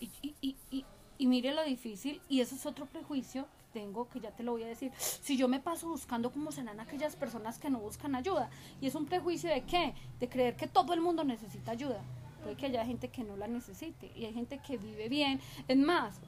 y, 0.00 0.10
y, 0.22 0.56
y, 0.70 0.84
y, 1.18 1.26
mire 1.26 1.54
lo 1.54 1.62
difícil, 1.62 2.20
y 2.28 2.40
eso 2.40 2.54
es 2.54 2.64
otro 2.64 2.86
prejuicio 2.86 3.46
tengo, 3.72 4.08
que 4.08 4.18
ya 4.18 4.30
te 4.32 4.42
lo 4.42 4.52
voy 4.52 4.64
a 4.64 4.66
decir, 4.66 4.90
si 4.98 5.36
yo 5.36 5.46
me 5.46 5.60
paso 5.60 5.88
buscando 5.88 6.32
cómo 6.32 6.50
serán 6.50 6.80
aquellas 6.80 7.14
personas 7.14 7.58
que 7.58 7.70
no 7.70 7.78
buscan 7.78 8.14
ayuda, 8.14 8.50
y 8.80 8.86
es 8.86 8.94
un 8.94 9.06
prejuicio 9.06 9.50
de 9.50 9.62
qué, 9.62 9.94
de 10.18 10.28
creer 10.28 10.56
que 10.56 10.66
todo 10.66 10.92
el 10.92 11.00
mundo 11.00 11.22
necesita 11.22 11.72
ayuda, 11.72 12.02
puede 12.42 12.56
que 12.56 12.66
haya 12.66 12.84
gente 12.84 13.08
que 13.08 13.22
no 13.22 13.36
la 13.36 13.46
necesite, 13.46 14.10
y 14.16 14.24
hay 14.24 14.32
gente 14.32 14.58
que 14.58 14.76
vive 14.76 15.08
bien, 15.08 15.40
es 15.68 15.76
más, 15.76 16.20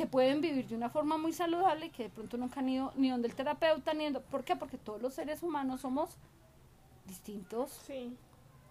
que 0.00 0.06
pueden 0.06 0.40
vivir 0.40 0.66
de 0.66 0.74
una 0.76 0.88
forma 0.88 1.18
muy 1.18 1.30
saludable 1.34 1.86
y 1.86 1.90
que 1.90 2.04
de 2.04 2.08
pronto 2.08 2.38
nunca 2.38 2.60
han 2.60 2.68
ido 2.70 2.90
ni 2.96 3.10
donde 3.10 3.28
el 3.28 3.34
terapeuta, 3.34 3.92
ni 3.92 4.04
donde, 4.04 4.20
¿por 4.20 4.44
qué? 4.44 4.56
Porque 4.56 4.78
todos 4.78 5.02
los 5.02 5.12
seres 5.12 5.42
humanos 5.42 5.82
somos 5.82 6.16
distintos, 7.06 7.70
Sí. 7.86 8.16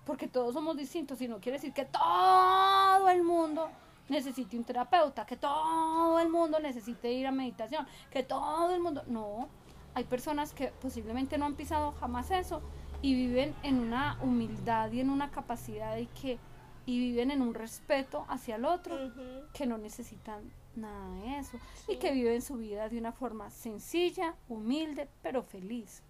porque 0.07 0.27
todos 0.27 0.55
somos 0.55 0.75
distintos 0.75 1.21
y 1.21 1.27
no 1.27 1.37
quiere 1.39 1.59
decir 1.59 1.71
que 1.71 1.85
todo 1.85 3.09
el 3.09 3.21
mundo 3.21 3.69
necesite 4.07 4.57
un 4.57 4.63
terapeuta, 4.63 5.23
que 5.27 5.35
todo 5.37 6.19
el 6.19 6.29
mundo 6.29 6.59
necesite 6.59 7.11
ir 7.11 7.27
a 7.27 7.31
meditación, 7.31 7.85
que 8.09 8.23
todo 8.23 8.73
el 8.73 8.81
mundo, 8.81 9.03
no, 9.05 9.47
hay 9.93 10.05
personas 10.05 10.51
que 10.51 10.69
posiblemente 10.81 11.37
no 11.37 11.45
han 11.45 11.53
pisado 11.53 11.91
jamás 11.99 12.31
eso 12.31 12.59
y 13.03 13.13
viven 13.13 13.53
en 13.61 13.77
una 13.77 14.17
humildad 14.23 14.91
y 14.91 15.01
en 15.01 15.11
una 15.11 15.29
capacidad 15.29 15.95
y 15.97 16.07
que 16.07 16.39
y 16.87 16.97
viven 16.97 17.29
en 17.29 17.43
un 17.43 17.53
respeto 17.53 18.25
hacia 18.29 18.55
el 18.55 18.65
otro 18.65 18.97
que 19.53 19.67
no 19.67 19.77
necesitan 19.77 20.41
nada 20.79 21.13
de 21.15 21.39
eso 21.39 21.57
y 21.87 21.97
que 21.97 22.11
viven 22.11 22.41
su 22.41 22.55
vida 22.57 22.89
de 22.89 22.97
una 22.97 23.11
forma 23.11 23.49
sencilla, 23.49 24.35
humilde, 24.47 25.07
pero 25.21 25.43
feliz. 25.43 26.01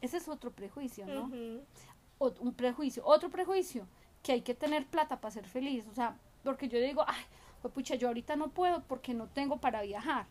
Ese 0.00 0.16
es 0.16 0.28
otro 0.28 0.52
prejuicio, 0.52 1.06
¿no? 1.06 1.30
un 2.18 2.52
prejuicio, 2.54 3.02
otro 3.06 3.30
prejuicio, 3.30 3.86
que 4.22 4.32
hay 4.32 4.40
que 4.42 4.54
tener 4.54 4.86
plata 4.86 5.20
para 5.20 5.32
ser 5.32 5.46
feliz, 5.46 5.86
o 5.90 5.94
sea, 5.94 6.16
porque 6.42 6.68
yo 6.68 6.80
digo, 6.80 7.04
ay, 7.06 7.22
pues 7.62 7.72
pucha, 7.72 7.94
yo 7.94 8.08
ahorita 8.08 8.36
no 8.36 8.48
puedo 8.48 8.82
porque 8.84 9.14
no 9.14 9.28
tengo 9.28 9.58
para 9.58 9.82
viajar. 9.82 10.26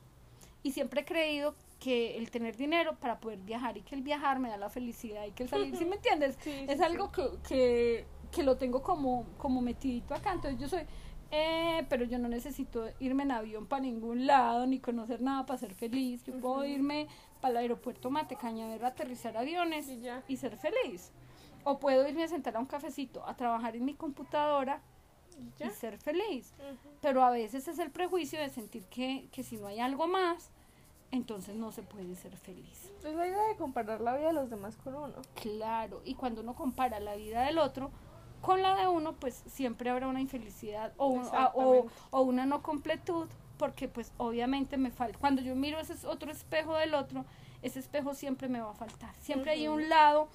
Y 0.64 0.72
siempre 0.72 1.02
he 1.02 1.06
creído 1.06 1.56
que 1.80 2.18
el 2.18 2.32
tener 2.32 2.58
dinero 2.58 2.98
para 3.00 3.20
poder 3.20 3.40
viajar 3.40 3.78
y 3.78 3.82
que 3.82 3.96
el 3.96 4.02
viajar 4.02 4.40
me 4.40 4.50
da 4.50 4.58
la 4.58 4.70
felicidad 4.70 5.26
y 5.26 5.32
que 5.32 5.44
el 5.44 5.50
salir, 5.50 5.76
¿sí 5.78 5.86
me 5.86 5.96
entiendes? 5.98 6.38
es 6.46 6.82
algo 6.82 7.12
que, 7.12 8.06
que, 8.32 8.44
lo 8.44 8.58
tengo 8.58 8.82
como, 8.82 9.26
como 9.38 9.62
metidito 9.62 10.14
acá, 10.14 10.34
entonces 10.34 10.60
yo 10.60 10.68
soy, 10.68 10.82
eh, 11.32 11.86
pero 11.90 12.06
yo 12.06 12.20
no 12.20 12.28
necesito 12.28 12.88
irme 13.00 13.24
en 13.24 13.32
avión 13.32 13.68
para 13.68 13.82
ningún 13.82 14.28
lado 14.28 14.66
ni 14.66 14.80
conocer 14.80 15.22
nada 15.22 15.46
para 15.46 15.60
ser 15.60 15.74
feliz, 15.74 16.24
yo 16.24 16.40
puedo 16.40 16.66
irme 16.66 17.08
para 17.42 17.52
el 17.52 17.58
aeropuerto 17.58 18.10
Matecaña 18.10 18.66
a 18.66 18.70
ver 18.70 18.86
aterrizar 18.86 19.38
aviones 19.38 19.90
y, 20.28 20.38
ser 20.38 20.58
feliz. 20.58 21.12
O 21.64 21.80
puedo 21.80 22.08
irme 22.08 22.24
a 22.24 22.28
sentar 22.28 22.56
a 22.56 22.60
un 22.60 22.66
cafecito 22.66 23.28
a 23.28 23.36
trabajar 23.36 23.76
en 23.76 23.84
mi 23.84 23.94
computadora 23.94 24.82
y 25.60 25.70
ser 25.72 25.98
feliz. 25.98 26.54
Pero 27.02 27.24
a 27.24 27.30
veces 27.30 27.68
es 27.68 27.80
el 27.80 27.92
prejuicio 27.92 28.40
de 28.40 28.50
sentir 28.50 28.86
que, 28.86 29.28
que 29.32 29.44
si 29.44 29.58
no 29.58 29.68
hay 29.68 29.80
algo 29.80 30.08
más, 30.08 30.52
entonces 31.12 31.56
no 31.56 31.72
se 31.72 31.84
puede 31.84 32.16
ser 32.16 32.36
feliz. 32.38 32.92
Es 33.04 33.16
la 33.16 33.28
idea 33.28 33.48
de 33.48 33.56
comparar 33.56 34.02
la 34.02 34.16
vida 34.16 34.28
de 34.28 34.34
los 34.34 34.50
demás 34.50 34.78
con 34.78 34.96
uno. 34.96 35.16
Claro, 35.36 36.02
y 36.06 36.16
cuando 36.16 36.42
uno 36.42 36.56
compara 36.56 37.00
la 37.00 37.16
vida 37.16 37.44
del 37.44 37.60
otro 37.60 37.92
con 38.42 38.62
la 38.62 38.76
de 38.76 38.88
uno, 38.88 39.14
pues 39.14 39.44
siempre 39.48 39.90
habrá 39.90 40.08
una 40.08 40.22
infelicidad 40.22 40.94
o, 40.98 41.22
o, 41.54 41.88
o, 42.12 42.22
una 42.22 42.46
no 42.46 42.62
completud, 42.62 43.28
porque 43.58 43.88
pues 43.88 44.12
obviamente 44.18 44.78
me 44.78 44.92
falta. 44.92 45.18
Cuando 45.20 45.42
yo 45.42 45.56
miro 45.56 45.80
ese 45.80 46.06
otro 46.08 46.32
espejo 46.32 46.76
del 46.76 46.94
otro, 46.94 47.26
ese 47.62 47.80
espejo 47.80 48.14
siempre 48.14 48.48
me 48.48 48.62
va 48.62 48.72
a 48.72 48.76
faltar. 48.76 49.14
Siempre 49.22 49.52
hay 49.52 49.68
un 49.68 49.90
lado 49.90 50.30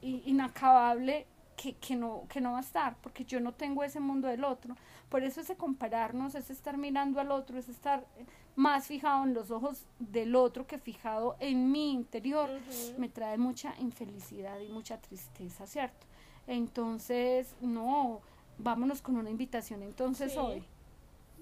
inacabable 0.00 1.26
que, 1.56 1.74
que, 1.74 1.96
no, 1.96 2.24
que 2.28 2.40
no 2.40 2.52
va 2.52 2.58
a 2.58 2.62
estar, 2.62 2.96
porque 3.02 3.24
yo 3.24 3.40
no 3.40 3.52
tengo 3.52 3.82
ese 3.82 4.00
mundo 4.00 4.28
del 4.28 4.44
otro. 4.44 4.76
Por 5.08 5.24
eso 5.24 5.40
ese 5.40 5.56
compararnos, 5.56 6.34
es 6.34 6.50
estar 6.50 6.76
mirando 6.76 7.20
al 7.20 7.32
otro, 7.32 7.58
es 7.58 7.68
estar 7.68 8.06
más 8.54 8.86
fijado 8.86 9.24
en 9.24 9.34
los 9.34 9.50
ojos 9.50 9.84
del 9.98 10.34
otro 10.36 10.66
que 10.66 10.78
fijado 10.78 11.36
en 11.40 11.70
mi 11.70 11.92
interior, 11.92 12.48
me 12.96 13.08
trae 13.08 13.38
mucha 13.38 13.74
infelicidad 13.78 14.58
y 14.60 14.68
mucha 14.68 14.98
tristeza, 15.00 15.66
¿cierto? 15.66 16.06
Entonces, 16.48 17.54
no, 17.60 18.22
vámonos 18.56 19.02
con 19.02 19.16
una 19.16 19.30
invitación 19.30 19.82
entonces 19.82 20.36
hoy. 20.36 20.64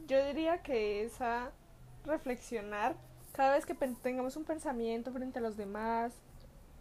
Yo 0.09 0.25
diría 0.27 0.63
que 0.63 1.05
es 1.05 1.21
a 1.21 1.53
reflexionar 2.05 2.97
cada 3.33 3.55
vez 3.55 3.67
que 3.67 3.75
tengamos 3.75 4.37
un 4.37 4.45
pensamiento 4.45 5.13
frente 5.13 5.39
a 5.39 5.43
los 5.43 5.57
demás, 5.57 6.13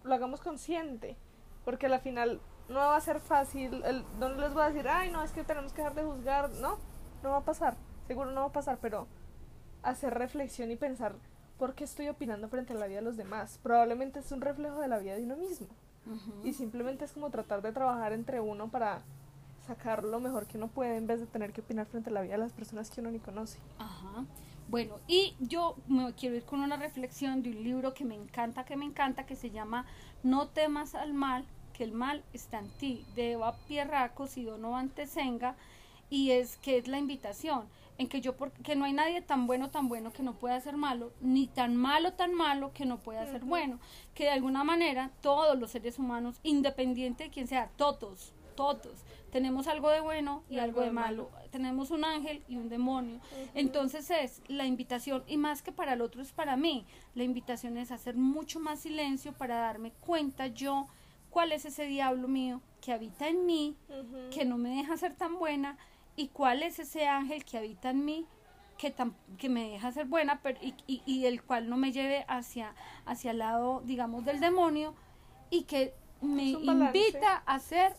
lo 0.03 0.13
hagamos 0.15 0.41
consciente, 0.41 1.17
porque 1.65 1.85
al 1.85 1.99
final 1.99 2.41
no 2.67 2.79
va 2.79 2.95
a 2.95 3.01
ser 3.01 3.19
fácil, 3.19 3.83
el, 3.83 4.03
no 4.19 4.29
les 4.29 4.53
voy 4.53 4.63
a 4.63 4.69
decir, 4.69 4.87
ay, 4.87 5.11
no, 5.11 5.21
es 5.21 5.31
que 5.31 5.43
tenemos 5.43 5.71
que 5.71 5.83
dejar 5.83 5.95
de 5.95 6.03
juzgar, 6.03 6.49
no, 6.61 6.79
no 7.21 7.29
va 7.29 7.37
a 7.37 7.45
pasar, 7.45 7.77
seguro 8.07 8.31
no 8.31 8.41
va 8.41 8.47
a 8.47 8.53
pasar, 8.53 8.79
pero 8.81 9.07
hacer 9.83 10.13
reflexión 10.13 10.71
y 10.71 10.77
pensar 10.77 11.15
por 11.59 11.75
qué 11.75 11.83
estoy 11.83 12.07
opinando 12.07 12.47
frente 12.47 12.73
a 12.73 12.77
la 12.77 12.87
vida 12.87 12.99
de 12.99 13.05
los 13.05 13.17
demás. 13.17 13.59
Probablemente 13.61 14.19
es 14.19 14.31
un 14.31 14.41
reflejo 14.41 14.79
de 14.79 14.87
la 14.87 14.97
vida 14.97 15.15
de 15.15 15.23
uno 15.23 15.37
mismo. 15.37 15.67
Y 16.43 16.53
simplemente 16.53 17.05
es 17.05 17.11
como 17.11 17.29
tratar 17.29 17.61
de 17.61 17.71
trabajar 17.71 18.13
entre 18.13 18.39
uno 18.39 18.69
para 18.69 19.01
sacar 19.65 20.03
lo 20.03 20.19
mejor 20.19 20.45
que 20.45 20.57
uno 20.57 20.67
puede 20.67 20.97
en 20.97 21.07
vez 21.07 21.19
de 21.19 21.25
tener 21.25 21.51
que 21.51 21.61
opinar 21.61 21.87
frente 21.87 22.09
a 22.09 22.13
la 22.13 22.21
vida 22.21 22.33
de 22.33 22.39
las 22.39 22.53
personas 22.53 22.89
que 22.89 23.01
uno 23.01 23.11
ni 23.11 23.19
conoce. 23.19 23.59
Ajá. 23.79 24.25
Bueno, 24.67 24.99
y 25.07 25.35
yo 25.39 25.75
me 25.87 26.13
quiero 26.13 26.35
ir 26.35 26.43
con 26.43 26.59
una 26.59 26.77
reflexión 26.77 27.43
de 27.43 27.51
un 27.51 27.63
libro 27.63 27.93
que 27.93 28.05
me 28.05 28.15
encanta, 28.15 28.65
que 28.65 28.75
me 28.75 28.85
encanta, 28.85 29.25
que 29.25 29.35
se 29.35 29.51
llama 29.51 29.85
No 30.23 30.47
temas 30.47 30.95
al 30.95 31.13
mal, 31.13 31.45
que 31.73 31.83
el 31.83 31.91
mal 31.91 32.23
está 32.33 32.59
en 32.59 32.69
ti, 32.69 33.05
de 33.15 33.33
Eva 33.33 33.55
Pierracos 33.67 34.37
y 34.37 34.43
Donovan 34.43 34.89
Tesenga, 34.89 35.55
y 36.09 36.31
es 36.31 36.57
que 36.57 36.77
es 36.77 36.87
la 36.87 36.97
invitación 36.97 37.65
en 37.97 38.07
que 38.07 38.21
yo 38.21 38.35
porque 38.35 38.75
no 38.75 38.85
hay 38.85 38.93
nadie 38.93 39.21
tan 39.21 39.47
bueno 39.47 39.69
tan 39.69 39.87
bueno 39.87 40.11
que 40.11 40.23
no 40.23 40.33
pueda 40.33 40.59
ser 40.59 40.75
malo 40.77 41.13
ni 41.21 41.47
tan 41.47 41.75
malo 41.75 42.13
tan 42.13 42.33
malo 42.33 42.71
que 42.73 42.85
no 42.85 42.97
pueda 42.99 43.25
ser 43.25 43.43
bueno. 43.43 43.79
Que 44.13 44.25
de 44.25 44.31
alguna 44.31 44.63
manera 44.63 45.11
todos 45.21 45.57
los 45.57 45.71
seres 45.71 45.99
humanos 45.99 46.39
independiente 46.43 47.25
de 47.25 47.29
quién 47.29 47.47
sea 47.47 47.69
todos 47.75 48.33
todos 48.55 49.03
tenemos 49.35 49.67
algo 49.67 49.89
de 49.89 49.99
bueno 49.99 50.43
y, 50.49 50.59
algo, 50.59 50.79
de 50.79 50.91
malo. 50.91 51.29
tenemos 51.51 51.91
un 51.91 52.05
ángel 52.05 52.41
y 52.47 52.55
un 52.55 52.69
demonio. 52.69 53.19
Entonces 53.53 54.09
es 54.09 54.41
la 54.47 54.65
invitación 54.65 55.25
y 55.27 55.35
más 55.35 55.61
que 55.61 55.73
para 55.73 55.91
el 55.91 56.01
otro 56.01 56.21
es 56.21 56.31
para 56.31 56.55
mí. 56.55 56.85
La 57.15 57.25
invitación 57.25 57.77
es 57.77 57.91
hacer 57.91 58.15
mucho 58.15 58.61
más 58.61 58.79
silencio 58.79 59.33
para 59.33 59.57
darme 59.57 59.91
cuenta 59.91 60.47
yo 60.47 60.87
cuál 61.31 61.51
es 61.51 61.65
ese 61.65 61.85
diablo 61.85 62.29
mío 62.29 62.61
que 62.79 62.93
habita 62.93 63.27
en 63.27 63.45
mí 63.45 63.75
que 64.33 64.45
no 64.45 64.57
me 64.57 64.69
deja 64.69 64.95
ser 64.95 65.13
tan 65.15 65.37
buena 65.37 65.77
y 66.15 66.29
cuál 66.29 66.63
es 66.63 66.79
ese 66.79 67.07
ángel 67.07 67.43
que 67.43 67.57
habita 67.57 67.89
en 67.89 68.05
mí 68.05 68.25
que, 68.77 68.93
que 69.37 69.49
me 69.49 69.69
deja 69.69 69.91
ser 69.91 70.05
buena 70.05 70.41
pero, 70.41 70.59
y, 70.61 70.75
y, 70.87 71.25
el 71.25 71.43
cual 71.43 71.69
no 71.69 71.77
me 71.77 71.91
lleve 71.91 72.25
hacia, 72.27 72.73
hacia 73.05 73.31
el 73.31 73.39
lado, 73.39 73.81
digamos, 73.85 74.25
del 74.25 74.39
demonio 74.39 74.93
y 75.49 75.63
que 75.63 75.93
me 76.21 76.43
invita 76.43 77.37
a 77.45 77.59
ser 77.59 77.93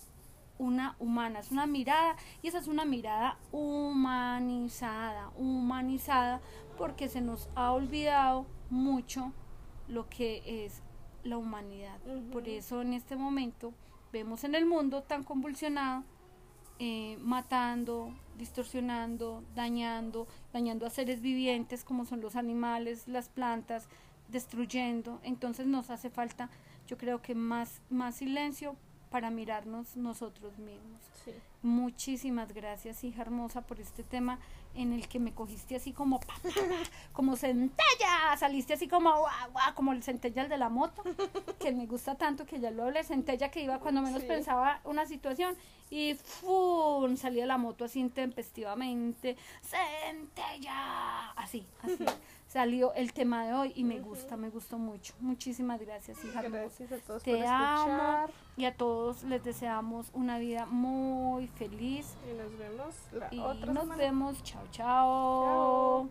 una 0.58 0.96
humana, 0.98 1.40
es 1.40 1.50
una 1.50 1.66
mirada 1.66 2.16
y 2.42 2.48
esa 2.48 2.58
es 2.58 2.66
una 2.66 2.84
mirada 2.84 3.38
humanizada, 3.52 5.30
humanizada 5.36 6.40
porque 6.78 7.08
se 7.08 7.20
nos 7.20 7.48
ha 7.54 7.72
olvidado 7.72 8.46
mucho 8.70 9.32
lo 9.88 10.08
que 10.08 10.64
es 10.64 10.82
la 11.24 11.36
humanidad. 11.36 11.98
Por 12.32 12.48
eso 12.48 12.82
en 12.82 12.94
este 12.94 13.16
momento 13.16 13.72
vemos 14.12 14.44
en 14.44 14.54
el 14.54 14.66
mundo 14.66 15.02
tan 15.02 15.24
convulsionado 15.24 16.04
eh, 16.78 17.18
matando, 17.22 18.12
distorsionando, 18.38 19.42
dañando, 19.54 20.26
dañando 20.52 20.86
a 20.86 20.90
seres 20.90 21.20
vivientes 21.20 21.84
como 21.84 22.04
son 22.04 22.20
los 22.20 22.36
animales, 22.36 23.08
las 23.08 23.28
plantas, 23.28 23.88
destruyendo. 24.28 25.20
Entonces 25.22 25.66
nos 25.66 25.90
hace 25.90 26.10
falta, 26.10 26.50
yo 26.86 26.98
creo 26.98 27.22
que 27.22 27.34
más, 27.34 27.80
más 27.90 28.16
silencio 28.16 28.76
para 29.10 29.30
mirarnos 29.30 29.96
nosotros 29.96 30.58
mismos. 30.58 31.00
Muchísimas 31.62 32.52
gracias, 32.52 33.02
hija 33.02 33.22
hermosa, 33.22 33.62
por 33.62 33.80
este 33.80 34.02
tema 34.02 34.38
en 34.74 34.92
el 34.92 35.08
que 35.08 35.18
me 35.18 35.32
cogiste 35.32 35.76
así 35.76 35.92
como 35.92 36.20
como 37.12 37.34
centella, 37.36 38.36
saliste 38.38 38.74
así 38.74 38.88
como 38.88 39.24
como 39.74 39.92
el 39.92 40.02
centella 40.02 40.42
el 40.42 40.48
de 40.48 40.58
la 40.58 40.68
moto, 40.68 41.02
que 41.58 41.72
me 41.72 41.86
gusta 41.86 42.14
tanto 42.14 42.46
que 42.46 42.60
ya 42.60 42.70
lo 42.70 42.84
hablé, 42.84 43.02
centella 43.04 43.50
que 43.50 43.62
iba 43.62 43.80
cuando 43.80 44.02
menos 44.02 44.22
pensaba 44.24 44.80
una 44.84 45.06
situación 45.06 45.56
y 45.90 46.14
¡fum! 46.14 47.16
salía 47.16 47.46
la 47.46 47.58
moto 47.58 47.84
así 47.84 48.00
intempestivamente, 48.00 49.36
centella, 49.62 51.30
así, 51.32 51.66
así. 51.82 52.04
salió 52.56 52.94
el 52.94 53.12
tema 53.12 53.44
de 53.44 53.52
hoy 53.52 53.72
y 53.74 53.84
me 53.84 54.00
gusta, 54.00 54.34
me 54.38 54.48
gustó 54.48 54.78
mucho. 54.78 55.12
Muchísimas 55.20 55.78
gracias, 55.78 56.24
hija. 56.24 56.40
Gracias 56.40 56.90
a 56.90 56.96
todos 56.96 57.22
Te 57.22 57.36
por 57.36 57.44
amo 57.44 58.30
y 58.56 58.64
a 58.64 58.74
todos 58.74 59.24
les 59.24 59.44
deseamos 59.44 60.06
una 60.14 60.38
vida 60.38 60.64
muy 60.64 61.48
feliz. 61.48 62.16
Y 62.26 62.32
nos 62.34 62.58
vemos 62.58 62.94
la 63.12 63.28
y 63.30 63.40
otra 63.40 63.74
nos 63.74 63.94
vemos. 63.94 64.42
chao. 64.42 64.62
chao. 64.72 66.08